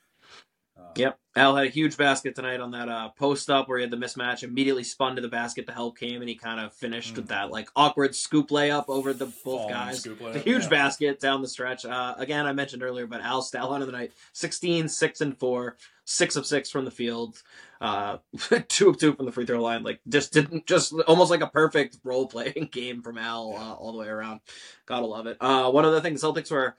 Um, 0.78 0.86
Yep. 0.96 1.20
Al 1.36 1.56
had 1.56 1.68
a 1.68 1.70
huge 1.70 1.98
basket 1.98 2.36
tonight 2.36 2.60
on 2.60 2.72
that 2.72 2.90
uh, 2.90 3.10
post 3.10 3.50
up 3.52 3.70
where 3.70 3.78
he 3.78 3.84
had 3.84 3.92
the 3.92 3.98
mismatch. 3.98 4.42
Immediately 4.42 4.84
spun 4.84 5.16
to 5.16 5.22
the 5.22 5.28
basket. 5.28 5.68
The 5.68 5.72
help 5.72 5.98
came, 5.98 6.22
and 6.22 6.28
he 6.30 6.34
kind 6.36 6.60
of 6.60 6.74
finished 6.74 7.14
Mm. 7.14 7.18
with 7.18 7.28
that 7.28 7.52
like 7.52 7.70
awkward 7.76 8.16
scoop 8.16 8.50
layup 8.50 8.86
over 8.88 9.14
the 9.14 9.26
both 9.26 9.36
falling 9.36 9.74
guys. 9.74 10.04
It's 10.06 10.44
huge 10.44 10.64
yeah. 10.64 10.70
basket 10.70 11.20
down 11.20 11.44
the 11.44 11.48
stretch. 11.48 11.86
Uh, 11.86 12.16
again, 12.18 12.48
I 12.48 12.54
mentioned 12.54 12.82
earlier, 12.82 13.06
but 13.06 13.22
Al's 13.22 13.50
stat 13.50 13.70
line 13.70 13.82
of 13.82 13.88
the 13.88 13.92
night 13.94 14.14
16, 14.34 14.88
6 14.88 15.22
and 15.22 15.38
4, 15.38 15.78
6 16.06 16.36
of 16.36 16.46
6 16.48 16.70
from 16.72 16.86
the 16.86 16.92
field, 16.92 17.44
uh, 17.82 18.18
2 18.68 18.90
of 18.90 18.98
2 18.98 19.14
from 19.14 19.26
the 19.28 19.32
free 19.32 19.46
throw 19.46 19.62
line. 19.62 19.84
Like, 19.84 20.00
just 20.08 20.34
didn't, 20.34 20.66
just 20.66 20.94
almost 21.08 21.30
like 21.30 21.42
a 21.42 21.48
perfect 21.48 22.00
role 22.04 22.26
playing 22.28 22.70
game 22.72 23.04
from 23.04 23.20
Al 23.20 23.54
uh, 23.56 23.74
all 23.74 23.92
the 23.92 24.00
way 24.00 24.08
around. 24.08 24.40
Gotta 24.88 25.06
love 25.06 25.28
it. 25.28 25.38
Uh, 25.40 25.70
one 25.70 25.86
of 25.86 25.92
the 25.92 26.02
things, 26.02 26.24
Celtics 26.24 26.50
were 26.50 26.76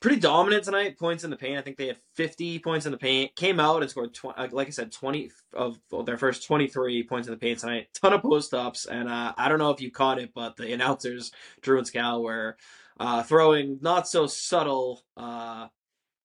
pretty 0.00 0.18
dominant 0.20 0.64
tonight. 0.64 0.98
Points 0.98 1.24
in 1.24 1.30
the 1.30 1.36
paint. 1.36 1.58
I 1.58 1.62
think 1.62 1.76
they 1.76 1.86
had 1.86 1.98
50 2.14 2.58
points 2.58 2.86
in 2.86 2.92
the 2.92 2.98
paint. 2.98 3.34
Came 3.36 3.60
out 3.60 3.82
and 3.82 3.90
scored, 3.90 4.14
tw- 4.14 4.36
uh, 4.36 4.48
like 4.50 4.66
I 4.66 4.70
said, 4.70 4.92
20 4.92 5.30
of 5.54 5.78
their 6.04 6.18
first 6.18 6.46
23 6.46 7.04
points 7.04 7.28
in 7.28 7.32
the 7.32 7.38
paint 7.38 7.60
tonight. 7.60 7.88
Ton 8.00 8.12
of 8.12 8.22
post 8.22 8.52
ups. 8.54 8.86
And 8.86 9.08
uh, 9.08 9.32
I 9.36 9.48
don't 9.48 9.58
know 9.58 9.70
if 9.70 9.80
you 9.80 9.90
caught 9.90 10.18
it, 10.18 10.32
but 10.34 10.56
the 10.56 10.72
announcers, 10.72 11.32
Drew 11.60 11.78
and 11.78 11.86
Scal, 11.86 12.22
were 12.22 12.56
uh, 12.98 13.22
throwing 13.22 13.78
not 13.80 14.08
so 14.08 14.26
subtle 14.26 15.02
uh, 15.16 15.68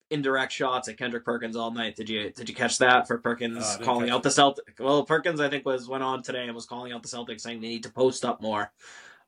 indirect 0.09 0.51
shots 0.51 0.87
at 0.87 0.97
Kendrick 0.97 1.25
Perkins 1.25 1.55
all 1.55 1.71
night. 1.71 1.95
Did 1.95 2.09
you 2.09 2.31
did 2.31 2.49
you 2.49 2.55
catch 2.55 2.77
that 2.79 3.07
for 3.07 3.17
Perkins 3.17 3.63
Uh, 3.63 3.77
calling 3.83 4.09
out 4.09 4.23
the 4.23 4.29
Celtics? 4.29 4.79
Well, 4.79 5.03
Perkins 5.03 5.39
I 5.39 5.49
think 5.49 5.65
was 5.65 5.87
went 5.87 6.03
on 6.03 6.23
today 6.23 6.45
and 6.45 6.55
was 6.55 6.65
calling 6.65 6.93
out 6.93 7.03
the 7.03 7.09
Celtics 7.09 7.41
saying 7.41 7.61
they 7.61 7.67
need 7.67 7.83
to 7.83 7.91
post 7.91 8.23
up 8.25 8.41
more. 8.41 8.71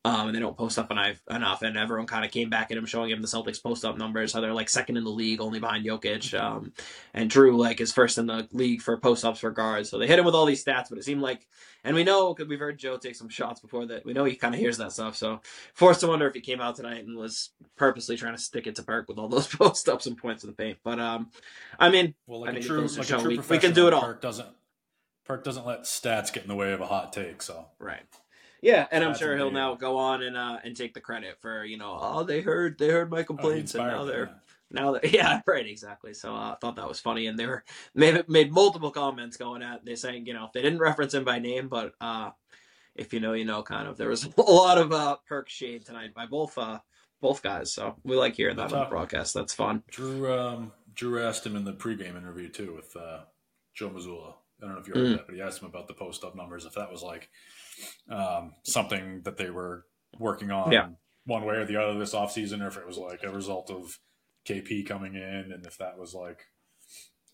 Um, 0.06 0.28
and 0.28 0.36
they 0.36 0.40
don't 0.40 0.56
post 0.56 0.80
up 0.80 0.92
enough, 0.92 1.22
enough, 1.30 1.62
and 1.62 1.76
everyone 1.78 2.08
kind 2.08 2.24
of 2.24 2.32
came 2.32 2.50
back 2.50 2.72
at 2.72 2.78
him, 2.78 2.86
showing 2.86 3.10
him 3.10 3.22
the 3.22 3.28
Celtics 3.28 3.62
post 3.62 3.84
up 3.84 3.98
numbers, 3.98 4.32
how 4.32 4.40
they're 4.40 4.54
like 4.54 4.70
second 4.70 4.96
in 4.96 5.04
the 5.04 5.10
league, 5.10 5.42
only 5.42 5.60
behind 5.60 5.86
Jokic. 5.86 6.40
Um, 6.40 6.72
and 7.14 7.30
Jrue 7.30 7.58
like 7.58 7.82
is 7.82 7.92
first 7.92 8.18
in 8.18 8.26
the 8.26 8.48
league 8.54 8.82
for 8.82 8.98
post 8.98 9.26
ups 9.26 9.42
for 9.42 9.52
guards. 9.52 9.90
So 9.90 9.98
they 9.98 10.08
hit 10.08 10.18
him 10.18 10.24
with 10.24 10.36
all 10.36 10.46
these 10.46 10.64
stats, 10.64 10.88
but 10.88 10.98
it 11.00 11.04
seemed 11.04 11.20
like, 11.22 11.46
and 11.84 11.98
we 11.98 12.06
know 12.06 12.34
because 12.34 12.48
we've 12.48 12.60
heard 12.60 12.80
Joe 12.80 12.96
take 12.98 13.18
some 13.18 13.28
shots 13.28 13.60
before 13.60 13.88
that, 13.88 14.06
we 14.06 14.14
know 14.14 14.24
he 14.24 14.36
kind 14.38 14.54
of 14.56 14.62
hears 14.62 14.78
that 14.78 14.94
stuff. 14.94 15.18
So 15.18 15.42
forced 15.74 16.00
to 16.00 16.08
wonder 16.08 16.28
if 16.28 16.34
he 16.34 16.40
came 16.40 16.62
out 16.62 16.78
tonight 16.78 17.04
and 17.06 17.18
was 17.18 17.50
purposely 17.76 18.16
trying 18.16 18.36
to 18.38 18.42
stick 18.42 18.68
it 18.68 18.76
to 18.78 18.84
Perk 18.84 19.10
with 19.10 19.18
all 19.18 19.28
those 19.28 19.48
post 19.54 19.90
ups 19.90 20.06
and 20.06 20.18
points 20.18 20.46
in 20.46 20.50
the 20.50 20.56
paint. 20.56 20.78
But 20.82 21.02
um, 21.02 21.30
I 21.78 21.90
mean, 21.90 22.16
Well, 22.26 22.46
I 22.46 22.52
like 22.52 22.64
a 22.64 22.66
true, 22.66 22.88
like 22.88 23.00
a 23.10 23.18
true 23.20 23.30
we- 23.32 23.38
we 23.40 23.58
can 23.58 23.74
do 23.74 23.88
it 23.88 23.94
all. 23.94 24.04
Perk 24.04 24.22
doesn't 24.22 24.48
Perk 25.26 25.44
doesn't 25.44 25.66
let 25.66 25.82
stats 25.84 26.32
get 26.32 26.44
in 26.44 26.50
the 26.50 26.56
way 26.56 26.72
of 26.72 26.80
a 26.80 26.88
hot 26.88 27.12
take. 27.12 27.42
So 27.42 27.66
Right. 27.80 28.04
Yeah, 28.62 28.88
and 28.92 29.04
I'm 29.04 29.12
That's 29.12 29.20
sure 29.20 29.36
he'll 29.36 29.48
amazing. 29.48 29.54
now 29.54 29.76
go 29.76 29.98
on 29.98 30.24
and 30.24 30.36
uh 30.36 30.58
and 30.64 30.76
take 30.76 30.94
the 30.94 31.02
credit 31.02 31.38
for 31.42 31.64
you 31.64 31.78
know 31.78 31.98
oh 32.00 32.24
they 32.24 32.42
heard 32.42 32.78
they 32.78 32.90
heard 32.90 33.10
my 33.10 33.22
oh, 33.22 33.24
complaints 33.24 33.76
and 33.76 33.88
now 33.88 34.04
they're 34.04 34.32
now 34.72 34.92
that 34.94 35.12
yeah 35.12 35.42
right 35.46 35.66
exactly. 35.66 36.14
So 36.14 36.34
uh, 36.34 36.52
I 36.52 36.56
thought 36.60 36.76
that 36.76 36.88
was 36.88 37.00
funny 37.00 37.28
and 37.28 37.38
they 37.38 37.46
were 37.46 37.64
made 37.96 38.28
made 38.28 38.52
multiple 38.52 38.92
comments 38.92 39.38
going 39.38 39.64
at 39.64 39.86
they 39.86 39.96
saying 39.96 40.26
you 40.26 40.34
know 40.34 40.50
they 40.54 40.62
didn't 40.62 40.80
reference 40.80 41.14
him 41.14 41.24
by 41.24 41.40
name 41.40 41.68
but 41.70 41.94
uh 42.02 42.32
if 42.96 43.14
you 43.14 43.20
know 43.20 43.34
you 43.34 43.46
know 43.46 43.64
kind 43.64 43.88
of 43.88 43.98
there 43.98 44.10
was 44.10 44.26
a 44.38 44.42
lot 44.42 44.78
of 44.78 44.92
uh 44.92 45.18
perk 45.28 45.50
shade 45.50 45.86
tonight 45.86 46.14
by 46.14 46.26
both 46.26 46.58
uh 46.58 46.80
both 47.22 47.42
guys 47.42 47.72
so 47.74 47.96
we 48.04 48.16
like 48.16 48.36
hearing 48.36 48.56
that 48.58 48.72
on 48.74 48.80
the 48.80 48.86
broadcast 48.86 49.34
that's 49.34 49.54
fun. 49.54 49.84
Drew 49.90 50.32
um, 50.32 50.72
Drew 50.94 51.22
asked 51.22 51.46
him 51.46 51.56
in 51.56 51.64
the 51.64 51.74
pregame 51.74 52.18
interview 52.18 52.50
too 52.50 52.74
with 52.76 52.96
uh, 52.96 53.20
Joe 53.74 53.90
Mazzulla. 53.90 54.34
I 54.62 54.66
don't 54.66 54.74
know 54.74 54.80
if 54.82 54.88
you 54.88 54.94
heard 54.94 55.06
Mm. 55.08 55.18
that, 55.18 55.26
but 55.26 55.36
he 55.36 55.42
asked 55.42 55.62
him 55.62 55.70
about 55.70 55.88
the 55.88 55.94
post 55.94 56.24
up 56.24 56.36
numbers. 56.36 56.66
If 56.66 56.74
that 56.74 56.92
was 56.92 57.02
like 57.02 57.30
um, 58.10 58.54
something 58.64 59.22
that 59.22 59.38
they 59.38 59.50
were 59.50 59.86
working 60.18 60.52
on 60.52 60.72
Yeah. 60.72 60.90
one 61.26 61.46
way 61.46 61.56
or 61.56 61.66
the 61.66 61.78
other 61.78 61.98
this 61.98 62.14
offseason, 62.14 62.62
or 62.62 62.68
if 62.68 62.78
it 62.78 62.86
was 62.86 62.98
like 62.98 63.24
a 63.24 63.32
result 63.32 63.70
of 63.72 63.98
KP 64.46 64.86
coming 64.86 65.16
in, 65.16 65.52
and 65.54 65.66
if 65.66 65.78
that 65.78 65.98
was 65.98 66.14
like, 66.14 66.46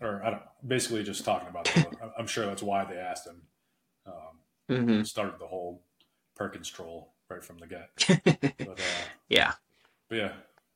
or 0.02 0.22
I 0.24 0.30
don't 0.30 0.40
know, 0.42 0.48
basically 0.68 1.04
just 1.04 1.26
talking 1.26 1.48
about 1.48 1.76
it. 1.76 1.86
I'm- 2.02 2.12
I'm 2.20 2.28
sure 2.28 2.46
that's 2.46 2.62
why 2.62 2.84
they 2.86 2.98
asked 2.98 3.26
him. 3.26 3.42
Um, 4.06 4.40
mm-hmm. 4.70 5.02
started 5.04 5.40
the 5.40 5.48
whole 5.48 5.82
Perkins 6.36 6.70
troll 6.70 7.14
right 7.30 7.44
from 7.44 7.58
the 7.58 7.66
get. 7.68 7.90
But, 8.60 8.80
uh, 8.80 8.84
yeah 9.30 9.54
but 10.10 10.16
yeah, 10.18 10.34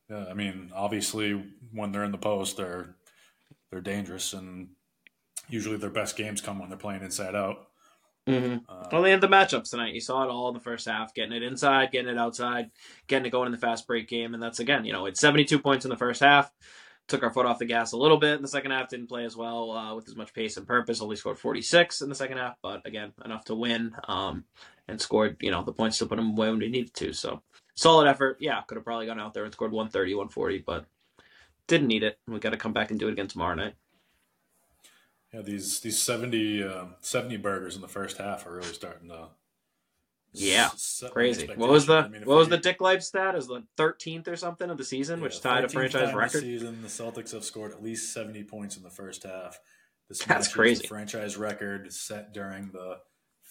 yeah. 0.10 0.26
I 0.30 0.34
mean, 0.34 0.72
obviously, 0.74 1.34
when 1.72 1.92
they're 1.92 2.04
in 2.06 2.12
the 2.12 2.18
post, 2.18 2.58
they're 2.58 2.96
they're 3.70 3.82
dangerous, 3.82 4.34
and 4.34 4.70
usually 5.50 5.78
their 5.78 5.90
best 5.90 6.16
games 6.16 6.42
come 6.42 6.60
when 6.60 6.70
they're 6.70 6.78
playing 6.78 7.02
inside 7.02 7.36
out. 7.36 7.68
mm-hmm. 8.28 8.58
Uh, 8.70 8.88
Well, 8.92 9.02
they 9.02 9.12
had 9.12 9.22
the 9.22 9.28
matchups 9.28 9.72
tonight. 9.72 9.94
You 9.94 10.02
saw 10.02 10.24
it 10.24 10.30
all 10.30 10.48
in 10.50 10.54
the 10.54 10.60
first 10.60 10.88
half, 10.88 11.14
getting 11.14 11.34
it 11.34 11.44
inside, 11.44 11.92
getting 11.92 12.12
it 12.12 12.18
outside, 12.18 12.72
getting 13.08 13.26
it 13.26 13.32
going 13.32 13.48
in 13.48 13.52
the 13.52 13.58
fast 13.58 13.88
break 13.88 14.08
game. 14.08 14.34
And 14.34 14.42
that's, 14.42 14.60
again, 14.60 14.86
you 14.86 14.94
know, 14.94 15.06
it's 15.06 15.20
72 15.20 15.60
points 15.60 15.86
in 15.86 15.90
the 15.90 15.98
first 15.98 16.22
half. 16.22 16.52
Took 17.08 17.24
our 17.24 17.32
foot 17.32 17.48
off 17.48 17.58
the 17.58 17.66
gas 17.66 17.92
a 17.92 17.98
little 17.98 18.18
bit 18.18 18.36
in 18.36 18.44
the 18.44 18.48
second 18.48 18.70
half. 18.70 18.90
Didn't 18.90 19.08
play 19.08 19.26
as 19.26 19.36
well 19.36 19.72
uh, 19.72 19.96
with 19.96 20.08
as 20.08 20.16
much 20.16 20.32
pace 20.32 20.58
and 20.58 20.68
purpose. 20.68 21.02
Only 21.02 21.16
scored 21.16 21.40
46 21.40 22.02
in 22.02 22.10
the 22.10 22.16
second 22.16 22.38
half, 22.38 22.58
but 22.62 22.86
again, 22.86 23.14
enough 23.26 23.46
to 23.46 23.56
win 23.56 23.96
um, 24.08 24.44
and 24.88 25.02
scored, 25.02 25.38
you 25.42 25.50
know, 25.50 25.64
the 25.64 25.74
points 25.74 25.98
to 25.98 26.06
put 26.06 26.18
them 26.18 26.38
away 26.38 26.50
when 26.50 26.60
we 26.60 26.70
needed 26.70 26.94
to. 26.94 27.14
So 27.14 27.42
solid 27.74 28.08
effort. 28.08 28.38
Yeah, 28.40 28.62
could 28.62 28.76
have 28.76 28.86
probably 28.86 29.08
gone 29.08 29.20
out 29.20 29.34
there 29.34 29.44
and 29.44 29.52
scored 29.52 29.72
130, 29.72 30.14
140, 30.14 30.60
but 30.60 30.86
didn't 31.66 31.88
need 31.88 32.04
it. 32.04 32.20
We 32.28 32.40
got 32.40 32.52
to 32.52 32.58
come 32.58 32.74
back 32.74 32.92
and 32.92 33.00
do 33.00 33.08
it 33.08 33.14
again 33.14 33.28
tomorrow 33.28 33.56
night. 33.56 33.74
Yeah, 35.34 35.42
these 35.42 35.80
these 35.80 36.00
70, 36.02 36.64
uh, 36.64 36.86
70 37.02 37.38
burgers 37.38 37.76
in 37.76 37.82
the 37.82 37.88
first 37.88 38.18
half 38.18 38.46
are 38.48 38.56
really 38.56 38.74
starting 38.74 39.10
to 39.10 39.30
Yeah, 40.34 40.70
crazy. 41.12 41.48
What 41.56 41.70
was 41.70 41.86
the. 41.86 41.98
I 41.98 42.08
mean, 42.08 42.22
what 42.26 42.38
was 42.38 42.48
we- 42.48 42.56
the 42.56 42.62
Dick 42.62 42.82
Life 42.82 43.02
stat? 43.04 43.36
Is 43.36 43.48
the 43.48 43.64
thirteenth 43.78 44.28
or 44.28 44.36
something 44.36 44.70
of 44.70 44.78
the 44.78 44.84
season, 44.84 45.22
which 45.22 45.42
tied 45.42 45.64
a 45.64 45.70
franchise 45.70 46.14
record? 46.14 46.42
Season, 46.42 46.82
the 46.82 46.88
Celtics 46.88 47.32
have 47.32 47.44
scored 47.44 47.72
at 47.72 47.84
least 47.84 48.14
70 48.14 48.44
points 48.44 48.78
in 48.78 48.84
the 48.84 48.90
first 48.90 49.24
half. 49.24 49.60
This 50.08 50.20
That's 50.24 50.48
crazy. 50.48 50.88
Franchise 50.88 51.38
record 51.38 51.94
set 51.94 52.34
during 52.34 52.72
the 52.72 52.98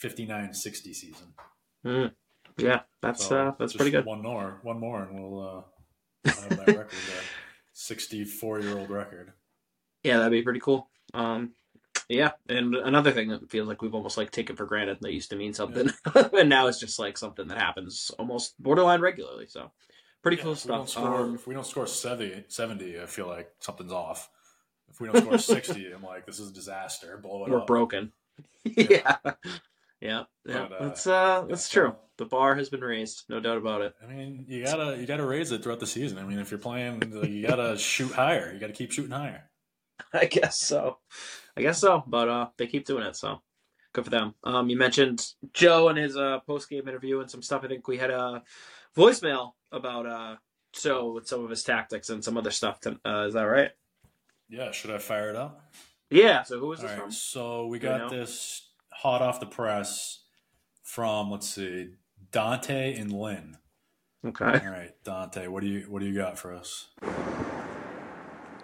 59-60 0.02 0.94
season. 0.94 1.34
Mm. 1.84 2.12
Yeah, 2.56 2.80
that's 3.00 3.26
So, 3.26 3.48
uh, 3.48 3.52
that's 3.58 3.74
pretty 3.74 3.92
good. 3.92 4.04
One 4.04 4.22
more, 4.22 4.58
one 4.62 4.80
more, 4.80 5.02
and 5.04 5.14
we'll 5.20 5.40
uh, 6.26 6.30
have 6.32 6.48
that 6.50 6.66
record, 6.66 6.90
that 6.90 7.24
64-year-old 7.76 8.90
record. 8.90 9.32
Yeah, 10.02 10.18
that'd 10.18 10.32
be 10.32 10.42
pretty 10.42 10.58
cool. 10.60 10.88
Um, 11.14 11.52
yeah, 12.08 12.32
and 12.48 12.74
another 12.74 13.12
thing 13.12 13.28
that 13.28 13.50
feels 13.50 13.68
like 13.68 13.82
we've 13.82 13.94
almost 13.94 14.16
like 14.16 14.30
taken 14.30 14.56
for 14.56 14.66
granted 14.66 14.98
that 15.00 15.12
used 15.12 15.30
to 15.30 15.36
mean 15.36 15.54
something, 15.54 15.90
and 16.32 16.48
now 16.48 16.66
it's 16.68 16.80
just 16.80 16.98
like 16.98 17.18
something 17.18 17.48
that 17.48 17.58
happens 17.58 18.10
almost 18.18 18.60
borderline 18.62 19.00
regularly. 19.00 19.46
So, 19.46 19.70
pretty 20.22 20.36
Yeah, 20.36 20.42
cool 20.42 20.54
if 20.54 20.64
we 20.64 20.72
don't 20.72 20.88
stuff. 20.88 20.88
score, 20.88 21.20
Um, 21.20 21.34
if 21.34 21.46
we 21.46 21.54
don't 21.54 21.66
score 21.66 21.86
70, 21.86 22.44
70, 22.48 23.00
I 23.00 23.06
feel 23.06 23.26
like 23.26 23.50
something's 23.60 23.92
off. 23.92 24.30
If 24.90 25.00
we 25.00 25.06
don't 25.06 25.18
score 25.18 25.38
60, 25.38 25.92
I'm 25.92 26.02
like, 26.02 26.26
this 26.26 26.38
is 26.40 26.50
a 26.50 26.54
disaster. 26.54 27.18
Blow 27.18 27.44
it 27.46 27.50
we're 27.50 27.58
up. 27.58 27.66
broken. 27.66 28.12
yeah, 28.64 29.16
yeah, 30.00 30.24
yeah. 30.46 30.68
But, 30.68 30.72
uh, 30.72 30.88
that's 30.88 31.06
uh, 31.06 31.44
that's 31.48 31.68
true. 31.68 31.94
The 32.16 32.24
bar 32.26 32.54
has 32.56 32.68
been 32.68 32.80
raised, 32.80 33.24
no 33.28 33.40
doubt 33.40 33.58
about 33.58 33.82
it. 33.82 33.94
I 34.02 34.06
mean, 34.06 34.44
you 34.48 34.62
gotta 34.64 34.96
you 34.98 35.06
gotta 35.06 35.26
raise 35.26 35.52
it 35.52 35.62
throughout 35.62 35.80
the 35.80 35.86
season. 35.86 36.18
I 36.18 36.24
mean, 36.24 36.38
if 36.38 36.50
you're 36.50 36.58
playing, 36.58 37.02
you 37.24 37.46
gotta 37.46 37.76
shoot 37.78 38.12
higher. 38.12 38.52
You 38.52 38.58
gotta 38.60 38.72
keep 38.72 38.92
shooting 38.92 39.10
higher. 39.12 39.50
I 40.12 40.26
guess 40.26 40.58
so. 40.60 40.98
I 41.58 41.62
guess 41.62 41.80
so. 41.80 42.04
But 42.06 42.28
uh, 42.28 42.48
they 42.56 42.66
keep 42.66 42.86
doing 42.86 43.04
it, 43.04 43.16
so 43.16 43.40
good 43.92 44.04
for 44.04 44.10
them. 44.10 44.34
Um, 44.44 44.68
you 44.70 44.76
mentioned 44.76 45.26
Joe 45.52 45.88
and 45.88 45.98
his 45.98 46.16
uh 46.16 46.40
post 46.46 46.68
game 46.70 46.86
interview 46.88 47.20
and 47.20 47.30
some 47.30 47.42
stuff. 47.42 47.64
I 47.64 47.68
think 47.68 47.88
we 47.88 47.98
had 47.98 48.10
a 48.10 48.42
voicemail 48.96 49.52
about 49.72 50.06
uh 50.06 50.36
Joe 50.72 51.12
with 51.12 51.26
some 51.26 51.42
of 51.44 51.50
his 51.50 51.62
tactics 51.62 52.10
and 52.10 52.22
some 52.22 52.36
other 52.36 52.50
stuff. 52.50 52.80
To, 52.80 52.98
uh, 53.04 53.26
is 53.26 53.34
that 53.34 53.42
right? 53.42 53.70
Yeah, 54.48 54.70
should 54.70 54.90
I 54.90 54.98
fire 54.98 55.30
it 55.30 55.36
up? 55.36 55.72
Yeah. 56.10 56.42
So 56.42 56.58
who 56.58 56.68
was 56.68 56.80
this 56.80 56.90
right, 56.90 57.00
from? 57.00 57.10
so 57.10 57.66
we 57.66 57.78
Do 57.78 57.86
you 57.86 57.92
got 57.92 58.10
know? 58.12 58.18
this 58.18 58.68
hot 58.92 59.22
off 59.22 59.40
the 59.40 59.46
press 59.46 60.20
from 60.82 61.30
let's 61.30 61.48
see, 61.48 61.90
Dante 62.30 62.94
and 62.94 63.12
Lynn. 63.12 63.58
Okay. 64.26 64.44
All 64.44 64.70
right, 64.70 64.92
Dante, 65.04 65.46
what 65.48 65.62
do 65.62 65.68
you 65.68 65.80
what 65.88 66.00
do 66.00 66.06
you 66.06 66.14
got 66.14 66.38
for 66.38 66.52
us? 66.52 66.88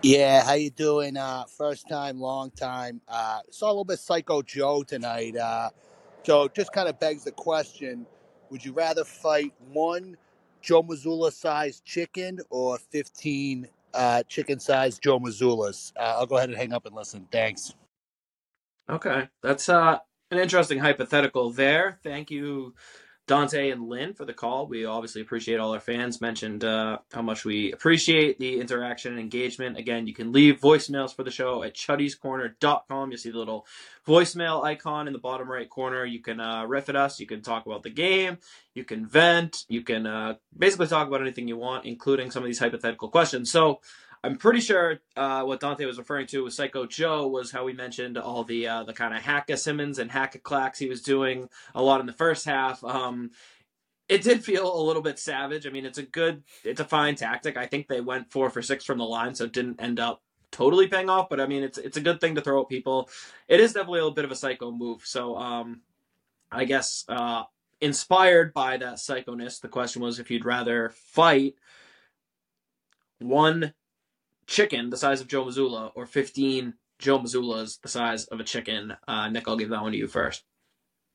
Yeah, 0.05 0.45
how 0.45 0.55
you 0.55 0.71
doing? 0.71 1.17
Uh, 1.19 1.47
first 1.47 1.88
time, 1.88 2.21
long 2.21 2.53
time. 2.53 3.03
Uh, 3.09 3.40
saw 3.51 3.69
a 3.69 3.71
little 3.71 3.85
bit 3.87 3.99
Psycho 4.01 4.43
Joe 4.43 4.85
tonight. 4.85 5.37
Uh, 5.37 5.71
Joe 6.25 6.49
just 6.49 6.73
kind 6.73 6.88
of 6.88 7.01
begs 7.01 7.25
the 7.25 7.33
question: 7.33 8.07
Would 8.51 8.64
you 8.64 8.75
rather 8.75 9.05
fight 9.05 9.55
one 9.73 10.17
Joe 10.62 10.85
Mazzulla 10.85 11.33
sized 11.33 11.85
chicken 11.85 12.40
or 12.51 12.79
fifteen 12.79 13.69
uh, 13.95 14.23
chicken 14.29 14.61
sized 14.61 15.03
Joe 15.03 15.21
Mazzullas? 15.21 15.93
Uh, 15.97 16.17
I'll 16.19 16.27
go 16.27 16.38
ahead 16.38 16.51
and 16.51 16.59
hang 16.59 16.75
up 16.75 16.87
and 16.87 16.97
listen. 16.97 17.29
Thanks. 17.33 17.75
Okay. 18.90 19.29
That's 19.43 19.69
uh 19.69 19.99
an 20.31 20.38
interesting 20.38 20.81
hypothetical 20.81 21.51
there. 21.51 21.99
Thank 22.05 22.31
you, 22.31 22.75
Dante 23.27 23.71
and 23.71 23.89
Lynn, 23.89 24.13
for 24.13 24.27
the 24.27 24.35
call. 24.35 24.67
We 24.67 24.85
obviously 24.85 25.23
appreciate 25.23 25.59
all 25.59 25.73
our 25.73 25.81
fans. 25.81 26.21
Mentioned 26.21 26.63
uh, 26.63 26.99
how 27.13 27.23
much 27.23 27.45
we 27.45 27.73
appreciate 27.73 28.39
the 28.39 28.61
interaction 28.61 29.13
and 29.13 29.21
engagement. 29.21 29.79
Again, 29.79 30.07
you 30.07 30.13
can 30.13 30.31
leave 30.31 30.61
voicemails 30.61 31.15
for 31.15 31.23
the 31.23 31.31
show 31.31 31.63
at 31.63 31.75
chuddyscorner.com. 31.75 33.11
You'll 33.11 33.19
see 33.19 33.31
the 33.31 33.39
little 33.39 33.67
voicemail 34.07 34.63
icon 34.63 35.07
in 35.07 35.15
the 35.15 35.19
bottom 35.19 35.51
right 35.51 35.69
corner. 35.69 36.05
You 36.05 36.21
can 36.21 36.39
uh, 36.39 36.67
riff 36.67 36.91
at 36.91 36.97
us. 36.97 37.19
You 37.19 37.27
can 37.27 37.41
talk 37.41 37.65
about 37.65 37.83
the 37.83 37.91
game. 37.91 38.39
You 38.75 38.85
can 38.85 39.07
vent. 39.07 39.65
You 39.69 39.83
can 39.83 40.07
uh, 40.07 40.35
basically 40.57 40.89
talk 40.89 41.09
about 41.09 41.23
anything 41.23 41.49
you 41.49 41.57
want, 41.57 41.87
including 41.87 42.31
some 42.31 42.43
of 42.43 42.47
these 42.47 42.59
hypothetical 42.59 43.09
questions. 43.09 43.51
So, 43.51 43.81
I'm 44.25 44.37
pretty 44.37 44.61
sure 44.61 45.01
uh, 45.17 45.43
what 45.43 45.61
Dante 45.61 45.85
was 45.85 45.99
referring 45.99 46.27
to 46.29 46.45
with 46.45 46.55
Psycho 46.55 46.87
Joe 46.87 47.29
was 47.29 47.51
how 47.51 47.63
we 47.63 47.75
mentioned 47.75 48.17
all 48.17 48.43
the 48.43 48.67
uh, 48.67 48.85
the 48.85 48.95
kind 48.95 49.15
of 49.15 49.23
hacka 49.23 49.59
Simmons 49.59 49.99
and 49.99 50.11
hacka 50.11 50.43
clacks 50.43 50.79
he 50.79 50.89
was 50.89 51.03
doing 51.03 51.51
a 51.75 51.83
lot 51.83 52.01
in 52.01 52.07
the 52.07 52.13
first 52.15 52.47
half. 52.47 52.83
Um, 52.83 53.33
it 54.09 54.23
did 54.23 54.43
feel 54.43 54.75
a 54.75 54.83
little 54.83 55.03
bit 55.03 55.19
savage. 55.19 55.67
I 55.67 55.71
mean, 55.71 55.85
it's 55.85 55.99
a 55.99 56.03
good, 56.03 56.43
it's 56.65 56.81
a 56.81 56.87
fine 56.87 57.17
tactic. 57.17 57.59
I 57.59 57.67
think 57.67 57.87
they 57.87 58.01
went 58.01 58.33
four 58.33 58.49
for 58.49 58.63
six 58.63 58.83
from 58.87 58.97
the 58.97 59.05
line, 59.05 59.35
so 59.35 59.45
it 59.45 59.53
didn't 59.53 59.83
end 59.83 60.01
up 60.01 60.23
totally 60.51 60.87
paying 60.87 61.11
off. 61.11 61.29
But 61.29 61.39
I 61.39 61.47
mean, 61.47 61.63
it's 61.63 61.77
it's 61.77 61.99
a 61.99 62.03
good 62.03 62.19
thing 62.19 62.35
to 62.37 62.41
throw 62.41 62.63
at 62.63 62.71
people. 62.71 63.11
It 63.47 63.61
is 63.61 63.75
definitely 63.75 63.99
a 63.99 64.05
little 64.05 64.15
bit 64.15 64.25
of 64.25 64.33
a 64.33 64.37
psycho 64.37 64.71
move. 64.71 65.03
So 65.05 65.37
um, 65.37 65.83
I 66.51 66.65
guess 66.65 67.05
uh, 67.11 67.43
inspired 67.83 68.55
by 68.55 68.79
that 68.79 68.95
psychoness, 68.95 69.61
the 69.61 69.69
question 69.69 70.01
was 70.01 70.19
if 70.19 70.31
you'd 70.31 70.47
rather 70.47 70.95
fight 70.95 71.57
one 73.19 73.75
chicken 74.46 74.90
the 74.90 74.96
size 74.96 75.20
of 75.20 75.28
Joe 75.28 75.44
Mazzulla 75.44 75.90
or 75.94 76.07
15 76.07 76.74
Joe 76.98 77.18
Mazzullas 77.18 77.80
the 77.80 77.88
size 77.88 78.24
of 78.26 78.40
a 78.40 78.44
chicken. 78.44 78.94
Uh, 79.09 79.28
Nick, 79.28 79.48
I'll 79.48 79.57
give 79.57 79.70
that 79.70 79.83
one 79.83 79.92
to 79.92 79.98
you 79.98 80.09
first. 80.09 80.44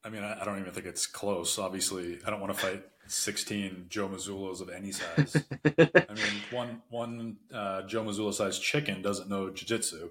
I 0.03 0.09
mean, 0.09 0.23
I, 0.23 0.41
I 0.41 0.45
don't 0.45 0.59
even 0.59 0.71
think 0.73 0.85
it's 0.85 1.05
close. 1.05 1.59
Obviously, 1.59 2.19
I 2.25 2.29
don't 2.29 2.39
want 2.39 2.53
to 2.53 2.59
fight 2.59 2.83
16 3.07 3.87
Joe 3.89 4.07
Mazzullas 4.07 4.61
of 4.61 4.69
any 4.69 4.91
size. 4.91 5.35
I 5.65 6.13
mean, 6.13 6.41
one 6.51 6.81
one 6.89 7.37
uh, 7.53 7.81
Joe 7.83 8.03
Mazzulla 8.03 8.33
sized 8.33 8.61
chicken 8.61 9.01
doesn't 9.01 9.29
know 9.29 9.47
jujitsu, 9.47 10.09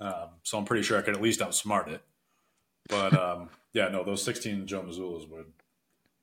um, 0.00 0.28
so 0.42 0.56
I'm 0.58 0.64
pretty 0.64 0.82
sure 0.82 0.98
I 0.98 1.02
could 1.02 1.14
at 1.14 1.22
least 1.22 1.40
outsmart 1.40 1.88
it. 1.88 2.02
But 2.88 3.12
um, 3.18 3.50
yeah, 3.72 3.88
no, 3.88 4.02
those 4.04 4.22
16 4.22 4.66
Joe 4.66 4.82
Mazzullas 4.82 5.28
would 5.28 5.46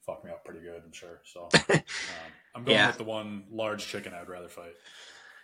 fuck 0.06 0.24
me 0.26 0.32
up 0.32 0.44
pretty 0.44 0.62
good. 0.62 0.82
I'm 0.84 0.92
sure. 0.92 1.20
So 1.24 1.50
um, 1.70 1.82
I'm 2.56 2.64
going 2.64 2.78
Yeah. 2.78 2.88
with 2.88 2.98
the 2.98 3.04
one 3.04 3.44
large 3.52 3.86
chicken 3.86 4.14
I'd 4.14 4.28
rather 4.30 4.50
fight. 4.50 4.74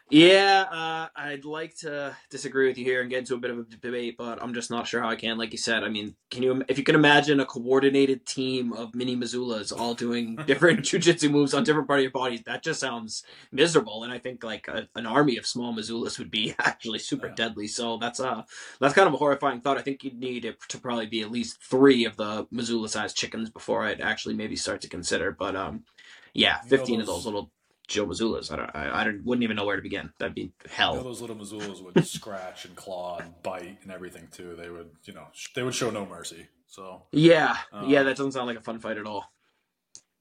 Yeah, 0.10 0.66
uh, 0.70 1.08
I'd 1.16 1.44
like 1.46 1.76
to 1.78 2.16
disagree 2.30 2.68
with 2.68 2.78
you 2.78 2.86
here 2.86 3.02
and 3.02 3.10
get 3.10 3.20
into 3.20 3.34
a 3.34 3.40
bit 3.40 3.50
of 3.50 3.58
a 3.60 3.64
debate, 3.64 4.16
but 4.16 4.44
I'm 4.44 4.54
just 4.54 4.70
not 4.70 4.86
sure 4.86 5.02
how 5.02 5.10
I 5.10 5.16
can. 5.16 5.40
Like 5.40 5.54
you 5.54 5.58
said, 5.58 5.84
I 5.84 5.90
mean, 5.90 6.16
can 6.30 6.44
you, 6.44 6.64
if 6.68 6.78
you 6.78 6.84
can 6.84 6.94
imagine 6.94 7.40
a 7.40 7.46
coordinated 7.46 8.26
team 8.26 8.74
of 8.74 8.94
mini 8.94 9.16
Mazzullas 9.16 9.76
all 9.76 9.96
doing 9.96 10.36
different 10.46 10.82
jujitsu 10.82 11.32
moves 11.32 11.54
on 11.56 11.64
different 11.64 11.88
part 11.88 12.00
of 12.00 12.04
your 12.04 12.12
body, 12.12 12.44
that 12.46 12.62
just 12.64 12.80
sounds 12.80 13.24
miserable. 13.52 14.04
And 14.04 14.14
I 14.14 14.20
think 14.20 14.44
like 14.44 14.68
a, 14.68 14.88
an 14.96 15.08
army 15.08 15.38
of 15.38 15.48
small 15.48 15.74
Mazzullas 15.74 16.20
would 16.20 16.30
be 16.30 16.54
actually 16.60 17.00
super 17.00 17.28
Yeah. 17.28 17.36
deadly. 17.36 17.68
So 17.68 17.98
that's 17.98 18.20
uh 18.20 18.44
that's 18.80 18.94
kind 18.94 19.08
of 19.08 19.14
a 19.16 19.18
horrifying 19.18 19.62
thought. 19.62 19.78
I 19.80 19.82
think 19.82 20.04
you'd 20.04 20.20
need 20.20 20.46
it 20.46 20.58
to 20.70 20.80
probably 20.80 21.08
be 21.08 21.22
at 21.22 21.32
least 21.32 21.64
three 21.64 22.06
of 22.06 22.18
the 22.18 22.46
Mazzulla-sized 22.54 23.16
chickens 23.18 23.50
before 23.50 23.84
I'd 23.84 24.02
actually 24.02 24.36
maybe 24.36 24.58
start 24.58 24.82
to 24.82 24.90
consider. 24.90 25.32
But 25.32 25.56
um, 25.56 25.86
yeah, 26.34 26.58
You 26.66 26.78
know 26.78 26.78
15 26.78 27.00
of 27.02 27.08
those- 27.08 27.16
those 27.16 27.26
little 27.26 27.52
Joe 27.88 28.06
Mazzullas. 28.06 28.52
I 28.52 28.56
don't, 28.56 28.72
I, 28.76 29.02
I 29.02 29.04
don't, 29.04 29.24
wouldn't 29.26 29.44
even 29.44 29.56
know 29.58 29.66
where 29.66 29.76
to 29.76 29.82
begin. 29.82 30.12
That'd 30.20 30.36
be 30.36 30.42
You 30.42 30.52
hell. 30.70 30.96
know, 30.96 31.04
those 31.04 31.22
little 31.22 31.36
Mazzullas 31.36 31.82
would 31.84 32.06
scratch 32.08 32.66
and 32.66 32.76
claw 32.76 33.18
and 33.20 33.34
bite 33.44 33.80
and 33.84 33.92
everything 33.92 34.28
too. 34.32 34.56
They 34.58 34.70
would, 34.70 34.90
you 35.04 35.14
know, 35.14 35.28
sh- 35.34 35.50
they 35.56 35.64
would 35.64 35.76
show 35.76 35.90
no 35.92 36.06
mercy. 36.06 36.48
So 36.68 37.04
Yeah, 37.12 37.56
Um, 37.72 37.90
yeah, 37.90 38.04
that 38.04 38.16
doesn't 38.18 38.32
sound 38.32 38.48
like 38.48 38.58
a 38.58 38.62
fun 38.62 38.80
fight 38.80 38.98
at 38.98 39.06
all. 39.06 39.32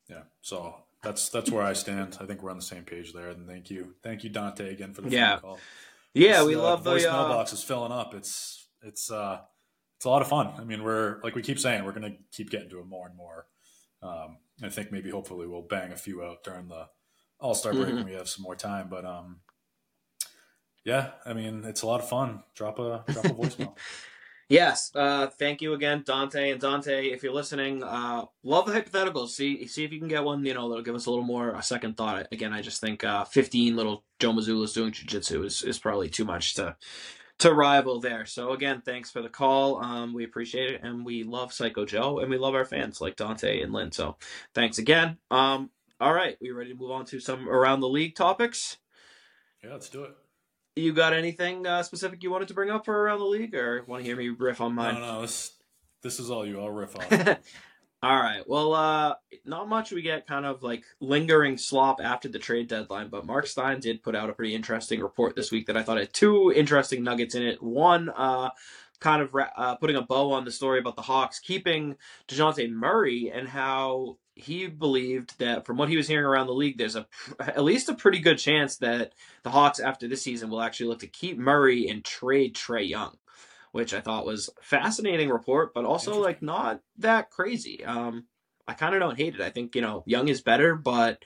yeah, 0.08 0.22
so 0.42 0.74
that's 1.02 1.28
that's 1.30 1.50
where 1.50 1.62
I 1.62 1.72
stand. 1.72 2.18
I 2.20 2.26
think 2.26 2.42
we're 2.42 2.50
on 2.50 2.56
the 2.58 2.62
same 2.62 2.84
page 2.84 3.12
there. 3.12 3.30
And 3.30 3.46
thank 3.46 3.70
you, 3.70 3.94
thank 4.02 4.22
you, 4.24 4.30
Dante, 4.30 4.70
again 4.70 4.92
for 4.92 5.02
the 5.02 5.10
Yeah. 5.10 5.32
phone 5.36 5.40
call. 5.40 5.58
Yeah, 6.14 6.38
This, 6.40 6.46
we 6.48 6.54
uh, 6.56 6.60
love 6.60 6.84
the. 6.84 6.90
voicemail 6.96 7.12
Uh, 7.24 7.28
box 7.28 7.52
is 7.52 7.62
filling 7.62 7.92
up. 7.92 8.12
It's 8.14 8.66
it's 8.82 9.10
uh 9.10 9.40
it's 9.96 10.04
a 10.04 10.10
lot 10.10 10.20
of 10.20 10.28
fun. 10.28 10.52
I 10.58 10.64
mean, 10.64 10.82
we're 10.82 11.20
like 11.22 11.34
we 11.34 11.42
keep 11.42 11.58
saying 11.58 11.84
we're 11.84 11.92
gonna 11.92 12.16
keep 12.32 12.50
getting 12.50 12.68
to 12.70 12.80
it 12.80 12.86
more 12.86 13.06
and 13.06 13.16
more. 13.16 13.46
Um, 14.02 14.38
I 14.62 14.68
think 14.68 14.92
maybe 14.92 15.10
hopefully 15.10 15.46
we'll 15.46 15.62
bang 15.62 15.92
a 15.92 15.96
few 15.96 16.22
out 16.22 16.42
during 16.44 16.68
the 16.68 16.88
All 17.42 17.54
Star 17.54 17.72
break 17.74 17.88
Mhm. 17.88 17.94
when 17.96 18.04
we 18.06 18.12
have 18.14 18.28
some 18.28 18.42
more 18.42 18.56
time. 18.56 18.88
But 18.88 19.04
um, 19.04 19.40
yeah, 20.84 21.10
I 21.24 21.32
mean 21.32 21.64
it's 21.64 21.82
a 21.82 21.86
lot 21.86 22.00
of 22.00 22.08
fun. 22.08 22.42
Drop 22.54 22.78
a 22.78 23.04
drop 23.08 23.24
a 23.24 23.28
voicemail. 23.30 23.76
yes, 24.48 24.90
uh, 24.94 25.28
thank 25.28 25.60
you 25.62 25.74
again, 25.74 26.02
Dante 26.04 26.50
and 26.50 26.60
Dante. 26.60 27.08
If 27.08 27.22
you're 27.22 27.32
listening, 27.32 27.82
uh, 27.82 28.24
love 28.42 28.66
the 28.66 28.72
hypotheticals. 28.72 29.30
See, 29.30 29.66
see 29.66 29.84
if 29.84 29.92
you 29.92 29.98
can 29.98 30.08
get 30.08 30.24
one. 30.24 30.44
You 30.44 30.54
know, 30.54 30.68
that'll 30.68 30.84
give 30.84 30.94
us 30.94 31.06
a 31.06 31.10
little 31.10 31.24
more 31.24 31.50
a 31.50 31.62
second 31.62 31.96
thought. 31.96 32.26
Again, 32.32 32.52
I 32.52 32.62
just 32.62 32.80
think 32.80 33.04
uh, 33.04 33.24
15 33.24 33.76
little 33.76 34.04
Joe 34.18 34.32
Mazzullas 34.32 34.74
doing 34.74 34.92
jujitsu 34.92 35.44
is 35.44 35.62
is 35.62 35.78
probably 35.78 36.08
too 36.08 36.24
much 36.24 36.54
to 36.54 36.76
to 37.38 37.52
rival 37.52 37.98
there. 38.00 38.26
So 38.26 38.52
again, 38.52 38.82
thanks 38.84 39.10
for 39.10 39.22
the 39.22 39.28
call. 39.28 39.82
Um, 39.82 40.14
we 40.14 40.24
appreciate 40.24 40.70
it, 40.74 40.80
and 40.82 41.04
we 41.04 41.22
love 41.24 41.52
Psycho 41.52 41.84
Joe, 41.84 42.18
and 42.20 42.30
we 42.30 42.38
love 42.38 42.54
our 42.54 42.64
fans 42.64 43.00
like 43.00 43.16
Dante 43.16 43.62
and 43.62 43.72
Lynn. 43.72 43.90
So 43.92 44.16
thanks 44.54 44.78
again. 44.78 45.18
Um, 45.30 45.70
all 46.02 46.12
right, 46.12 46.36
we 46.40 46.50
ready 46.50 46.72
to 46.72 46.78
move 46.78 46.90
on 46.90 47.04
to 47.06 47.20
some 47.20 47.48
around 47.48 47.80
the 47.80 47.88
league 47.88 48.16
topics? 48.16 48.78
yeah, 49.62 49.70
let's 49.72 49.88
do 49.88 50.02
it. 50.04 50.16
You 50.74 50.92
got 50.92 51.12
anything 51.12 51.66
uh, 51.66 51.82
specific 51.82 52.22
you 52.22 52.30
wanted 52.30 52.48
to 52.48 52.54
bring 52.54 52.70
up 52.70 52.84
for 52.84 53.02
around 53.02 53.20
the 53.20 53.24
league, 53.26 53.54
or 53.54 53.84
want 53.86 54.02
to 54.02 54.06
hear 54.06 54.16
me 54.16 54.28
riff 54.30 54.60
on 54.60 54.74
mine? 54.74 54.94
no, 54.94 55.00
no, 55.00 55.20
this 55.22 55.52
this 56.02 56.18
is 56.18 56.30
all 56.30 56.44
you. 56.44 56.60
I'll 56.60 56.70
riff 56.70 56.96
on. 56.96 57.36
All 58.04 58.20
right. 58.20 58.42
Well, 58.48 58.74
uh, 58.74 59.14
not 59.44 59.68
much. 59.68 59.92
We 59.92 60.02
get 60.02 60.26
kind 60.26 60.44
of 60.44 60.64
like 60.64 60.82
lingering 60.98 61.56
slop 61.56 62.00
after 62.02 62.28
the 62.28 62.40
trade 62.40 62.66
deadline, 62.66 63.10
but 63.10 63.24
Marc 63.24 63.46
Stein 63.46 63.78
did 63.78 64.02
put 64.02 64.16
out 64.16 64.28
a 64.28 64.32
pretty 64.32 64.56
interesting 64.56 65.00
report 65.00 65.36
this 65.36 65.52
week 65.52 65.66
that 65.66 65.76
I 65.76 65.84
thought 65.84 65.98
had 65.98 66.12
two 66.12 66.52
interesting 66.52 67.04
nuggets 67.04 67.36
in 67.36 67.44
it. 67.44 67.62
One, 67.62 68.08
uh, 68.08 68.50
kind 68.98 69.22
of 69.22 69.34
ra- 69.34 69.50
uh, 69.56 69.76
putting 69.76 69.94
a 69.94 70.02
bow 70.02 70.32
on 70.32 70.44
the 70.44 70.50
story 70.50 70.80
about 70.80 70.96
the 70.96 71.02
Hawks 71.02 71.38
keeping 71.38 71.96
Dejounte 72.26 72.72
Murray 72.72 73.30
and 73.32 73.46
how 73.46 74.16
he 74.34 74.66
believed 74.66 75.38
that 75.38 75.66
from 75.66 75.76
what 75.76 75.88
he 75.88 75.96
was 75.96 76.08
hearing 76.08 76.24
around 76.24 76.46
the 76.46 76.54
league, 76.54 76.78
there's 76.78 76.96
a 76.96 77.06
at 77.38 77.62
least 77.62 77.88
a 77.88 77.94
pretty 77.94 78.18
good 78.18 78.38
chance 78.38 78.76
that 78.78 79.12
the 79.42 79.50
Hawks 79.50 79.80
after 79.80 80.08
this 80.08 80.22
season 80.22 80.50
will 80.50 80.62
actually 80.62 80.86
look 80.86 81.00
to 81.00 81.06
keep 81.06 81.38
Murray 81.38 81.88
and 81.88 82.04
trade 82.04 82.54
Trae 82.54 82.88
Young, 82.88 83.16
which 83.72 83.92
I 83.92 84.00
thought 84.00 84.26
was 84.26 84.50
fascinating 84.62 85.28
report, 85.28 85.74
but 85.74 85.84
also 85.84 86.20
like 86.20 86.42
not 86.42 86.80
that 86.98 87.30
crazy. 87.30 87.84
Um, 87.84 88.26
I 88.66 88.74
kind 88.74 88.94
of 88.94 89.00
don't 89.00 89.18
hate 89.18 89.34
it. 89.34 89.40
I 89.40 89.50
think 89.50 89.74
you 89.74 89.82
know 89.82 90.02
Young 90.06 90.28
is 90.28 90.40
better, 90.40 90.74
but 90.74 91.22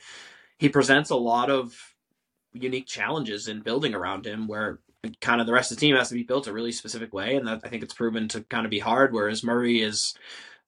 he 0.58 0.68
presents 0.68 1.10
a 1.10 1.16
lot 1.16 1.50
of 1.50 1.94
unique 2.52 2.86
challenges 2.86 3.48
in 3.48 3.60
building 3.60 3.94
around 3.94 4.26
him 4.26 4.48
where 4.48 4.80
kind 5.20 5.40
of 5.40 5.46
the 5.46 5.52
rest 5.52 5.70
of 5.70 5.76
the 5.76 5.80
team 5.80 5.94
has 5.94 6.08
to 6.08 6.14
be 6.14 6.22
built 6.22 6.46
a 6.46 6.52
really 6.52 6.72
specific 6.72 7.12
way 7.12 7.36
and 7.36 7.46
that 7.46 7.60
I 7.62 7.68
think 7.68 7.82
it's 7.82 7.94
proven 7.94 8.28
to 8.28 8.40
kind 8.42 8.64
of 8.64 8.70
be 8.70 8.78
hard 8.78 9.12
whereas 9.12 9.44
Murray 9.44 9.82
is 9.82 10.14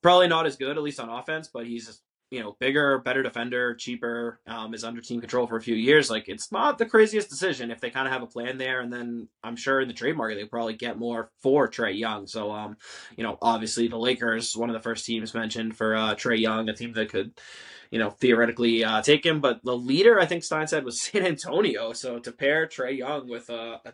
probably 0.03 0.29
not 0.29 0.47
as 0.47 0.57
good 0.57 0.77
at 0.77 0.83
least 0.83 1.01
on 1.01 1.09
offense 1.09 1.49
but 1.53 1.67
he's 1.67 2.01
you 2.31 2.41
know, 2.41 2.57
bigger, 2.61 2.99
better 2.99 3.23
defender, 3.23 3.75
cheaper, 3.75 4.39
um, 4.47 4.75
is 4.75 4.85
under 4.85 5.01
team 5.01 5.21
control 5.21 5.47
for 5.47 5.57
a 5.57 5.63
few 5.63 5.75
years. 5.75 6.11
Like, 6.11 6.29
it's 6.29 6.53
not 6.53 6.77
the 6.77 6.85
craziest 6.85 7.31
decision 7.31 7.71
if 7.71 7.81
they 7.81 7.89
kind 7.89 8.07
of 8.07 8.13
have 8.13 8.23
a 8.23 8.27
plan 8.27 8.59
there. 8.59 8.81
And 8.81 8.93
then 8.93 9.29
I'm 9.43 9.57
sure 9.57 9.81
in 9.81 9.89
the 9.89 9.95
trade 9.95 10.17
market, 10.17 10.35
they 10.35 10.45
probably 10.45 10.75
get 10.75 10.99
more 10.99 11.31
for 11.41 11.69
Trae 11.69 11.99
Young. 11.99 12.27
So, 12.27 12.53
um, 12.53 12.77
you 13.17 13.25
know, 13.25 13.39
obviously 13.41 13.89
the 13.89 13.97
Lakers, 13.97 14.55
one 14.55 14.69
of 14.69 14.75
the 14.75 14.83
first 14.83 15.07
teams 15.07 15.33
mentioned 15.33 15.77
for 15.77 15.97
uh, 15.97 16.15
Trae 16.15 16.39
Young, 16.39 16.69
a 16.69 16.75
team 16.75 16.93
that 16.93 17.11
could, 17.11 17.33
you 17.91 17.99
know, 17.99 18.11
theoretically 18.11 18.85
uh, 18.85 19.01
take 19.01 19.25
him. 19.25 19.41
But 19.41 19.65
the 19.65 19.77
leader, 19.77 20.21
I 20.21 20.27
think 20.27 20.45
Stein 20.45 20.67
said, 20.67 20.85
was 20.85 21.01
San 21.01 21.25
Antonio. 21.25 21.95
So 21.95 22.19
to 22.19 22.31
pair 22.31 22.67
Trae 22.67 22.99
Young 22.99 23.27
with 23.27 23.49
a, 23.49 23.81
a, 23.87 23.93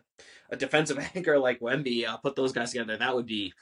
a 0.50 0.56
defensive 0.56 0.98
anchor 1.14 1.38
like 1.38 1.60
Wemby, 1.60 2.04
uh, 2.04 2.16
put 2.16 2.34
those 2.34 2.52
guys 2.52 2.72
together, 2.72 2.96
that 2.96 3.14
would 3.14 3.26
be 3.26 3.52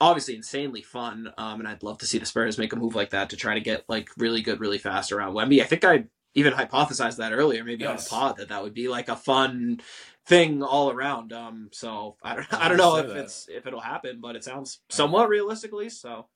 obviously 0.00 0.36
insanely 0.36 0.82
fun. 0.82 1.32
Um, 1.38 1.60
and 1.60 1.68
I'd 1.68 1.82
love 1.82 1.98
to 1.98 2.06
see 2.06 2.18
the 2.18 2.26
Spurs 2.26 2.58
make 2.58 2.72
a 2.72 2.76
move 2.76 2.94
like 2.94 3.10
that 3.10 3.30
to 3.30 3.36
try 3.36 3.54
to 3.54 3.60
get 3.60 3.84
like 3.88 4.10
really 4.16 4.42
good, 4.42 4.60
really 4.60 4.78
fast 4.78 5.12
around 5.12 5.34
Wemby. 5.34 5.60
I 5.60 5.64
think 5.64 5.84
I 5.84 6.04
even 6.34 6.52
hypothesized 6.52 7.16
that 7.16 7.32
earlier, 7.32 7.64
maybe 7.64 7.84
yes. 7.84 8.12
on 8.12 8.18
a 8.18 8.22
pod, 8.22 8.36
that 8.36 8.48
that 8.50 8.62
would 8.62 8.74
be 8.74 8.88
like 8.88 9.08
a 9.08 9.16
fun 9.16 9.80
thing 10.26 10.62
all 10.62 10.90
around. 10.90 11.32
Um, 11.32 11.70
so 11.72 12.16
I 12.22 12.36
don't, 12.36 12.54
I 12.54 12.68
don't 12.68 12.76
know 12.76 12.96
if 12.96 13.08
that. 13.08 13.16
it's 13.16 13.48
if 13.48 13.66
it'll 13.66 13.80
happen, 13.80 14.20
but 14.20 14.36
it 14.36 14.44
sounds 14.44 14.80
somewhat 14.90 15.28
realistically. 15.28 15.88
So 15.88 16.26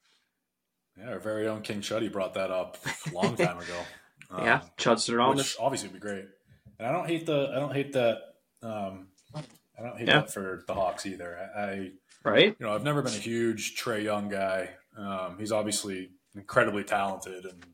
yeah, 0.97 1.09
our 1.09 1.19
very 1.19 1.47
own 1.47 1.61
King 1.61 1.81
Chuddy 1.81 2.11
brought 2.11 2.33
that 2.33 2.51
up 2.51 2.77
a 3.09 3.13
long 3.15 3.35
time 3.35 3.57
ago. 3.57 3.77
Um, 4.29 4.45
yeah, 4.45 4.61
Chud 4.77 5.35
Which 5.35 5.57
obviously 5.59 5.89
would 5.89 5.95
be 5.95 5.99
great, 5.99 6.23
and 6.79 6.87
I 6.87 6.91
don't 6.93 7.05
hate 7.05 7.25
the 7.25 7.51
I 7.53 7.59
don't 7.59 7.73
hate 7.73 7.91
that. 7.91 8.19
Um, 8.63 9.07
I 9.35 9.83
don't 9.83 9.97
hate 9.97 10.07
yeah. 10.07 10.21
that 10.21 10.31
for 10.31 10.63
the 10.67 10.73
Hawks 10.73 11.05
either. 11.05 11.37
I, 11.53 11.61
I 11.61 11.91
right? 12.23 12.55
You 12.59 12.65
know, 12.65 12.73
I've 12.73 12.83
never 12.83 13.01
been 13.01 13.13
a 13.13 13.17
huge 13.17 13.75
Trae 13.81 14.03
Young 14.03 14.29
guy. 14.29 14.69
Um, 14.97 15.37
he's 15.39 15.51
obviously 15.51 16.11
incredibly 16.35 16.83
talented 16.83 17.45
and 17.45 17.65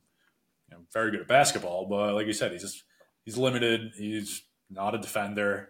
you 0.69 0.77
know, 0.77 0.83
very 0.93 1.11
good 1.11 1.21
at 1.21 1.27
basketball, 1.27 1.85
but 1.87 2.13
like 2.13 2.27
you 2.27 2.33
said, 2.33 2.51
he's 2.51 2.61
just 2.61 2.83
he's 3.25 3.37
limited. 3.37 3.91
He's 3.97 4.43
not 4.69 4.95
a 4.95 4.97
defender. 4.97 5.69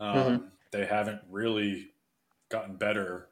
Um, 0.00 0.16
mm-hmm. 0.16 0.44
They 0.72 0.86
haven't 0.86 1.20
really 1.30 1.90
gotten 2.48 2.76
better 2.76 3.28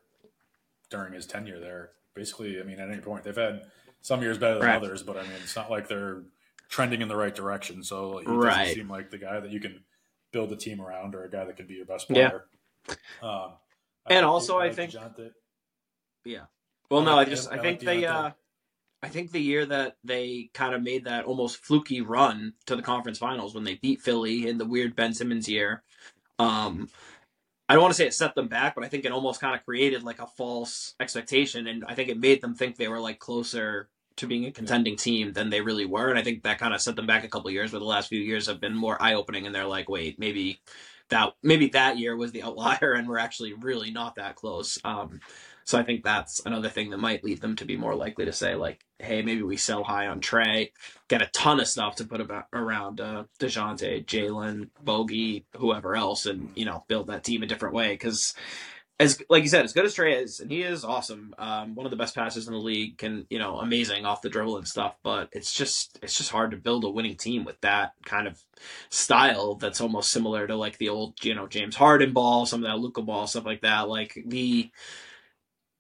during 0.91 1.13
his 1.13 1.27
tenure 1.27 1.61
there. 1.61 1.91
Basically, 2.15 2.61
I 2.61 2.65
mean, 2.65 2.79
at 2.79 2.91
any 2.91 3.01
point, 3.01 3.25
they've 3.25 3.35
had 3.35 3.63
some 4.01 4.23
years 4.23 4.39
better 4.39 4.59
than 4.59 4.69
right. 4.69 4.77
others, 4.77 5.03
but 5.03 5.17
I 5.17 5.23
mean, 5.23 5.33
it's 5.43 5.57
not 5.57 5.71
like 5.71 5.89
they're 5.89 6.23
trending 6.69 7.03
in 7.03 7.09
the 7.09 7.17
right 7.17 7.35
direction. 7.35 7.83
So 7.83 8.19
he 8.19 8.27
right. 8.27 8.59
doesn't 8.59 8.75
seem 8.75 8.89
like 8.89 9.11
the 9.11 9.19
guy 9.19 9.41
that 9.41 9.51
you 9.51 9.61
can 9.61 9.83
build 10.33 10.53
a 10.53 10.57
team 10.57 10.81
around 10.81 11.15
or 11.15 11.25
a 11.25 11.31
guy 11.31 11.45
that 11.45 11.57
could 11.57 11.69
be 11.69 11.75
your 11.75 11.87
best 11.87 12.09
player. 12.09 12.45
Yeah. 12.89 12.95
Um, 13.23 13.53
and 14.07 14.25
also 14.25 14.59
I, 14.59 14.67
I 14.67 14.73
think 14.73 14.95
yeah. 16.25 16.45
Well, 16.91 17.03
no, 17.03 17.19
I 17.19 17.25
just 17.25 17.51
I, 17.51 17.59
think 17.59 17.81
they 17.81 18.05
uh 18.05 18.31
I 19.03 19.09
think 19.09 19.33
the 19.33 19.41
year 19.41 19.67
that 19.67 19.97
they 20.03 20.51
kind 20.55 20.75
of 20.75 20.83
made 20.83 21.05
that 21.05 21.27
almost 21.27 21.65
fluky 21.65 22.01
run 22.01 22.55
to 22.67 22.75
the 22.75 22.83
conference 22.83 23.19
finals 23.19 23.55
when 23.55 23.65
they 23.65 23.75
beat 23.75 24.01
Philly 24.01 24.49
in 24.49 24.57
the 24.57 24.65
weird 24.65 24.97
Ben 24.97 25.13
Simmons 25.13 25.47
year, 25.49 25.83
um, 26.39 26.89
I 27.69 27.75
don't 27.75 27.83
want 27.83 27.93
to 27.93 27.97
say 27.97 28.07
it 28.07 28.15
set 28.15 28.35
them 28.35 28.49
back, 28.49 28.75
but 28.75 28.85
I 28.85 28.89
think 28.89 29.05
it 29.05 29.13
almost 29.13 29.41
kind 29.41 29.55
of 29.55 29.65
created 29.65 30.03
like 30.03 30.21
a 30.21 30.27
false 30.27 30.95
expectation, 31.01 31.67
and 31.67 31.85
I 31.87 31.95
think 31.95 32.09
it 32.09 32.19
made 32.19 32.41
them 32.41 32.55
think 32.55 32.77
they 32.77 32.89
were 32.89 33.01
like 33.01 33.19
closer 33.19 33.89
to 34.17 34.27
being 34.27 34.47
a 34.47 34.53
contending 34.53 34.97
team 34.97 35.33
than 35.33 35.51
they 35.51 35.61
really 35.61 35.87
were, 35.87 36.09
and 36.09 36.19
I 36.19 36.23
think 36.23 36.43
that 36.43 36.59
kind 36.59 36.73
of 36.73 36.81
set 36.81 36.97
them 36.97 37.07
back 37.07 37.25
a 37.25 37.29
couple 37.29 37.51
years. 37.51 37.73
Where 37.73 37.81
the 37.81 37.87
last 37.87 38.09
few 38.09 38.21
years 38.21 38.47
have 38.47 38.61
been 38.61 38.77
more 38.77 39.01
eye 39.03 39.15
opening, 39.15 39.47
and 39.47 39.55
they're 39.55 39.67
like, 39.67 39.89
wait, 39.89 40.19
maybe 40.19 40.61
that 41.11 41.35
maybe 41.43 41.69
that 41.69 41.99
year 41.99 42.17
was 42.17 42.33
the 42.33 42.43
outlier 42.43 42.93
and 42.93 43.09
we're 43.09 43.19
actually 43.19 43.53
really 43.53 43.91
not 43.91 44.17
that 44.17 44.37
close. 44.37 44.79
Um, 44.85 45.21
so 45.65 45.79
I 45.79 45.83
think 45.83 46.05
that's 46.05 46.45
another 46.45 46.69
thing 46.69 46.91
that 46.91 46.99
might 46.99 47.25
lead 47.25 47.41
them 47.41 47.57
to 47.57 47.65
be 47.65 47.77
more 47.77 47.95
likely 47.95 48.27
to 48.27 48.33
say 48.33 48.55
like, 48.55 48.85
hey, 48.99 49.23
maybe 49.23 49.43
we 49.43 49.57
sell 49.57 49.83
high 49.83 50.07
on 50.07 50.21
Trae, 50.21 50.71
get 51.09 51.23
a 51.23 51.27
ton 51.27 51.59
of 51.59 51.67
stuff 51.67 51.97
to 51.97 52.05
put 52.05 52.21
about 52.21 52.47
around 52.53 53.01
uh, 53.01 53.25
Dejounte, 53.41 54.05
Jalen, 54.05 54.69
Bogey, 54.83 55.47
whoever 55.57 55.97
else, 55.97 56.27
and 56.27 56.51
you 56.55 56.67
know 56.67 56.85
build 56.87 57.07
that 57.07 57.25
team 57.25 57.43
a 57.43 57.47
different 57.47 57.75
way 57.75 57.93
because 57.93 58.35
as 59.05 59.23
like 59.29 59.43
you 59.43 59.49
said, 59.49 59.65
as 59.65 59.73
good 59.73 59.85
as 59.85 59.95
Trae 59.95 60.23
is, 60.23 60.41
and 60.41 60.51
he 60.51 60.63
is 60.63 60.85
awesome, 60.85 61.35
um, 61.39 61.75
one 61.75 61.87
of 61.87 61.91
the 61.91 61.97
best 61.97 62.15
passers 62.15 62.49
in 62.49 62.55
the 62.55 62.59
league, 62.59 62.99
can 62.99 63.27
you 63.31 63.39
know 63.39 63.59
amazing 63.59 64.07
off 64.07 64.23
the 64.23 64.29
dribble 64.29 64.57
and 64.57 64.67
stuff. 64.67 64.97
But 65.03 65.29
it's 65.33 65.53
just 65.53 65.99
it's 66.03 66.17
just 66.17 66.31
hard 66.31 66.51
to 66.51 66.57
build 66.57 66.85
a 66.85 66.91
winning 66.91 67.17
team 67.17 67.45
with 67.45 67.61
that 67.61 67.93
kind 68.05 68.27
of 68.27 68.43
style. 68.91 69.55
That's 69.55 69.81
almost 69.81 70.11
similar 70.11 70.47
to 70.47 70.57
like 70.57 70.79
the 70.79 70.89
old 70.89 71.23
you 71.25 71.35
know 71.35 71.47
James 71.47 71.77
Harden 71.77 72.13
ball, 72.13 72.47
some 72.47 72.65
of 72.65 72.71
that 72.71 72.79
Luka 72.79 73.03
ball, 73.03 73.27
stuff 73.27 73.47
like 73.47 73.63
that. 73.63 73.89
Like 73.89 74.19
the 74.27 74.71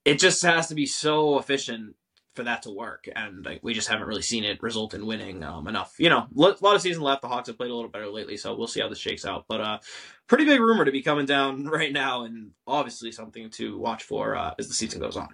it 0.04 0.18
just 0.18 0.42
has 0.42 0.68
to 0.68 0.74
be 0.74 0.86
so 0.86 1.38
efficient 1.38 1.96
for 2.34 2.44
that 2.44 2.62
to 2.62 2.70
work, 2.70 3.08
and 3.14 3.44
like, 3.44 3.60
we 3.62 3.74
just 3.74 3.88
haven't 3.88 4.06
really 4.06 4.22
seen 4.22 4.44
it 4.44 4.62
result 4.62 4.94
in 4.94 5.06
winning 5.06 5.42
um, 5.42 5.68
enough. 5.68 5.94
You 5.98 6.10
know, 6.10 6.26
a 6.36 6.38
lot 6.38 6.74
of 6.74 6.80
season 6.80 7.02
left. 7.02 7.22
The 7.22 7.28
Hawks 7.28 7.48
have 7.48 7.56
played 7.56 7.70
a 7.70 7.74
little 7.74 7.90
better 7.90 8.08
lately, 8.08 8.36
so 8.36 8.54
we'll 8.54 8.66
see 8.66 8.80
how 8.80 8.88
this 8.88 8.98
shakes 8.98 9.24
out. 9.24 9.44
But 9.48 9.60
uh, 9.60 9.78
pretty 10.26 10.44
big 10.44 10.60
rumor 10.60 10.84
to 10.84 10.92
be 10.92 11.02
coming 11.02 11.26
down 11.26 11.66
right 11.68 11.92
now, 11.92 12.24
and 12.24 12.52
obviously 12.66 13.12
something 13.12 13.50
to 13.50 13.78
watch 13.78 14.04
for 14.04 14.36
uh, 14.36 14.54
as 14.58 14.68
the 14.68 14.74
season 14.74 15.00
goes 15.00 15.16
on. 15.16 15.28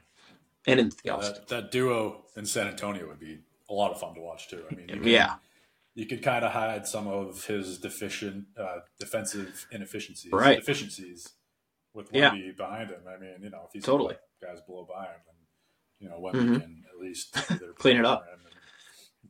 And 0.66 0.78
in 0.78 0.88
the 0.90 0.96
yeah, 1.04 1.16
that, 1.16 1.48
that, 1.48 1.70
duo 1.70 2.22
in 2.36 2.44
San 2.44 2.68
Antonio 2.68 3.06
would 3.08 3.18
be 3.18 3.38
a 3.68 3.72
lot 3.72 3.92
of 3.92 4.00
fun 4.00 4.14
to 4.14 4.20
watch 4.20 4.48
too. 4.48 4.62
I 4.70 4.74
mean, 4.74 4.88
you 4.88 5.00
yeah. 5.10 5.36
you 5.94 6.06
could 6.06 6.22
kind 6.22 6.44
of 6.44 6.52
hide 6.52 6.86
some 6.86 7.06
of 7.06 7.44
his 7.46 7.78
deficient 7.78 8.46
uh, 8.58 8.80
defensive 8.98 9.66
inefficiencies, 9.72 10.32
right. 10.32 10.58
deficiencies 10.58 11.30
with 11.94 12.12
Wemby 12.12 12.46
yeah. 12.46 12.52
behind 12.56 12.90
him. 12.90 13.00
I 13.08 13.18
mean, 13.18 13.36
you 13.42 13.50
know, 13.50 13.62
if 13.66 13.72
he's 13.72 13.84
totally 13.84 14.16
guys 14.42 14.58
blow 14.66 14.86
by 14.88 15.04
him, 15.04 15.20
then 15.26 15.34
you 15.98 16.08
know 16.08 16.20
Wemby 16.20 16.44
mm-hmm. 16.44 16.60
can 16.60 16.79
at 17.00 17.06
least 17.06 17.32
clean 17.78 17.96
it 17.96 18.04
up. 18.04 18.26
And, 18.30 18.40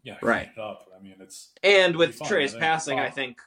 yeah, 0.02 0.16
right. 0.22 0.48
up. 0.58 0.88
I 0.98 1.02
mean, 1.02 1.16
it's 1.20 1.50
and 1.62 1.96
with 1.96 2.18
Trae's 2.20 2.54
passing, 2.54 2.98
I 2.98 3.10
think 3.10 3.40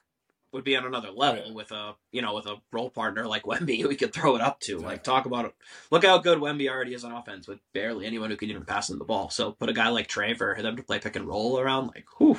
would 0.52 0.64
be 0.64 0.76
on 0.76 0.86
another 0.86 1.10
level 1.10 1.52
with 1.56 1.72
a 1.72 1.96
you 2.12 2.22
know 2.22 2.36
with 2.36 2.46
a 2.46 2.58
role 2.72 2.92
partner 2.92 3.26
like 3.26 3.44
Wemby 3.46 3.88
we 3.88 3.96
could 3.96 4.14
throw 4.14 4.36
it 4.36 4.42
up 4.42 4.60
to. 4.62 4.78
Like 4.78 5.04
talk 5.04 5.26
about 5.26 5.46
it. 5.46 5.54
Look 5.92 6.06
how 6.06 6.20
good 6.20 6.38
Wemby 6.38 6.70
already 6.70 6.94
is 6.94 7.04
on 7.04 7.12
offense 7.12 7.48
with 7.48 7.60
barely 7.74 8.06
anyone 8.06 8.30
who 8.30 8.38
can 8.38 8.50
even 8.50 8.66
pass 8.66 8.90
him 8.90 9.00
the 9.00 9.06
ball. 9.06 9.30
So 9.30 9.52
put 9.52 9.70
a 9.70 9.74
guy 9.74 9.90
like 9.90 10.08
Trae 10.08 10.38
for 10.38 10.56
them 10.62 10.78
to 10.78 10.84
play 10.84 11.00
pick 11.00 11.16
and 11.16 11.28
roll 11.28 11.60
around, 11.60 11.88
like 11.88 12.06
whew. 12.18 12.38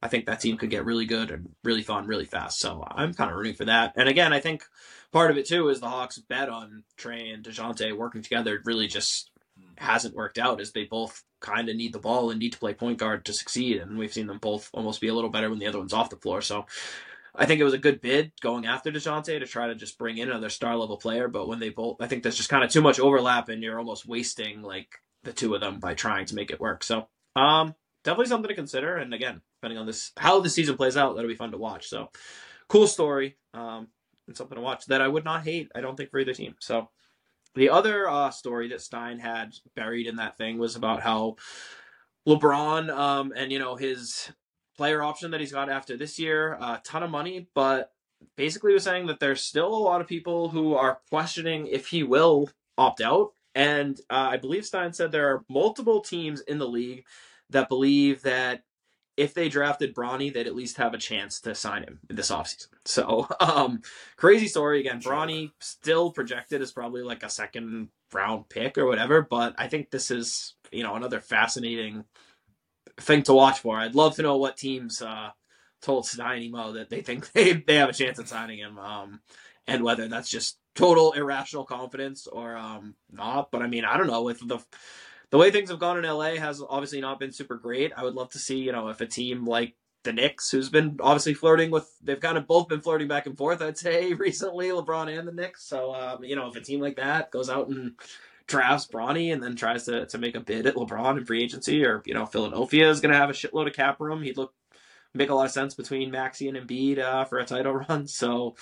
I 0.00 0.06
think 0.06 0.26
that 0.26 0.40
team 0.40 0.56
could 0.56 0.70
get 0.70 0.84
really 0.84 1.06
good 1.06 1.32
and 1.32 1.50
really 1.64 1.82
fun 1.82 2.06
really 2.06 2.24
fast. 2.24 2.60
So 2.60 2.84
I'm 2.88 3.14
kind 3.14 3.30
of 3.30 3.36
rooting 3.36 3.54
for 3.54 3.64
that. 3.64 3.94
And 3.96 4.08
again, 4.08 4.32
I 4.32 4.38
think 4.38 4.64
part 5.10 5.32
of 5.32 5.38
it 5.38 5.46
too 5.46 5.68
is 5.70 5.80
the 5.80 5.88
Hawks 5.88 6.18
bet 6.18 6.48
on 6.48 6.84
Trae 6.96 7.34
and 7.34 7.44
Dejounte 7.44 7.96
working 7.96 8.22
together 8.22 8.60
really 8.64 8.86
just 8.86 9.32
hasn't 9.80 10.14
worked 10.14 10.38
out 10.38 10.60
as 10.60 10.72
they 10.72 10.84
both 10.84 11.24
kind 11.40 11.68
of 11.68 11.76
need 11.76 11.92
the 11.92 11.98
ball 11.98 12.30
and 12.30 12.38
need 12.38 12.52
to 12.52 12.58
play 12.58 12.74
point 12.74 12.98
guard 12.98 13.24
to 13.24 13.32
succeed. 13.32 13.78
And 13.78 13.98
we've 13.98 14.12
seen 14.12 14.26
them 14.26 14.38
both 14.38 14.70
almost 14.72 15.00
be 15.00 15.08
a 15.08 15.14
little 15.14 15.30
better 15.30 15.50
when 15.50 15.58
the 15.58 15.66
other 15.66 15.78
one's 15.78 15.92
off 15.92 16.10
the 16.10 16.16
floor. 16.16 16.40
So 16.40 16.66
I 17.34 17.46
think 17.46 17.60
it 17.60 17.64
was 17.64 17.74
a 17.74 17.78
good 17.78 18.00
bid 18.00 18.32
going 18.40 18.66
after 18.66 18.90
Dejounte 18.90 19.38
to 19.38 19.46
try 19.46 19.68
to 19.68 19.74
just 19.74 19.98
bring 19.98 20.18
in 20.18 20.28
another 20.28 20.48
star 20.48 20.76
level 20.76 20.96
player. 20.96 21.28
But 21.28 21.48
when 21.48 21.60
they 21.60 21.70
both, 21.70 22.00
I 22.00 22.06
think 22.06 22.22
there's 22.22 22.36
just 22.36 22.48
kind 22.48 22.64
of 22.64 22.70
too 22.70 22.82
much 22.82 22.98
overlap 22.98 23.48
and 23.48 23.62
you're 23.62 23.78
almost 23.78 24.06
wasting 24.06 24.62
like 24.62 24.88
the 25.22 25.32
two 25.32 25.54
of 25.54 25.60
them 25.60 25.78
by 25.78 25.94
trying 25.94 26.26
to 26.26 26.34
make 26.34 26.50
it 26.50 26.60
work. 26.60 26.82
So, 26.82 27.08
um, 27.36 27.74
definitely 28.04 28.26
something 28.26 28.48
to 28.48 28.54
consider. 28.54 28.96
And 28.96 29.12
again, 29.14 29.42
depending 29.60 29.78
on 29.78 29.86
this, 29.86 30.12
how 30.16 30.40
the 30.40 30.50
season 30.50 30.76
plays 30.76 30.96
out, 30.96 31.14
that'll 31.14 31.30
be 31.30 31.36
fun 31.36 31.52
to 31.52 31.58
watch. 31.58 31.88
So 31.88 32.10
cool 32.68 32.86
story. 32.86 33.36
Um, 33.54 33.88
and 34.26 34.36
something 34.36 34.56
to 34.56 34.62
watch 34.62 34.86
that 34.86 35.00
I 35.00 35.08
would 35.08 35.24
not 35.24 35.44
hate. 35.44 35.72
I 35.74 35.80
don't 35.80 35.96
think 35.96 36.10
for 36.10 36.20
either 36.20 36.34
team. 36.34 36.54
So 36.60 36.90
the 37.54 37.70
other 37.70 38.08
uh, 38.08 38.30
story 38.30 38.68
that 38.68 38.80
Stein 38.80 39.18
had 39.18 39.54
buried 39.74 40.06
in 40.06 40.16
that 40.16 40.36
thing 40.36 40.58
was 40.58 40.76
about 40.76 41.02
how 41.02 41.36
LeBron 42.26 42.90
um, 42.90 43.32
and 43.34 43.50
you 43.50 43.58
know 43.58 43.76
his 43.76 44.30
player 44.76 45.02
option 45.02 45.32
that 45.32 45.40
he's 45.40 45.52
got 45.52 45.68
after 45.68 45.96
this 45.96 46.18
year, 46.18 46.54
a 46.54 46.62
uh, 46.62 46.78
ton 46.84 47.02
of 47.02 47.10
money, 47.10 47.48
but 47.54 47.90
basically 48.36 48.72
was 48.72 48.84
saying 48.84 49.06
that 49.06 49.20
there's 49.20 49.42
still 49.42 49.74
a 49.74 49.76
lot 49.76 50.00
of 50.00 50.06
people 50.06 50.48
who 50.48 50.74
are 50.74 51.00
questioning 51.10 51.66
if 51.66 51.88
he 51.88 52.02
will 52.02 52.48
opt 52.76 53.00
out. 53.00 53.32
And 53.54 54.00
uh, 54.08 54.28
I 54.32 54.36
believe 54.36 54.64
Stein 54.64 54.92
said 54.92 55.10
there 55.10 55.34
are 55.34 55.44
multiple 55.48 56.00
teams 56.00 56.40
in 56.42 56.58
the 56.58 56.68
league 56.68 57.04
that 57.50 57.68
believe 57.68 58.22
that 58.22 58.62
if 59.18 59.34
they 59.34 59.48
drafted 59.48 59.96
Bronny, 59.96 60.32
they'd 60.32 60.46
at 60.46 60.54
least 60.54 60.76
have 60.76 60.94
a 60.94 60.98
chance 60.98 61.40
to 61.40 61.52
sign 61.52 61.82
him 61.82 61.98
this 62.08 62.30
offseason. 62.30 62.68
So, 62.84 63.26
um, 63.40 63.82
crazy 64.16 64.46
story 64.46 64.78
again. 64.78 65.00
Bronny 65.02 65.50
still 65.58 66.12
projected 66.12 66.62
as 66.62 66.72
probably 66.72 67.02
like 67.02 67.24
a 67.24 67.28
second 67.28 67.88
round 68.12 68.48
pick 68.48 68.78
or 68.78 68.86
whatever, 68.86 69.20
but 69.20 69.56
I 69.58 69.66
think 69.66 69.90
this 69.90 70.12
is, 70.12 70.54
you 70.70 70.84
know, 70.84 70.94
another 70.94 71.18
fascinating 71.18 72.04
thing 73.00 73.24
to 73.24 73.34
watch 73.34 73.58
for. 73.58 73.76
I'd 73.76 73.96
love 73.96 74.14
to 74.16 74.22
know 74.22 74.36
what 74.36 74.56
teams 74.56 75.02
uh, 75.02 75.30
told 75.82 76.04
Steiny 76.04 76.48
Mo 76.48 76.74
that 76.74 76.88
they 76.88 77.00
think 77.00 77.32
they, 77.32 77.54
they 77.54 77.74
have 77.74 77.88
a 77.88 77.94
chance 77.94 78.20
at 78.20 78.28
signing 78.28 78.58
him, 78.58 78.78
um, 78.78 79.20
and 79.66 79.82
whether 79.82 80.06
that's 80.06 80.30
just 80.30 80.58
total 80.76 81.10
irrational 81.10 81.64
confidence 81.64 82.28
or 82.28 82.56
um, 82.56 82.94
not. 83.10 83.50
But 83.50 83.62
I 83.62 83.66
mean, 83.66 83.84
I 83.84 83.96
don't 83.96 84.06
know. 84.06 84.22
With 84.22 84.46
the 84.46 84.60
the 85.30 85.38
way 85.38 85.50
things 85.50 85.70
have 85.70 85.78
gone 85.78 85.98
in 85.98 86.10
LA 86.10 86.36
has 86.36 86.62
obviously 86.66 87.00
not 87.00 87.18
been 87.18 87.32
super 87.32 87.56
great. 87.56 87.92
I 87.96 88.04
would 88.04 88.14
love 88.14 88.30
to 88.30 88.38
see, 88.38 88.58
you 88.58 88.72
know, 88.72 88.88
if 88.88 89.00
a 89.00 89.06
team 89.06 89.44
like 89.44 89.74
the 90.04 90.12
Knicks, 90.12 90.50
who's 90.50 90.70
been 90.70 90.96
obviously 91.00 91.34
flirting 91.34 91.70
with, 91.70 91.90
they've 92.02 92.20
kind 92.20 92.38
of 92.38 92.46
both 92.46 92.68
been 92.68 92.80
flirting 92.80 93.08
back 93.08 93.26
and 93.26 93.36
forth, 93.36 93.60
I'd 93.60 93.76
say, 93.76 94.12
recently, 94.14 94.68
LeBron 94.68 95.16
and 95.16 95.28
the 95.28 95.32
Knicks. 95.32 95.64
So, 95.64 95.94
um, 95.94 96.24
you 96.24 96.36
know, 96.36 96.48
if 96.48 96.56
a 96.56 96.60
team 96.60 96.80
like 96.80 96.96
that 96.96 97.30
goes 97.30 97.50
out 97.50 97.68
and 97.68 97.94
drafts 98.46 98.86
Bronny 98.86 99.32
and 99.32 99.42
then 99.42 99.54
tries 99.54 99.84
to, 99.84 100.06
to 100.06 100.18
make 100.18 100.34
a 100.34 100.40
bid 100.40 100.66
at 100.66 100.76
LeBron 100.76 101.18
in 101.18 101.26
free 101.26 101.42
agency, 101.42 101.84
or, 101.84 102.02
you 102.06 102.14
know, 102.14 102.24
Philadelphia 102.24 102.88
is 102.88 103.00
going 103.00 103.12
to 103.12 103.18
have 103.18 103.30
a 103.30 103.34
shitload 103.34 103.66
of 103.66 103.74
cap 103.74 104.00
room, 104.00 104.22
he'd 104.22 104.38
look, 104.38 104.54
make 105.14 105.30
a 105.30 105.34
lot 105.34 105.46
of 105.46 105.52
sense 105.52 105.74
between 105.74 106.10
Maxey 106.10 106.48
and 106.48 106.56
Embiid 106.56 106.98
uh, 106.98 107.24
for 107.24 107.38
a 107.38 107.44
title 107.44 107.74
run. 107.88 108.06
So, 108.06 108.56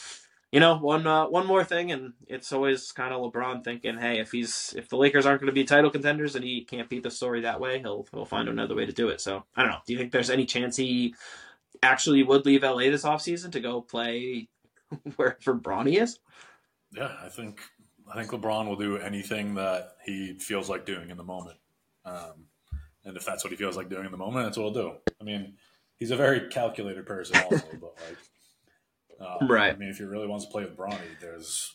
you 0.53 0.61
know, 0.61 0.77
one 0.77 1.07
uh, 1.07 1.27
one 1.27 1.47
more 1.47 1.65
thing, 1.65 1.91
and 1.93 2.13
it's 2.29 2.53
always 2.53 2.93
kind 2.93 3.13
of 3.13 3.21
LeBron 3.21 3.65
thinking, 3.65 3.99
hey, 3.99 4.21
if 4.21 4.31
he's 4.31 4.75
if 4.77 4.89
the 4.89 4.97
Lakers 4.97 5.27
aren't 5.27 5.41
going 5.41 5.49
to 5.49 5.53
be 5.53 5.65
title 5.65 5.91
contenders 5.91 6.35
and 6.37 6.45
he 6.45 6.65
can't 6.65 6.89
beat 6.89 7.03
the 7.03 7.11
story 7.11 7.41
that 7.41 7.61
way, 7.61 7.81
he'll 7.81 8.07
he'll 8.13 8.25
find 8.25 8.49
another 8.49 8.75
way 8.75 8.87
to 8.87 8.93
do 8.93 9.09
it. 9.09 9.21
So 9.21 9.45
I 9.57 9.63
don't 9.63 9.73
know. 9.73 9.79
Do 9.87 9.93
you 9.93 9.99
think 9.99 10.13
there's 10.13 10.31
any 10.31 10.47
chance 10.47 10.77
he 10.77 11.15
actually 11.83 12.23
would 12.23 12.47
leave 12.47 12.63
LA 12.63 12.85
this 12.85 13.05
offseason 13.05 13.53
to 13.53 13.61
go 13.61 13.81
play 13.81 14.49
wherever 15.17 15.55
Bronny 15.55 16.01
is? 16.01 16.21
Yeah, 16.93 17.13
I 17.23 17.29
think 17.29 17.61
I 18.13 18.15
think 18.15 18.31
LeBron 18.31 18.69
will 18.69 18.77
do 18.77 18.99
anything 18.99 19.57
that 19.57 19.97
he 20.05 20.35
feels 20.39 20.71
like 20.71 20.87
doing 20.87 21.11
in 21.11 21.17
the 21.17 21.25
moment. 21.25 21.59
Um, 22.05 22.47
and 23.05 23.17
if 23.17 23.25
that's 23.25 23.43
what 23.43 23.51
he 23.51 23.57
feels 23.57 23.77
like 23.77 23.89
doing 23.89 24.05
in 24.05 24.13
the 24.13 24.19
moment, 24.19 24.47
that's 24.47 24.57
what 24.57 24.73
he'll 24.73 24.91
do. 24.91 24.93
I 25.21 25.25
mean, 25.25 25.55
he's 25.97 26.13
a 26.13 26.17
very 26.17 26.49
calculated 26.49 27.05
person, 27.05 27.37
also, 27.39 27.67
but 27.81 27.95
like 28.09 28.19
uh, 29.21 29.47
right. 29.47 29.75
I 29.75 29.77
mean, 29.77 29.89
if 29.89 29.99
he 29.99 30.05
really 30.05 30.27
wants 30.27 30.45
to 30.45 30.51
play 30.51 30.64
with 30.64 30.77
Bronny, 30.77 31.19
there's 31.21 31.75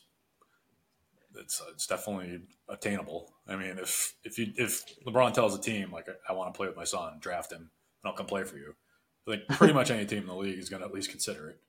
it's 1.36 1.62
it's 1.72 1.88
definitely 1.88 2.42
attainable. 2.70 3.34
I 3.48 3.56
mean, 3.56 3.78
if 3.80 4.16
if 4.24 4.38
you 4.38 4.54
if 4.56 4.84
LeBron 5.06 5.34
tells 5.34 5.58
a 5.58 5.62
team 5.62 5.92
like 5.92 6.08
I 6.28 6.34
want 6.34 6.54
to 6.54 6.58
play 6.58 6.68
with 6.68 6.78
my 6.78 6.84
son, 6.84 7.18
draft 7.20 7.52
him, 7.52 7.60
and 7.60 7.70
I'll 8.06 8.14
come 8.14 8.26
play 8.26 8.44
for 8.44 8.58
you. 8.58 8.76
I 9.28 9.32
think 9.32 9.48
pretty 9.50 9.74
much 9.74 9.92
any 9.92 10.06
team 10.06 10.20
in 10.20 10.28
the 10.28 10.36
league 10.36 10.58
is 10.58 10.70
going 10.70 10.82
to 10.82 10.88
at 10.88 10.94
least 10.94 11.10
consider 11.10 11.50
it. 11.50 11.60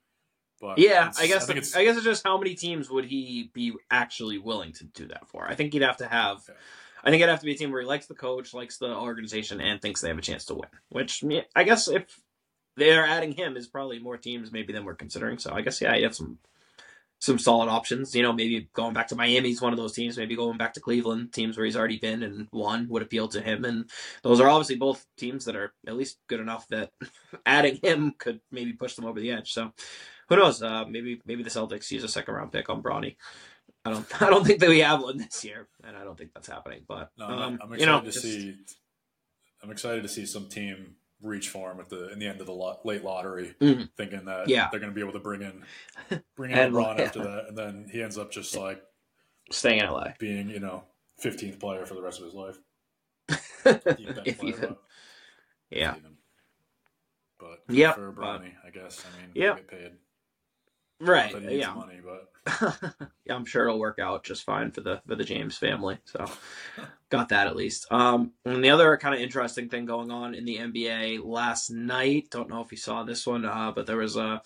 But 0.60 0.78
yeah, 0.78 1.10
I 1.18 1.26
guess 1.26 1.50
I, 1.50 1.52
I, 1.52 1.84
guess 1.84 1.96
it's 1.96 2.04
just 2.04 2.24
how 2.24 2.38
many 2.38 2.54
teams 2.54 2.88
would 2.88 3.04
he 3.04 3.50
be 3.52 3.72
actually 3.90 4.38
willing 4.38 4.72
to 4.74 4.84
do 4.84 5.08
that 5.08 5.28
for? 5.28 5.46
I 5.46 5.56
think 5.56 5.72
he'd 5.72 5.82
have 5.82 5.96
to 5.98 6.06
have. 6.06 6.38
Okay. 6.38 6.58
I 7.04 7.10
think 7.10 7.20
it'd 7.20 7.30
have 7.30 7.40
to 7.40 7.46
be 7.46 7.52
a 7.52 7.56
team 7.56 7.72
where 7.72 7.80
he 7.80 7.86
likes 7.86 8.06
the 8.06 8.14
coach, 8.14 8.54
likes 8.54 8.78
the 8.78 8.94
organization, 8.94 9.60
and 9.60 9.82
thinks 9.82 10.00
they 10.00 10.08
have 10.08 10.18
a 10.18 10.22
chance 10.22 10.44
to 10.46 10.54
win. 10.54 10.68
Which 10.88 11.24
I 11.56 11.64
guess 11.64 11.88
if 11.88 12.20
they're 12.76 13.06
adding 13.06 13.32
him 13.32 13.56
is 13.56 13.66
probably 13.66 13.98
more 13.98 14.16
teams 14.16 14.52
maybe 14.52 14.72
than 14.72 14.84
we're 14.84 14.94
considering. 14.94 15.38
So 15.38 15.52
I 15.52 15.60
guess 15.60 15.80
yeah, 15.80 15.94
you 15.94 16.04
have 16.04 16.14
some 16.14 16.38
some 17.22 17.38
solid 17.38 17.68
options. 17.68 18.16
You 18.16 18.22
know, 18.22 18.32
maybe 18.32 18.68
going 18.72 18.94
back 18.94 19.08
to 19.08 19.16
Miami's 19.16 19.62
one 19.62 19.72
of 19.72 19.78
those 19.78 19.92
teams. 19.92 20.16
Maybe 20.16 20.34
going 20.34 20.58
back 20.58 20.74
to 20.74 20.80
Cleveland, 20.80 21.32
teams 21.32 21.56
where 21.56 21.64
he's 21.64 21.76
already 21.76 21.98
been 21.98 22.22
and 22.22 22.48
won 22.50 22.88
would 22.88 23.02
appeal 23.02 23.28
to 23.28 23.40
him. 23.40 23.64
And 23.64 23.88
those 24.22 24.40
are 24.40 24.48
obviously 24.48 24.74
both 24.74 25.06
teams 25.16 25.44
that 25.44 25.54
are 25.54 25.72
at 25.86 25.96
least 25.96 26.18
good 26.26 26.40
enough 26.40 26.66
that 26.68 26.90
adding 27.46 27.76
him 27.76 28.14
could 28.18 28.40
maybe 28.50 28.72
push 28.72 28.94
them 28.94 29.04
over 29.04 29.20
the 29.20 29.30
edge. 29.30 29.52
So 29.52 29.72
who 30.28 30.36
knows? 30.36 30.62
Uh, 30.62 30.84
maybe 30.88 31.20
maybe 31.24 31.44
the 31.44 31.50
Celtics 31.50 31.90
use 31.90 32.02
a 32.02 32.08
second 32.08 32.34
round 32.34 32.50
pick 32.50 32.68
on 32.68 32.82
Bronny. 32.82 33.16
I 33.84 33.90
don't 33.90 34.22
I 34.22 34.28
don't 34.28 34.44
think 34.44 34.58
that 34.58 34.68
we 34.68 34.80
have 34.80 35.02
one 35.02 35.18
this 35.18 35.44
year, 35.44 35.68
and 35.84 35.96
I 35.96 36.02
don't 36.02 36.18
think 36.18 36.32
that's 36.34 36.48
happening. 36.48 36.82
But 36.88 37.10
no, 37.16 37.26
um, 37.26 37.58
I'm 37.62 37.72
excited 37.72 37.80
you 37.80 37.86
know, 37.86 38.00
to 38.00 38.06
just, 38.06 38.22
see. 38.22 38.56
I'm 39.62 39.70
excited 39.70 40.02
to 40.02 40.08
see 40.08 40.26
some 40.26 40.48
team 40.48 40.96
reach 41.22 41.48
for 41.48 41.70
him 41.70 41.80
at 41.80 41.88
the 41.88 42.12
in 42.12 42.18
the 42.18 42.26
end 42.26 42.40
of 42.40 42.46
the 42.46 42.52
lo- 42.52 42.80
late 42.84 43.04
lottery, 43.04 43.54
mm-hmm. 43.60 43.84
thinking 43.96 44.24
that 44.26 44.48
yeah. 44.48 44.68
they're 44.70 44.80
going 44.80 44.90
to 44.90 44.94
be 44.94 45.00
able 45.00 45.12
to 45.12 45.20
bring 45.20 45.42
in 45.42 45.62
bring 46.36 46.50
in 46.50 46.58
and, 46.58 46.74
LeBron 46.74 46.98
yeah. 46.98 47.04
after 47.04 47.22
that, 47.22 47.44
and 47.48 47.56
then 47.56 47.88
he 47.90 48.02
ends 48.02 48.18
up 48.18 48.30
just 48.30 48.56
like 48.56 48.82
staying 49.50 49.80
in 49.80 49.86
LA, 49.86 50.08
being 50.18 50.48
you 50.48 50.60
know 50.60 50.84
15th 51.22 51.60
player 51.60 51.86
for 51.86 51.94
the 51.94 52.02
rest 52.02 52.18
of 52.18 52.26
his 52.26 52.34
life. 52.34 52.58
if 53.64 54.42
even, 54.42 54.76
yeah. 55.70 55.94
But 57.38 57.62
yeah, 57.68 57.92
for 57.92 58.12
Bronny, 58.12 58.52
I 58.64 58.70
guess. 58.70 59.04
I 59.04 59.20
mean, 59.20 59.30
yeah, 59.34 59.54
get 59.54 59.68
paid. 59.68 59.92
Right. 61.02 61.34
Yeah. 61.50 61.74
Money, 61.74 62.00
but 62.04 62.28
yeah, 63.24 63.34
I'm 63.34 63.44
sure 63.44 63.68
it'll 63.68 63.78
work 63.78 63.98
out 63.98 64.24
just 64.24 64.44
fine 64.44 64.70
for 64.70 64.80
the 64.80 65.00
for 65.06 65.16
the 65.16 65.24
James 65.24 65.56
family. 65.58 65.98
So 66.04 66.26
got 67.08 67.28
that 67.30 67.46
at 67.46 67.56
least. 67.56 67.86
Um, 67.90 68.32
and 68.44 68.64
the 68.64 68.70
other 68.70 68.96
kind 68.96 69.14
of 69.14 69.20
interesting 69.20 69.68
thing 69.68 69.84
going 69.84 70.10
on 70.10 70.34
in 70.34 70.44
the 70.44 70.58
NBA 70.58 71.24
last 71.24 71.70
night. 71.70 72.28
Don't 72.30 72.48
know 72.48 72.60
if 72.60 72.70
you 72.70 72.78
saw 72.78 73.02
this 73.02 73.26
one, 73.26 73.44
uh, 73.44 73.72
but 73.74 73.86
there 73.86 73.96
was 73.96 74.16
a 74.16 74.42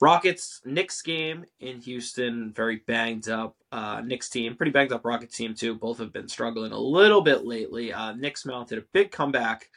Rockets 0.00 0.60
Knicks 0.64 1.00
game 1.02 1.44
in 1.60 1.80
Houston. 1.80 2.52
Very 2.52 2.82
banged 2.86 3.28
up 3.28 3.56
uh, 3.72 4.02
Knicks 4.04 4.28
team, 4.28 4.56
pretty 4.56 4.72
banged 4.72 4.92
up 4.92 5.04
Rockets 5.04 5.36
team 5.36 5.54
too. 5.54 5.74
Both 5.74 5.98
have 5.98 6.12
been 6.12 6.28
struggling 6.28 6.72
a 6.72 6.78
little 6.78 7.22
bit 7.22 7.44
lately. 7.44 7.92
Uh, 7.92 8.12
Knicks 8.12 8.46
mounted 8.46 8.78
a 8.78 8.84
big 8.92 9.10
comeback. 9.10 9.70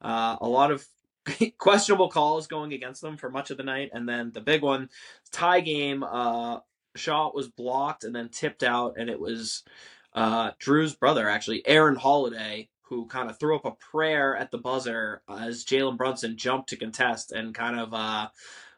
Uh, 0.00 0.36
a 0.40 0.48
lot 0.48 0.70
of 0.70 0.86
questionable 1.58 2.08
calls 2.08 2.46
going 2.46 2.72
against 2.72 3.02
them 3.02 3.16
for 3.16 3.30
much 3.30 3.50
of 3.50 3.56
the 3.56 3.62
night, 3.62 3.90
and 3.92 4.08
then 4.08 4.32
the 4.32 4.40
big 4.40 4.62
one, 4.62 4.90
tie 5.32 5.60
game. 5.60 6.02
Uh, 6.02 6.60
shot 6.96 7.34
was 7.34 7.48
blocked 7.48 8.04
and 8.04 8.14
then 8.14 8.28
tipped 8.28 8.62
out, 8.62 8.94
and 8.96 9.10
it 9.10 9.18
was 9.18 9.64
uh, 10.14 10.52
Jrue's 10.60 10.94
brother, 10.94 11.28
actually 11.28 11.66
Aaron 11.66 11.96
Holiday, 11.96 12.68
who 12.82 13.06
kind 13.06 13.28
of 13.30 13.38
threw 13.38 13.56
up 13.56 13.64
a 13.64 13.72
prayer 13.72 14.36
at 14.36 14.50
the 14.50 14.58
buzzer 14.58 15.22
as 15.28 15.64
Jalen 15.64 15.96
Brunson 15.96 16.36
jumped 16.36 16.68
to 16.70 16.76
contest 16.76 17.32
and 17.32 17.54
kind 17.54 17.78
of 17.78 17.92
uh, 17.92 18.28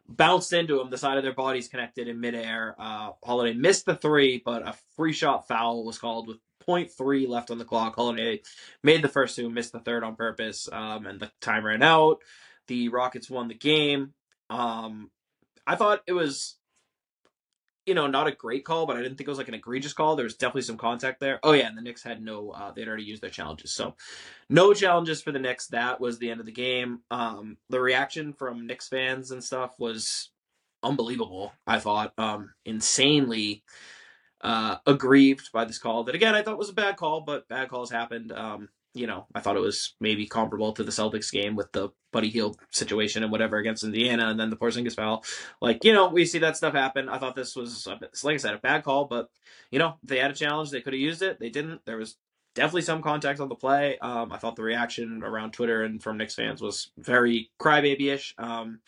bounced 0.08 0.52
into 0.52 0.80
him. 0.80 0.90
The 0.90 0.98
side 0.98 1.18
of 1.18 1.24
their 1.24 1.34
bodies 1.34 1.68
connected 1.68 2.08
in 2.08 2.20
midair. 2.20 2.74
Uh, 2.78 3.12
Holiday 3.22 3.54
missed 3.54 3.86
the 3.86 3.96
three, 3.96 4.40
but 4.44 4.66
a 4.66 4.74
free 4.96 5.12
shot 5.12 5.48
foul 5.48 5.84
was 5.84 5.98
called 5.98 6.28
with 6.28 6.38
0.3 6.66 7.28
left 7.28 7.50
on 7.50 7.58
the 7.58 7.64
clock. 7.64 7.96
Holiday 7.96 8.42
made 8.82 9.02
the 9.02 9.08
first 9.08 9.36
two, 9.36 9.50
missed 9.50 9.72
the 9.72 9.80
third 9.80 10.04
on 10.04 10.16
purpose, 10.16 10.68
um, 10.72 11.06
and 11.06 11.20
the 11.20 11.30
time 11.40 11.64
ran 11.64 11.82
out. 11.82 12.18
The 12.66 12.88
Rockets 12.88 13.30
won 13.30 13.48
the 13.48 13.54
game. 13.54 14.14
Um, 14.50 15.10
I 15.66 15.76
thought 15.76 16.02
it 16.06 16.12
was, 16.12 16.56
you 17.84 17.94
know, 17.94 18.06
not 18.06 18.26
a 18.26 18.32
great 18.32 18.64
call, 18.64 18.86
but 18.86 18.96
I 18.96 19.02
didn't 19.02 19.16
think 19.16 19.28
it 19.28 19.30
was 19.30 19.38
like 19.38 19.48
an 19.48 19.54
egregious 19.54 19.92
call. 19.92 20.16
There 20.16 20.24
was 20.24 20.36
definitely 20.36 20.62
some 20.62 20.76
contact 20.76 21.20
there. 21.20 21.38
Oh 21.42 21.52
yeah, 21.52 21.68
and 21.68 21.78
the 21.78 21.82
Knicks 21.82 22.02
had 22.02 22.22
no, 22.22 22.50
uh, 22.50 22.72
they'd 22.72 22.88
already 22.88 23.04
used 23.04 23.22
their 23.22 23.30
challenges, 23.30 23.72
so 23.72 23.94
no 24.48 24.74
challenges 24.74 25.22
for 25.22 25.32
the 25.32 25.38
Knicks. 25.38 25.68
That 25.68 26.00
was 26.00 26.18
the 26.18 26.30
end 26.30 26.40
of 26.40 26.46
the 26.46 26.52
game. 26.52 27.00
Um, 27.10 27.56
the 27.68 27.80
reaction 27.80 28.32
from 28.32 28.66
Knicks 28.66 28.88
fans 28.88 29.30
and 29.30 29.42
stuff 29.42 29.74
was 29.78 30.30
unbelievable. 30.82 31.52
I 31.66 31.78
thought, 31.78 32.12
um, 32.18 32.52
insanely 32.64 33.62
uh, 34.42 34.76
aggrieved 34.86 35.50
by 35.52 35.64
this 35.64 35.78
call 35.78 36.04
that 36.04 36.14
again 36.14 36.34
I 36.34 36.42
thought 36.42 36.58
was 36.58 36.68
a 36.68 36.74
bad 36.74 36.96
call, 36.96 37.22
but 37.22 37.48
bad 37.48 37.68
calls 37.68 37.90
happened. 37.90 38.32
Um, 38.32 38.68
you 38.96 39.06
know, 39.06 39.26
I 39.34 39.40
thought 39.40 39.56
it 39.56 39.60
was 39.60 39.94
maybe 40.00 40.26
comparable 40.26 40.72
to 40.72 40.82
the 40.82 40.90
Celtics 40.90 41.30
game 41.30 41.54
with 41.54 41.70
the 41.72 41.90
Buddy 42.12 42.30
Hield 42.30 42.58
situation 42.70 43.22
and 43.22 43.30
whatever 43.30 43.58
against 43.58 43.84
Indiana, 43.84 44.28
and 44.28 44.40
then 44.40 44.48
the 44.48 44.56
Porzingis 44.56 44.96
foul. 44.96 45.22
Like, 45.60 45.84
you 45.84 45.92
know, 45.92 46.08
we 46.08 46.24
see 46.24 46.38
that 46.38 46.56
stuff 46.56 46.72
happen. 46.72 47.10
I 47.10 47.18
thought 47.18 47.36
this 47.36 47.54
was, 47.54 47.86
like 48.24 48.34
I 48.34 48.36
said, 48.38 48.54
a 48.54 48.58
bad 48.58 48.84
call, 48.84 49.04
but 49.04 49.28
you 49.70 49.78
know, 49.78 49.96
they 50.02 50.18
had 50.18 50.30
a 50.30 50.34
challenge. 50.34 50.70
They 50.70 50.80
could 50.80 50.94
have 50.94 51.00
used 51.00 51.20
it. 51.20 51.38
They 51.38 51.50
didn't. 51.50 51.82
There 51.84 51.98
was 51.98 52.16
definitely 52.54 52.82
some 52.82 53.02
contact 53.02 53.38
on 53.38 53.50
the 53.50 53.54
play. 53.54 53.98
Um, 53.98 54.32
I 54.32 54.38
thought 54.38 54.56
the 54.56 54.62
reaction 54.62 55.22
around 55.22 55.52
Twitter 55.52 55.82
and 55.82 56.02
from 56.02 56.16
Knicks 56.16 56.34
fans 56.34 56.62
was 56.62 56.90
very 56.96 57.50
crybaby-ish. 57.60 58.34
Um, 58.38 58.80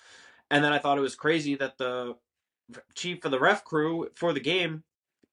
and 0.50 0.64
then 0.64 0.72
I 0.72 0.78
thought 0.78 0.96
it 0.96 1.02
was 1.02 1.16
crazy 1.16 1.54
that 1.56 1.76
the 1.76 2.16
chief 2.94 3.24
of 3.26 3.30
the 3.30 3.38
ref 3.38 3.62
crew 3.64 4.08
for 4.14 4.32
the 4.32 4.40
game 4.40 4.84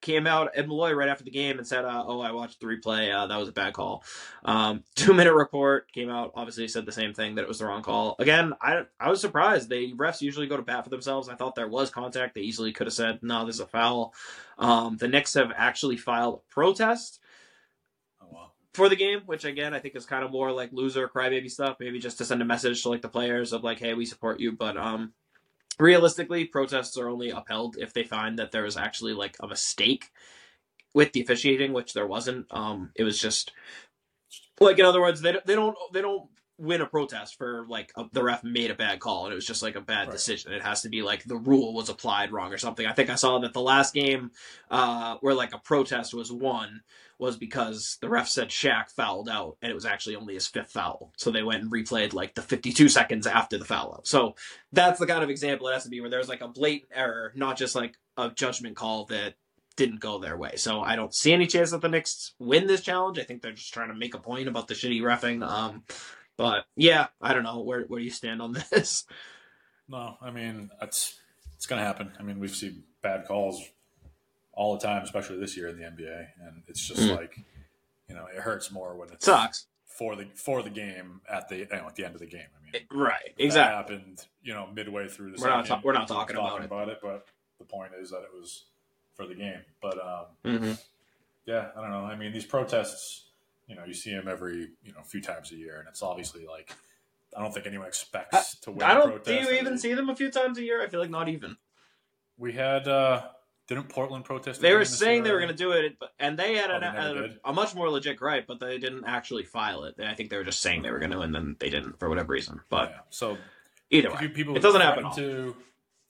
came 0.06 0.28
out 0.28 0.52
Ed 0.54 0.68
Malloy 0.68 0.94
right 0.94 1.10
after 1.10 1.24
the 1.24 1.32
game 1.32 1.58
and 1.58 1.68
said, 1.68 1.84
uh, 1.84 2.04
"Oh, 2.06 2.22
I 2.22 2.32
watched 2.32 2.60
the 2.60 2.68
replay. 2.68 3.14
Uh, 3.14 3.26
that 3.28 3.38
was 3.38 3.50
a 3.50 3.52
bad 3.52 3.74
call." 3.74 4.04
Um, 4.46 4.84
two 4.96 5.14
minute 5.14 5.34
report 5.34 5.92
came 5.92 6.10
out. 6.10 6.32
Obviously, 6.36 6.68
said 6.68 6.86
the 6.86 6.92
same 6.92 7.14
thing 7.14 7.36
that 7.36 7.42
it 7.42 7.48
was 7.48 7.60
the 7.60 7.66
wrong 7.66 7.82
call. 7.82 8.16
Again, 8.20 8.54
I 8.62 8.84
I 9.00 9.10
was 9.10 9.20
surprised. 9.20 9.68
The 9.68 9.94
refs 9.96 10.22
usually 10.22 10.48
go 10.48 10.58
to 10.58 10.64
bat 10.64 10.84
for 10.84 10.92
themselves. 10.92 11.28
I 11.28 11.36
thought 11.36 11.56
there 11.56 11.68
was 11.68 11.90
contact. 11.90 12.36
They 12.36 12.42
easily 12.42 12.72
could 12.72 12.88
have 12.88 12.94
said, 12.94 13.20
"No, 13.24 13.46
this 13.46 13.56
is 13.56 13.62
a 13.62 13.68
foul." 13.68 14.14
Um, 14.60 14.98
the 14.98 15.08
Knicks 15.08 15.34
have 15.34 15.52
actually 15.56 15.98
filed 15.98 16.36
a 16.36 16.54
protest. 16.54 17.20
Oh, 18.22 18.52
for 18.74 18.90
the 18.90 18.96
game, 18.96 19.22
which 19.26 19.44
again 19.44 19.74
I 19.74 19.80
think 19.80 19.96
is 19.96 20.06
kind 20.06 20.24
of 20.24 20.32
more 20.32 20.52
like 20.52 20.70
loser 20.72 21.10
crybaby 21.10 21.50
stuff, 21.50 21.78
maybe 21.80 22.00
just 22.00 22.20
to 22.20 22.26
send 22.26 22.44
a 22.44 22.46
message 22.46 22.84
to 22.84 22.90
like 22.90 23.02
the 23.02 23.10
players 23.10 23.54
of 23.54 23.64
like, 23.64 23.80
hey, 23.80 23.96
we 23.96 24.06
support 24.06 24.40
you, 24.40 24.52
but 24.52 24.78
um, 24.78 25.14
realistically, 25.80 26.46
protests 26.46 26.98
are 26.98 27.10
only 27.10 27.30
upheld 27.30 27.78
if 27.80 27.94
they 27.94 28.04
find 28.04 28.40
that 28.40 28.52
there 28.52 28.64
was 28.64 28.78
actually 28.78 29.14
like 29.14 29.38
a 29.40 29.48
mistake 29.48 30.12
with 30.94 31.12
the 31.14 31.22
officiating, 31.22 31.74
which 31.74 31.94
there 31.94 32.08
wasn't. 32.08 32.48
Um, 32.52 32.92
it 32.96 33.04
was 33.04 33.20
just 33.20 33.52
like 34.60 34.80
in 34.80 34.86
other 34.86 35.02
words, 35.02 35.22
they 35.22 35.38
they 35.46 35.56
don't 35.56 35.78
they 35.94 36.02
don't 36.02 36.30
win 36.58 36.82
a 36.82 36.86
protest 36.86 37.38
for 37.38 37.66
like 37.68 37.92
a, 37.98 38.06
the 38.14 38.24
ref 38.24 38.44
made 38.44 38.72
a 38.72 38.76
bad 38.76 39.00
call 39.00 39.26
and 39.26 39.32
it 39.34 39.36
was 39.36 39.46
just 39.46 39.62
like 39.62 39.76
a 39.76 39.82
bad 39.82 40.08
Right. 40.08 40.12
decision. 40.12 40.54
It 40.54 40.62
has 40.62 40.82
to 40.84 40.90
be 40.90 41.02
like 41.02 41.24
the 41.26 41.36
rule 41.36 41.74
was 41.74 41.90
applied 41.90 42.32
wrong 42.32 42.54
or 42.54 42.58
something. 42.58 42.86
I 42.86 42.94
think 42.94 43.10
I 43.10 43.16
saw 43.16 43.40
that 43.40 43.54
the 43.54 43.62
last 43.62 43.94
game 43.94 44.32
uh, 44.72 45.18
where 45.22 45.34
like 45.34 45.54
a 45.54 45.58
protest 45.58 46.14
was 46.14 46.32
won 46.32 46.82
was 47.20 47.38
because 47.38 47.98
the 48.02 48.10
ref 48.10 48.28
said 48.28 48.50
Shaq 48.50 48.90
fouled 48.90 49.30
out 49.30 49.58
and 49.62 49.72
it 49.72 49.76
was 49.76 49.86
actually 49.86 50.16
only 50.16 50.34
his 50.34 50.48
fifth 50.48 50.72
foul. 50.72 51.12
So 51.18 51.30
they 51.32 51.44
went 51.44 51.62
and 51.64 51.72
replayed 51.72 52.14
like 52.14 52.36
the 52.36 52.42
52 52.42 52.88
seconds 52.90 53.28
after 53.28 53.58
the 53.58 53.66
foul 53.66 53.94
out. 53.96 54.08
So 54.08 54.36
that's 54.72 55.00
the 55.00 55.08
kind 55.08 55.24
of 55.24 55.30
example 55.30 55.68
it 55.68 55.74
has 55.74 55.84
to 55.84 55.90
be 55.90 56.02
where 56.02 56.10
there's 56.10 56.30
like 56.30 56.42
a 56.42 56.48
blatant 56.48 56.92
error, 56.94 57.32
not 57.36 57.58
just 57.58 57.76
like 57.76 57.96
a 58.18 58.30
judgment 58.30 58.76
call 58.76 59.06
that 59.06 59.36
didn't 59.78 60.00
go 60.00 60.20
their 60.20 60.38
way. 60.38 60.56
So 60.56 60.80
I 60.80 60.96
don't 60.96 61.14
see 61.14 61.34
any 61.34 61.48
chance 61.48 61.72
that 61.72 61.82
the 61.82 61.90
Knicks 61.90 62.34
win 62.40 62.66
this 62.66 62.80
challenge. 62.82 63.20
I 63.20 63.24
think 63.24 63.42
they're 63.42 63.52
just 63.52 63.74
trying 63.74 63.90
to 63.90 63.94
make 63.96 64.14
a 64.14 64.20
point 64.20 64.48
about 64.48 64.70
the 64.70 64.74
shitty 64.74 65.02
refing. 65.02 65.46
Um, 65.46 65.84
but 66.38 66.66
yeah, 66.76 67.08
I 67.22 67.34
don't 67.34 67.44
know 67.44 67.62
where 67.62 67.82
where 67.84 68.00
do 68.00 68.04
you 68.06 68.12
stand 68.12 68.42
on 68.42 68.54
this. 68.72 69.06
No, 69.88 70.18
I 70.22 70.32
mean 70.32 70.72
it's 70.82 71.20
it's 71.56 71.66
gonna 71.66 71.84
happen. 71.84 72.12
I 72.20 72.24
mean 72.24 72.40
we've 72.40 72.56
seen 72.56 72.84
bad 73.02 73.26
calls 73.28 73.62
all 74.54 74.78
the 74.78 74.86
time, 74.86 75.04
especially 75.04 75.38
this 75.40 75.56
year 75.58 75.68
in 75.68 75.78
the 75.78 75.84
NBA, 75.84 76.28
and 76.48 76.64
it's 76.68 76.86
just 76.88 77.02
Mm. 77.02 77.16
like 77.18 77.38
you 78.10 78.16
know 78.16 78.26
it 78.28 78.40
hurts 78.42 78.72
more 78.72 78.96
when 78.96 79.10
it 79.10 79.22
Sucks. 79.24 79.68
for 79.86 80.16
the 80.16 80.28
for 80.36 80.62
the 80.64 80.70
game 80.70 81.22
at 81.30 81.48
the 81.50 81.58
you 81.58 81.68
know, 81.72 81.88
at 81.88 81.96
the 81.96 82.06
end 82.06 82.16
of 82.16 82.20
the 82.22 82.28
game. 82.28 82.48
I 82.58 82.64
mean, 82.64 82.86
Right. 82.92 83.20
if 83.28 83.36
that 83.38 83.44
Exactly. 83.44 83.96
happened, 83.96 84.26
you 84.44 84.54
know, 84.54 84.68
midway 84.74 85.08
through 85.08 85.32
the 85.32 85.42
We're 85.42 85.50
not 85.50 85.66
ta- 85.66 85.82
we're 85.84 85.94
not 85.94 86.04
everyone's 86.04 86.30
talking 86.32 86.66
about 86.66 86.90
it. 86.90 87.00
But 87.02 87.28
the 87.60 87.66
point 87.66 87.92
is 88.00 88.10
that 88.12 88.22
it 88.24 88.34
was 88.34 88.66
for 89.16 89.26
the 89.28 89.36
game. 89.36 89.62
But 89.82 89.98
um, 90.00 90.26
hmm 90.60 90.72
yeah, 91.46 91.68
I 91.78 91.82
don't 91.82 91.92
know. 91.92 92.06
I 92.06 92.16
mean, 92.16 92.34
these 92.34 92.46
protests, 92.46 93.25
you 93.68 93.76
know, 93.76 93.84
you 93.86 93.94
see 93.94 94.12
them 94.12 94.28
every 94.28 94.70
you 94.84 94.94
know 94.94 95.02
few 95.04 95.22
times 95.22 95.52
a 95.52 95.56
year, 95.56 95.80
and 95.80 95.88
it's 95.88 96.02
obviously 96.04 96.46
like 96.46 96.72
I 97.36 97.42
don't 97.42 97.54
think 97.54 97.66
anyone 97.68 97.88
expects 97.88 98.56
to 98.62 98.72
win. 98.72 98.84
I 98.84 98.92
a 98.92 98.96
don't. 98.96 99.24
Do 99.24 99.34
you 99.34 99.52
even 99.52 99.78
see 99.78 99.94
them 99.94 100.10
a 100.10 100.16
few 100.16 100.30
times 100.32 100.58
a 100.58 100.64
year? 100.64 100.82
I 100.84 100.88
feel 100.88 101.00
like 101.00 101.10
not 101.10 101.28
even. 101.30 101.58
We 102.38 102.54
had 102.54 102.88
uh 102.88 103.24
didn't 103.68 103.90
Portland 103.90 104.26
protest? 104.26 104.62
They 104.62 104.74
were 104.76 104.86
saying 104.86 105.24
they 105.24 105.32
were 105.32 105.40
going 105.40 105.50
to 105.52 105.56
do 105.58 105.72
it, 105.72 105.98
but 106.00 106.12
and 106.20 106.38
they 106.38 106.56
had 106.56 106.70
Oh, 106.70 106.76
an, 106.76 106.82
they 107.16 107.36
a, 107.44 107.50
a 107.50 107.54
much 107.54 107.74
more 107.74 107.90
legit 107.90 108.18
gripe, 108.18 108.46
but 108.48 108.60
they 108.60 108.78
didn't 108.78 109.06
actually 109.06 109.44
file 109.44 109.86
it. 109.86 109.96
I 110.00 110.14
think 110.14 110.30
they 110.30 110.38
were 110.38 110.44
just 110.44 110.60
saying 110.62 110.84
they 110.84 110.92
were 110.92 111.00
going 111.00 111.12
to, 111.12 111.22
and 111.22 111.34
then 111.34 111.56
they 111.60 111.70
didn't 111.72 111.98
for 111.98 112.08
whatever 112.08 112.32
reason. 112.34 112.62
But 112.70 112.90
Yeah. 112.92 113.00
So 113.10 113.38
either 113.90 114.12
way, 114.14 114.28
people 114.28 114.56
it 114.56 114.62
doesn't 114.62 114.82
happen 114.82 115.12
to 115.16 115.56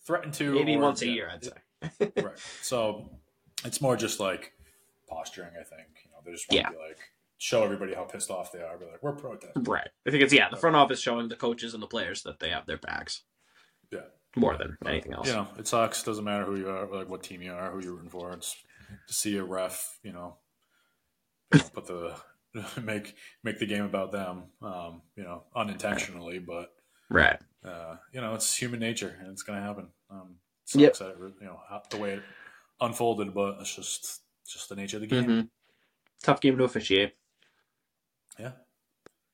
threaten 0.03 0.32
to 0.34 0.53
maybe 0.53 0.76
or- 0.76 0.82
once 0.82 1.01
a 1.01 1.08
yeah, 1.08 1.14
year, 1.14 1.30
I'd 1.34 1.45
say. 1.45 2.12
right. 2.24 2.38
So 2.62 3.10
it's 3.64 3.80
more 3.80 3.95
just 3.95 4.20
like 4.20 4.51
posturing. 5.08 5.51
I 5.60 5.64
think 5.64 5.88
you 6.03 6.12
know 6.12 6.18
they 6.26 6.32
just 6.34 6.51
Yeah. 6.51 6.70
be 6.72 6.76
like 6.76 6.99
show 7.38 7.63
everybody 7.63 7.93
how 7.93 8.03
pissed 8.03 8.31
off 8.31 8.51
they 8.51 8.61
are. 8.61 8.77
Be 8.77 8.86
like, 8.86 9.01
we're 9.03 9.13
protesting. 9.15 9.63
Right. 9.63 9.88
I 10.07 10.11
think 10.11 10.23
it's 10.23 10.33
yeah, 10.33 10.49
the 10.49 10.55
front 10.57 10.75
office 10.75 10.99
showing 10.99 11.27
the 11.29 11.36
coaches 11.36 11.73
and 11.73 11.83
the 11.83 11.88
players 11.88 12.23
that 12.23 12.39
they 12.39 12.49
have 12.49 12.65
their 12.65 12.77
backs 12.77 13.23
Yeah. 13.91 13.99
more 14.36 14.57
than 14.57 14.77
anything 14.86 15.13
else. 15.13 15.27
You 15.27 15.33
know, 15.33 15.47
it 15.57 15.67
sucks. 15.67 16.03
Doesn't 16.03 16.23
matter 16.23 16.45
who 16.45 16.57
you 16.57 16.69
are, 16.69 16.88
like 16.88 17.09
what 17.09 17.23
team 17.23 17.41
you 17.41 17.51
are, 17.53 17.71
who 17.71 17.81
you're 17.83 17.93
rooting 17.93 18.09
for. 18.09 18.31
It's 18.33 18.55
to 19.07 19.13
see 19.13 19.36
a 19.38 19.43
ref, 19.43 19.99
you 20.03 20.11
know, 20.13 20.38
you 21.53 21.59
know, 21.59 21.65
put 21.73 21.88
the 21.88 22.15
make 22.81 23.15
make 23.43 23.59
the 23.59 23.65
game 23.65 23.83
about 23.83 24.11
them. 24.11 24.43
Um, 24.61 25.01
you 25.15 25.23
know, 25.23 25.43
unintentionally, 25.55 26.39
but 26.39 26.73
Right. 27.09 27.38
uh, 27.63 27.97
you 28.13 28.21
know, 28.21 28.33
it's 28.33 28.55
human 28.55 28.79
nature, 28.79 29.15
and 29.19 29.29
it's 29.31 29.43
going 29.43 29.59
to 29.59 29.65
happen. 29.65 29.89
Um, 30.09 30.38
it 30.73 30.79
Yep. 30.79 30.93
that 30.97 31.09
it, 31.09 31.33
you 31.41 31.45
know 31.47 31.59
how, 31.69 31.81
the 31.91 31.97
way 31.97 32.13
it 32.13 32.23
unfolded, 32.81 33.33
but 33.33 33.57
it's 33.59 33.75
just 33.75 34.21
just 34.47 34.69
the 34.69 34.75
nature 34.75 34.97
of 34.97 35.01
the 35.01 35.07
game. 35.07 35.25
Mhm. 35.25 35.49
Tough 36.23 36.39
game 36.41 36.57
to 36.57 36.63
officiate. 36.63 37.13
Yeah. 38.39 38.51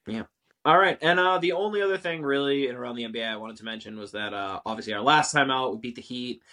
Yeah. 0.07 0.23
All 0.63 0.77
right, 0.77 0.97
and 1.01 1.19
uh, 1.19 1.39
the 1.39 1.53
only 1.53 1.81
other 1.81 1.97
thing 1.97 2.21
really 2.21 2.69
around 2.69 2.95
the 2.95 3.03
NBA 3.03 3.27
I 3.27 3.37
wanted 3.37 3.57
to 3.57 3.65
mention 3.65 3.97
was 3.97 4.11
that 4.11 4.31
uh, 4.31 4.59
obviously 4.63 4.93
our 4.93 5.01
last 5.01 5.31
time 5.31 5.49
out 5.49 5.71
we 5.73 5.79
beat 5.79 5.95
the 5.95 6.03
Heat. 6.03 6.43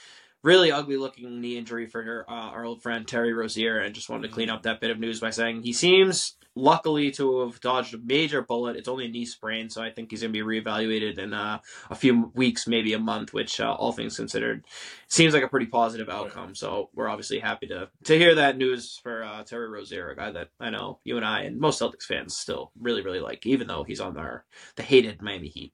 Really 0.42 0.70
ugly 0.70 0.96
looking 0.96 1.40
knee 1.40 1.58
injury 1.58 1.86
for 1.86 2.24
uh, 2.26 2.32
our 2.32 2.64
old 2.64 2.80
friend 2.80 3.06
Terry 3.06 3.34
Rozier, 3.34 3.80
and 3.80 3.94
just 3.94 4.08
wanted 4.08 4.28
to 4.28 4.32
clean 4.32 4.48
up 4.48 4.62
that 4.62 4.80
bit 4.80 4.90
of 4.90 4.98
news 4.98 5.20
by 5.20 5.30
saying 5.30 5.62
he 5.62 5.72
seems 5.74 6.37
luckily 6.58 7.10
to 7.12 7.40
have 7.40 7.60
dodged 7.60 7.94
a 7.94 7.98
major 7.98 8.42
bullet. 8.42 8.76
It's 8.76 8.88
only 8.88 9.06
a 9.06 9.08
knee 9.08 9.24
sprain, 9.24 9.70
so 9.70 9.82
I 9.82 9.90
think 9.90 10.10
he's 10.10 10.22
going 10.22 10.32
to 10.32 10.44
be 10.44 10.60
reevaluated 10.60 11.18
in 11.18 11.32
uh, 11.32 11.60
a 11.88 11.94
few 11.94 12.32
weeks, 12.34 12.66
maybe 12.66 12.92
a 12.92 12.98
month, 12.98 13.32
which 13.32 13.60
uh, 13.60 13.72
all 13.72 13.92
things 13.92 14.16
considered 14.16 14.64
seems 15.08 15.34
like 15.34 15.42
a 15.42 15.48
pretty 15.48 15.66
positive 15.66 16.08
outcome. 16.08 16.54
So 16.54 16.90
we're 16.94 17.08
obviously 17.08 17.38
happy 17.38 17.66
to 17.68 17.88
to 18.04 18.18
hear 18.18 18.34
that 18.34 18.58
news 18.58 18.98
for 19.02 19.22
uh, 19.22 19.44
Terry 19.44 19.68
Rozier, 19.68 20.10
a 20.10 20.16
guy 20.16 20.30
that 20.32 20.48
I 20.60 20.70
know 20.70 20.98
you 21.04 21.16
and 21.16 21.24
I 21.24 21.42
and 21.42 21.58
most 21.58 21.80
Celtics 21.80 22.04
fans 22.04 22.36
still 22.36 22.72
really 22.78 23.02
really 23.02 23.20
like, 23.20 23.46
even 23.46 23.66
though 23.66 23.84
he's 23.84 24.00
on 24.00 24.16
our 24.18 24.44
the 24.76 24.82
hated 24.82 25.22
Miami 25.22 25.48
Heat. 25.48 25.72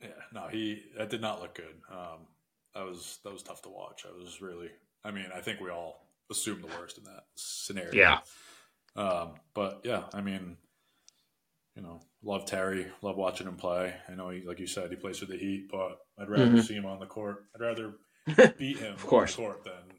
Yeah, 0.00 0.08
no, 0.32 0.48
he 0.48 0.82
that 0.96 1.10
did 1.10 1.20
not 1.20 1.40
look 1.40 1.54
good. 1.54 1.74
Um, 1.90 2.26
that 2.74 2.84
was 2.84 3.18
that 3.24 3.32
was 3.32 3.42
tough 3.42 3.62
to 3.62 3.68
watch. 3.68 4.04
I 4.08 4.16
was 4.16 4.40
really, 4.40 4.70
I 5.04 5.10
mean, 5.10 5.26
I 5.34 5.40
think 5.40 5.60
we 5.60 5.70
all 5.70 6.06
assumed 6.30 6.62
the 6.62 6.68
worst 6.78 6.98
in 6.98 7.04
that 7.04 7.24
scenario. 7.34 7.94
Yeah. 7.94 8.18
Um, 8.96 9.34
but 9.54 9.80
yeah, 9.84 10.04
I 10.12 10.20
mean, 10.20 10.56
you 11.76 11.82
know, 11.82 12.00
love 12.22 12.44
Terry, 12.46 12.86
love 13.00 13.16
watching 13.16 13.46
him 13.46 13.56
play. 13.56 13.94
I 14.08 14.14
know 14.14 14.28
he, 14.28 14.42
like 14.42 14.58
you 14.60 14.66
said, 14.66 14.90
he 14.90 14.96
plays 14.96 15.18
for 15.18 15.26
the 15.26 15.36
Heat, 15.38 15.68
but 15.70 15.98
I'd 16.18 16.28
rather 16.28 16.50
Mhm. 16.50 16.62
see 16.62 16.74
him 16.74 16.86
on 16.86 17.00
the 17.00 17.06
court. 17.06 17.46
I'd 17.54 17.60
rather 17.62 17.94
beat 18.58 18.78
him 18.78 18.94
Of 18.94 19.06
course. 19.06 19.36
on 19.38 19.44
the 19.44 19.48
court 19.50 19.64
than 19.64 19.96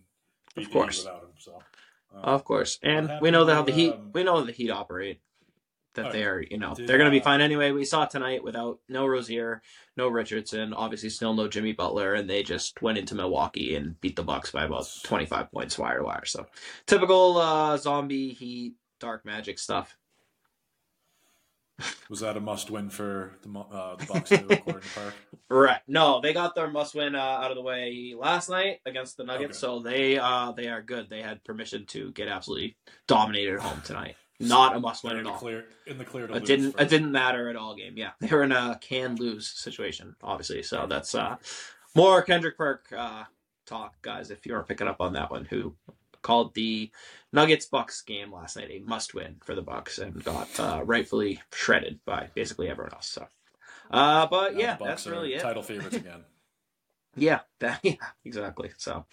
beat 0.55 0.65
Of 0.67 0.71
Heat 0.71 0.73
course. 0.73 0.97
without 0.99 1.23
him. 1.23 1.33
So, 1.37 1.55
um, 2.13 2.23
Of 2.23 2.43
course, 2.43 2.79
and 2.83 3.11
we 3.21 3.31
know 3.31 3.45
that 3.45 3.55
how 3.55 3.63
the 3.63 3.71
Heat 3.71 3.93
um, 3.93 4.11
we 4.13 4.23
know 4.23 4.35
how 4.37 4.43
the 4.45 4.51
Heat 4.51 4.69
operate. 4.69 5.19
That 5.95 6.11
they 6.11 6.23
are, 6.23 6.41
you 6.41 6.57
know, 6.57 6.73
did, 6.73 6.87
they're 6.87 6.97
going 6.97 7.05
to 7.11 7.15
be 7.15 7.21
uh, 7.21 7.23
fine 7.23 7.39
anyway. 7.39 7.69
We 7.69 7.85
saw 7.85 8.05
tonight 8.05 8.43
without 8.43 8.79
no 8.89 9.05
Rozier, 9.05 9.61
no 9.95 10.07
Richardson, 10.07 10.73
obviously 10.73 11.09
still 11.11 11.35
no 11.35 11.47
Jimmy 11.47 11.71
Butler, 11.73 12.15
and 12.15 12.27
they 12.27 12.41
just 12.41 12.81
went 12.81 12.97
into 12.97 13.13
Milwaukee 13.13 13.75
and 13.75 14.01
beat 14.01 14.15
the 14.15 14.23
Bucks 14.23 14.49
by 14.49 14.63
about 14.63 14.87
twenty 15.03 15.27
five 15.27 15.51
points 15.51 15.77
wire 15.77 15.99
to 15.99 16.03
wire. 16.03 16.25
So 16.25 16.47
typical 16.87 17.37
uh, 17.37 17.77
zombie 17.77 18.29
Heat 18.33 18.73
dark 19.03 19.25
magic 19.25 19.59
stuff. 19.59 19.97
was 22.09 22.19
that 22.21 22.37
a 22.37 22.39
must-win 22.39 22.89
for 22.89 23.33
the 23.41 23.59
uh, 23.59 23.95
the 23.95 24.05
Bucks 24.05 24.29
to 24.29 24.61
Park? 24.95 25.13
Right. 25.49 25.81
No, 25.87 26.19
they 26.19 26.33
got 26.33 26.55
their 26.55 26.67
must 26.69 26.95
win 26.95 27.13
uh, 27.13 27.19
out 27.19 27.51
of 27.51 27.55
the 27.57 27.61
way 27.61 28.15
last 28.17 28.49
night 28.49 28.79
against 28.87 29.17
the 29.17 29.23
Nuggets, 29.23 29.63
Okay. 29.63 29.77
so 29.77 29.79
they 29.81 30.17
uh 30.17 30.51
they 30.53 30.67
are 30.67 30.81
good. 30.81 31.09
They 31.11 31.21
had 31.21 31.43
permission 31.43 31.85
to 31.87 32.11
get 32.13 32.27
absolutely 32.27 32.75
dominated 33.07 33.55
at 33.55 33.59
home 33.59 33.79
tonight. 33.85 34.15
Not 34.39 34.75
a 34.75 34.79
must 34.79 35.03
win 35.03 35.17
at 35.17 35.25
the 35.25 35.29
all. 35.31 35.37
clear 35.37 35.65
in 35.85 35.99
the 35.99 36.05
clear 36.05 36.25
It 36.25 36.45
didn't 36.45 36.79
it 36.79 36.89
didn't 36.89 37.11
matter 37.11 37.49
at 37.49 37.55
all 37.55 37.75
game. 37.75 37.93
Yeah. 37.97 38.11
They 38.19 38.29
were 38.35 38.41
in 38.43 38.51
a 38.51 38.79
can 38.81 39.15
lose 39.15 39.47
situation, 39.47 40.15
obviously. 40.23 40.63
So 40.63 40.87
that's 40.89 41.13
uh 41.13 41.35
more 41.93 42.23
Kendrick 42.23 42.57
Perk 42.57 42.91
uh 42.97 43.25
talk, 43.67 44.01
guys, 44.01 44.31
if 44.31 44.45
you 44.47 44.55
are 44.55 44.63
picking 44.63 44.87
up 44.87 45.01
on 45.01 45.13
that 45.13 45.29
one, 45.29 45.45
who 45.45 45.75
called 46.23 46.55
the 46.55 46.91
Nuggets 47.31 47.65
Bucks 47.65 48.01
game 48.01 48.31
last 48.31 48.57
night 48.57 48.71
a 48.71 48.79
must 48.79 49.13
win 49.13 49.35
for 49.43 49.53
the 49.53 49.61
Bucks 49.61 49.99
and 49.99 50.23
got 50.23 50.59
uh, 50.59 50.81
rightfully 50.83 51.41
shredded 51.51 51.99
by 52.05 52.29
basically 52.33 52.69
everyone 52.69 52.93
else. 52.93 53.09
So 53.09 53.27
uh 53.91 54.25
but 54.27 54.57
yeah, 54.57 54.77
that's 54.79 55.05
are 55.05 55.11
really 55.11 55.33
it. 55.35 55.41
Title 55.41 55.63
favorites 55.63 55.97
again. 55.97 56.23
Yeah, 57.15 57.41
that, 57.59 57.79
yeah, 57.83 57.93
exactly. 58.25 58.71
So 58.77 59.05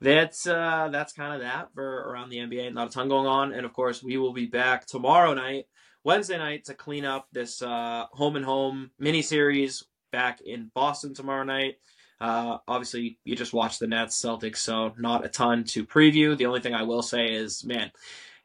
that's 0.00 0.48
uh 0.48 0.88
that's 0.90 1.12
kind 1.12 1.32
of 1.32 1.42
that 1.42 1.68
for 1.74 2.10
around 2.10 2.30
the 2.30 2.38
NBA. 2.38 2.74
Not 2.74 2.88
a 2.88 2.90
ton 2.90 3.08
going 3.08 3.28
on, 3.28 3.52
and 3.52 3.64
of 3.64 3.72
course 3.72 4.02
we 4.02 4.16
will 4.16 4.32
be 4.32 4.46
back 4.46 4.84
tomorrow 4.86 5.32
night, 5.32 5.66
Wednesday 6.02 6.38
night, 6.38 6.64
to 6.64 6.74
clean 6.74 7.04
up 7.04 7.28
this 7.30 7.62
uh 7.62 8.06
home 8.10 8.34
and 8.34 8.44
home 8.44 8.90
mini 8.98 9.22
series 9.22 9.84
back 10.10 10.40
in 10.40 10.72
Boston 10.74 11.14
tomorrow 11.14 11.44
night. 11.44 11.76
Uh, 12.20 12.58
obviously, 12.66 13.18
you 13.24 13.36
just 13.36 13.52
watched 13.52 13.80
the 13.80 13.86
Nets 13.86 14.20
Celtics, 14.20 14.58
so 14.58 14.94
not 14.98 15.24
a 15.24 15.28
ton 15.28 15.64
to 15.64 15.84
preview. 15.84 16.36
The 16.36 16.46
only 16.46 16.60
thing 16.60 16.74
I 16.74 16.84
will 16.84 17.02
say 17.02 17.26
is, 17.26 17.64
man, 17.64 17.90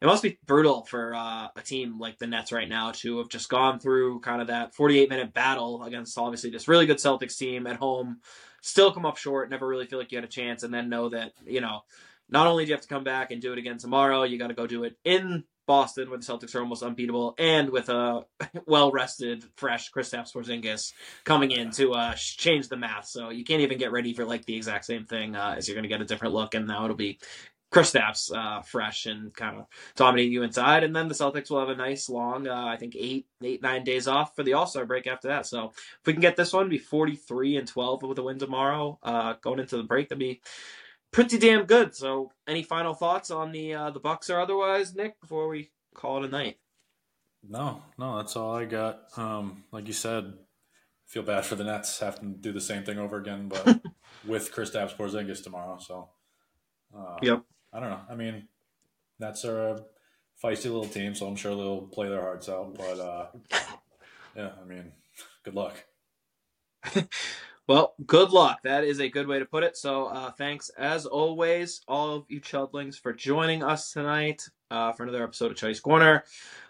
it 0.02 0.06
must 0.06 0.24
be 0.24 0.40
brutal 0.46 0.84
for 0.84 1.14
uh, 1.14 1.48
a 1.56 1.62
team 1.62 2.00
like 2.00 2.18
the 2.18 2.28
Nets 2.28 2.52
right 2.52 2.68
now 2.68 2.92
to 2.92 3.20
have 3.20 3.30
just 3.30 3.50
gone 3.50 3.80
through 3.80 4.20
kind 4.22 4.42
of 4.42 4.48
that 4.48 4.74
48 4.74 5.10
minute 5.10 5.34
battle 5.34 5.84
against 5.84 6.18
obviously 6.18 6.50
this 6.50 6.68
really 6.68 6.86
good 6.88 6.98
Celtics 6.98 7.38
team 7.38 7.68
at 7.68 7.78
home, 7.78 8.20
still 8.62 8.92
come 8.92 9.06
up 9.06 9.18
short, 9.18 9.50
never 9.50 9.68
really 9.68 9.86
feel 9.86 10.00
like 10.00 10.12
you 10.12 10.18
had 10.18 10.26
a 10.26 10.28
chance, 10.28 10.64
and 10.64 10.74
then 10.74 10.90
know 10.90 11.10
that, 11.10 11.34
you 11.46 11.62
know, 11.62 11.82
not 12.30 12.48
only 12.48 12.66
do 12.66 12.70
you 12.70 12.76
have 12.76 12.82
to 12.82 12.88
come 12.88 13.04
back 13.04 13.32
and 13.32 13.42
do 13.42 13.54
it 13.54 13.60
again 13.60 13.78
tomorrow, 13.78 14.24
you 14.24 14.40
got 14.40 14.48
to 14.48 14.54
go 14.54 14.66
do 14.66 14.84
it 14.86 14.98
in 15.04 15.44
Boston 15.68 16.10
where 16.10 16.20
the 16.20 16.26
Celtics 16.26 16.56
are 16.56 16.62
almost 16.62 16.84
unbeatable 16.84 17.36
and 17.38 17.70
with 17.70 17.90
a 17.90 18.22
well 18.66 18.92
rested, 18.92 19.44
fresh 19.56 19.92
Kristaps 19.92 20.34
Porzingis 20.34 20.94
coming 21.24 21.52
in 21.52 21.72
to 21.72 21.94
uh, 21.94 22.14
change 22.16 22.68
the 22.68 22.78
math. 22.78 23.08
So 23.08 23.30
you 23.30 23.44
can't 23.44 23.62
even 23.62 23.78
get 23.78 23.92
ready 23.92 24.14
for 24.14 24.26
like 24.26 24.46
the 24.46 24.56
exact 24.56 24.86
same 24.86 25.06
thing 25.06 25.36
uh, 25.36 25.56
as 25.58 25.68
you're 25.68 25.76
going 25.76 25.84
to 25.84 25.90
get 25.90 26.02
a 26.02 26.06
different 26.06 26.34
look, 26.34 26.54
and 26.54 26.68
now 26.68 26.84
it'll 26.84 26.96
be 26.96 27.20
Kristaps 27.72 28.36
uh, 28.36 28.62
fresh 28.64 29.06
and 29.06 29.34
kind 29.34 29.58
of 29.58 29.66
dominating 29.96 30.34
you 30.34 30.44
inside, 30.44 30.84
and 30.84 30.94
then 30.94 31.08
the 31.08 31.14
Celtics 31.14 31.50
will 31.50 31.62
have 31.62 31.70
a 31.70 31.76
nice 31.76 32.10
long, 32.10 32.46
uh, 32.46 32.66
I 32.66 32.76
think 32.76 32.96
eight, 32.98 33.28
eight, 33.42 33.62
nine 33.62 33.86
days 33.86 34.10
off 34.10 34.36
for 34.36 34.44
the 34.44 34.54
All 34.54 34.68
Star 34.68 34.86
break 34.86 35.08
after 35.08 35.30
that. 35.30 35.46
So 35.46 35.68
if 35.70 36.06
we 36.06 36.12
can 36.12 36.22
get 36.22 36.36
this 36.36 36.52
one, 36.52 36.68
be 36.68 36.78
forty 36.78 37.16
three 37.16 37.56
and 37.56 37.66
twelve 37.68 38.04
with 38.04 38.20
a 38.20 38.24
win 38.24 38.40
tomorrow, 38.40 39.00
uh, 39.04 39.36
going 39.42 39.60
into 39.60 39.78
the 39.78 39.84
break, 39.84 40.10
that'd 40.10 40.20
be 40.20 40.42
pretty 41.12 41.38
damn 41.38 41.66
good. 41.66 41.96
So 41.96 42.32
any 42.48 42.64
final 42.64 42.94
thoughts 42.94 43.32
on 43.32 43.52
the 43.52 43.74
uh, 43.74 43.90
the 43.92 44.00
Bucks 44.00 44.30
or 44.30 44.40
otherwise, 44.40 44.96
Nick, 44.96 45.20
before 45.22 45.48
we 45.48 45.72
call 45.94 46.24
it 46.24 46.28
a 46.28 46.32
night? 46.32 46.58
No, 47.48 47.82
no, 47.98 48.18
that's 48.18 48.36
all 48.36 48.56
I 48.56 48.66
got. 48.66 49.18
Um, 49.18 49.64
like 49.72 49.88
you 49.88 49.94
said, 49.94 50.34
feel 51.08 51.24
bad 51.24 51.46
for 51.46 51.56
the 51.56 51.64
Nets 51.64 52.00
having 52.00 52.34
to 52.34 52.40
do 52.40 52.52
the 52.52 52.62
same 52.62 52.84
thing 52.84 53.00
over 53.00 53.18
again, 53.18 53.50
but 53.50 53.82
with 54.26 54.54
Kristaps 54.54 54.96
Porzingis 54.96 55.44
tomorrow. 55.44 55.78
So, 55.80 56.10
uh, 56.96 57.18
Yep. 57.22 57.44
I 57.74 57.80
don't 57.80 57.90
know. 57.90 58.02
I 58.10 58.16
mean, 58.16 58.48
Nets 59.20 59.44
are 59.46 59.70
a 59.70 59.80
feisty 60.44 60.66
little 60.66 60.86
team, 60.86 61.16
so 61.16 61.26
I'm 61.28 61.36
sure 61.36 61.56
they'll 61.56 61.88
play 61.88 62.10
their 62.10 62.22
hearts 62.22 62.48
out. 62.48 62.76
But 62.76 63.00
uh, 63.00 63.28
yeah, 64.36 64.52
I 64.62 64.66
mean, 64.66 64.92
good 65.44 65.56
luck. 65.56 65.84
Well, 67.68 67.94
good 68.06 68.32
luck. 68.32 68.60
That 68.64 68.84
is 68.84 69.00
a 69.00 69.10
good 69.10 69.28
way 69.28 69.40
to 69.40 69.46
put 69.46 69.64
it. 69.64 69.78
So, 69.78 70.08
uh, 70.08 70.32
thanks 70.32 70.70
as 70.78 71.06
always, 71.06 71.82
all 71.88 72.16
of 72.16 72.26
you 72.28 72.42
Chudlings, 72.42 73.00
for 73.00 73.14
joining 73.14 73.64
us 73.64 73.94
tonight 73.94 74.48
uh, 74.72 74.94
for 74.94 75.04
another 75.04 75.24
episode 75.24 75.52
of 75.52 75.58
Chuddy's 75.58 75.80
Corner. 75.80 76.24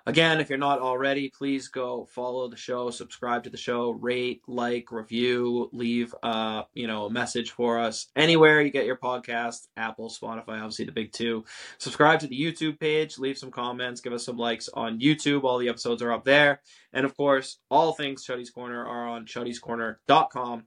Again, 0.07 0.39
if 0.39 0.49
you're 0.49 0.57
not 0.57 0.79
already, 0.79 1.29
please 1.29 1.67
go 1.67 2.05
follow 2.05 2.47
the 2.47 2.57
show, 2.57 2.89
subscribe 2.89 3.43
to 3.43 3.51
the 3.51 3.57
show, 3.57 3.91
rate, 3.91 4.41
like, 4.47 4.91
review, 4.91 5.69
leave 5.73 6.15
uh, 6.23 6.63
you 6.73 6.87
know, 6.87 7.05
a 7.05 7.11
message 7.11 7.51
for 7.51 7.77
us 7.77 8.07
anywhere 8.15 8.61
you 8.61 8.71
get 8.71 8.87
your 8.87 8.97
podcast, 8.97 9.67
Apple, 9.77 10.09
Spotify, 10.09 10.59
obviously 10.59 10.85
the 10.85 10.91
big 10.91 11.11
two. 11.11 11.45
Subscribe 11.77 12.19
to 12.21 12.27
the 12.27 12.39
YouTube 12.39 12.79
page, 12.79 13.19
leave 13.19 13.37
some 13.37 13.51
comments, 13.51 14.01
give 14.01 14.13
us 14.13 14.25
some 14.25 14.37
likes 14.37 14.69
on 14.73 14.99
YouTube. 14.99 15.43
All 15.43 15.59
the 15.59 15.69
episodes 15.69 16.01
are 16.01 16.11
up 16.11 16.25
there. 16.25 16.61
And 16.93 17.05
of 17.05 17.15
course, 17.15 17.59
all 17.69 17.93
things 17.93 18.25
Chuddy's 18.25 18.49
Corner 18.49 18.83
are 18.83 19.07
on 19.07 19.27
chuddyscorner.com 19.27 20.63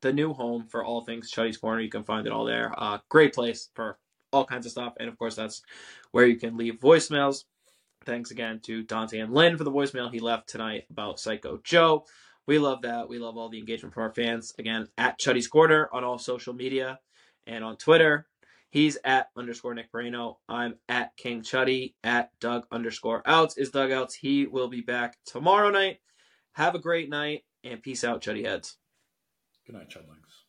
the 0.00 0.12
new 0.12 0.34
home 0.34 0.66
for 0.68 0.84
all 0.84 1.02
things 1.02 1.30
Chuddy's 1.30 1.56
Corner. 1.56 1.80
You 1.80 1.90
can 1.90 2.04
find 2.04 2.26
it 2.26 2.32
all 2.32 2.44
there. 2.44 2.72
Uh, 2.76 2.98
great 3.08 3.34
place 3.34 3.70
for 3.74 3.98
all 4.34 4.44
kinds 4.44 4.66
of 4.66 4.72
stuff. 4.72 4.94
And 4.98 5.08
of 5.08 5.18
course, 5.18 5.36
that's 5.36 5.62
where 6.10 6.26
you 6.26 6.36
can 6.36 6.56
leave 6.56 6.80
voicemails. 6.80 7.44
Thanks 8.04 8.30
again 8.30 8.60
to 8.64 8.82
Dante 8.82 9.18
and 9.18 9.32
Lynn 9.32 9.56
for 9.56 9.64
the 9.64 9.72
voicemail 9.72 10.12
he 10.12 10.18
left 10.20 10.48
tonight 10.48 10.84
about 10.90 11.20
Psycho 11.20 11.60
Joe. 11.64 12.04
We 12.46 12.58
love 12.58 12.82
that. 12.82 13.08
We 13.08 13.18
love 13.18 13.38
all 13.38 13.48
the 13.48 13.58
engagement 13.58 13.94
from 13.94 14.02
our 14.02 14.12
fans. 14.12 14.52
Again, 14.58 14.88
at 14.98 15.18
Chuddy's 15.18 15.48
Corner 15.48 15.88
on 15.92 16.04
all 16.04 16.18
social 16.18 16.52
media 16.52 16.98
and 17.46 17.64
on 17.64 17.76
Twitter. 17.76 18.26
He's 18.68 18.98
at 19.04 19.28
underscore 19.36 19.72
Nick 19.74 19.90
Piraino. 19.92 20.36
I'm 20.48 20.74
at 20.88 21.16
King 21.16 21.42
Chuddy. 21.42 21.94
At 22.02 22.30
Doug 22.40 22.66
underscore 22.70 23.22
outs 23.24 23.56
is 23.56 23.70
Doug 23.70 23.92
outs. 23.92 24.14
He 24.14 24.46
will 24.46 24.68
be 24.68 24.80
back 24.80 25.16
tomorrow 25.24 25.70
night. 25.70 26.00
Have 26.52 26.74
a 26.74 26.80
great 26.80 27.08
night 27.08 27.44
and 27.62 27.82
peace 27.82 28.04
out, 28.04 28.20
Chuddy 28.20 28.44
heads. 28.44 28.76
Good 29.66 29.76
night, 29.76 29.88
Chudlings. 29.88 30.43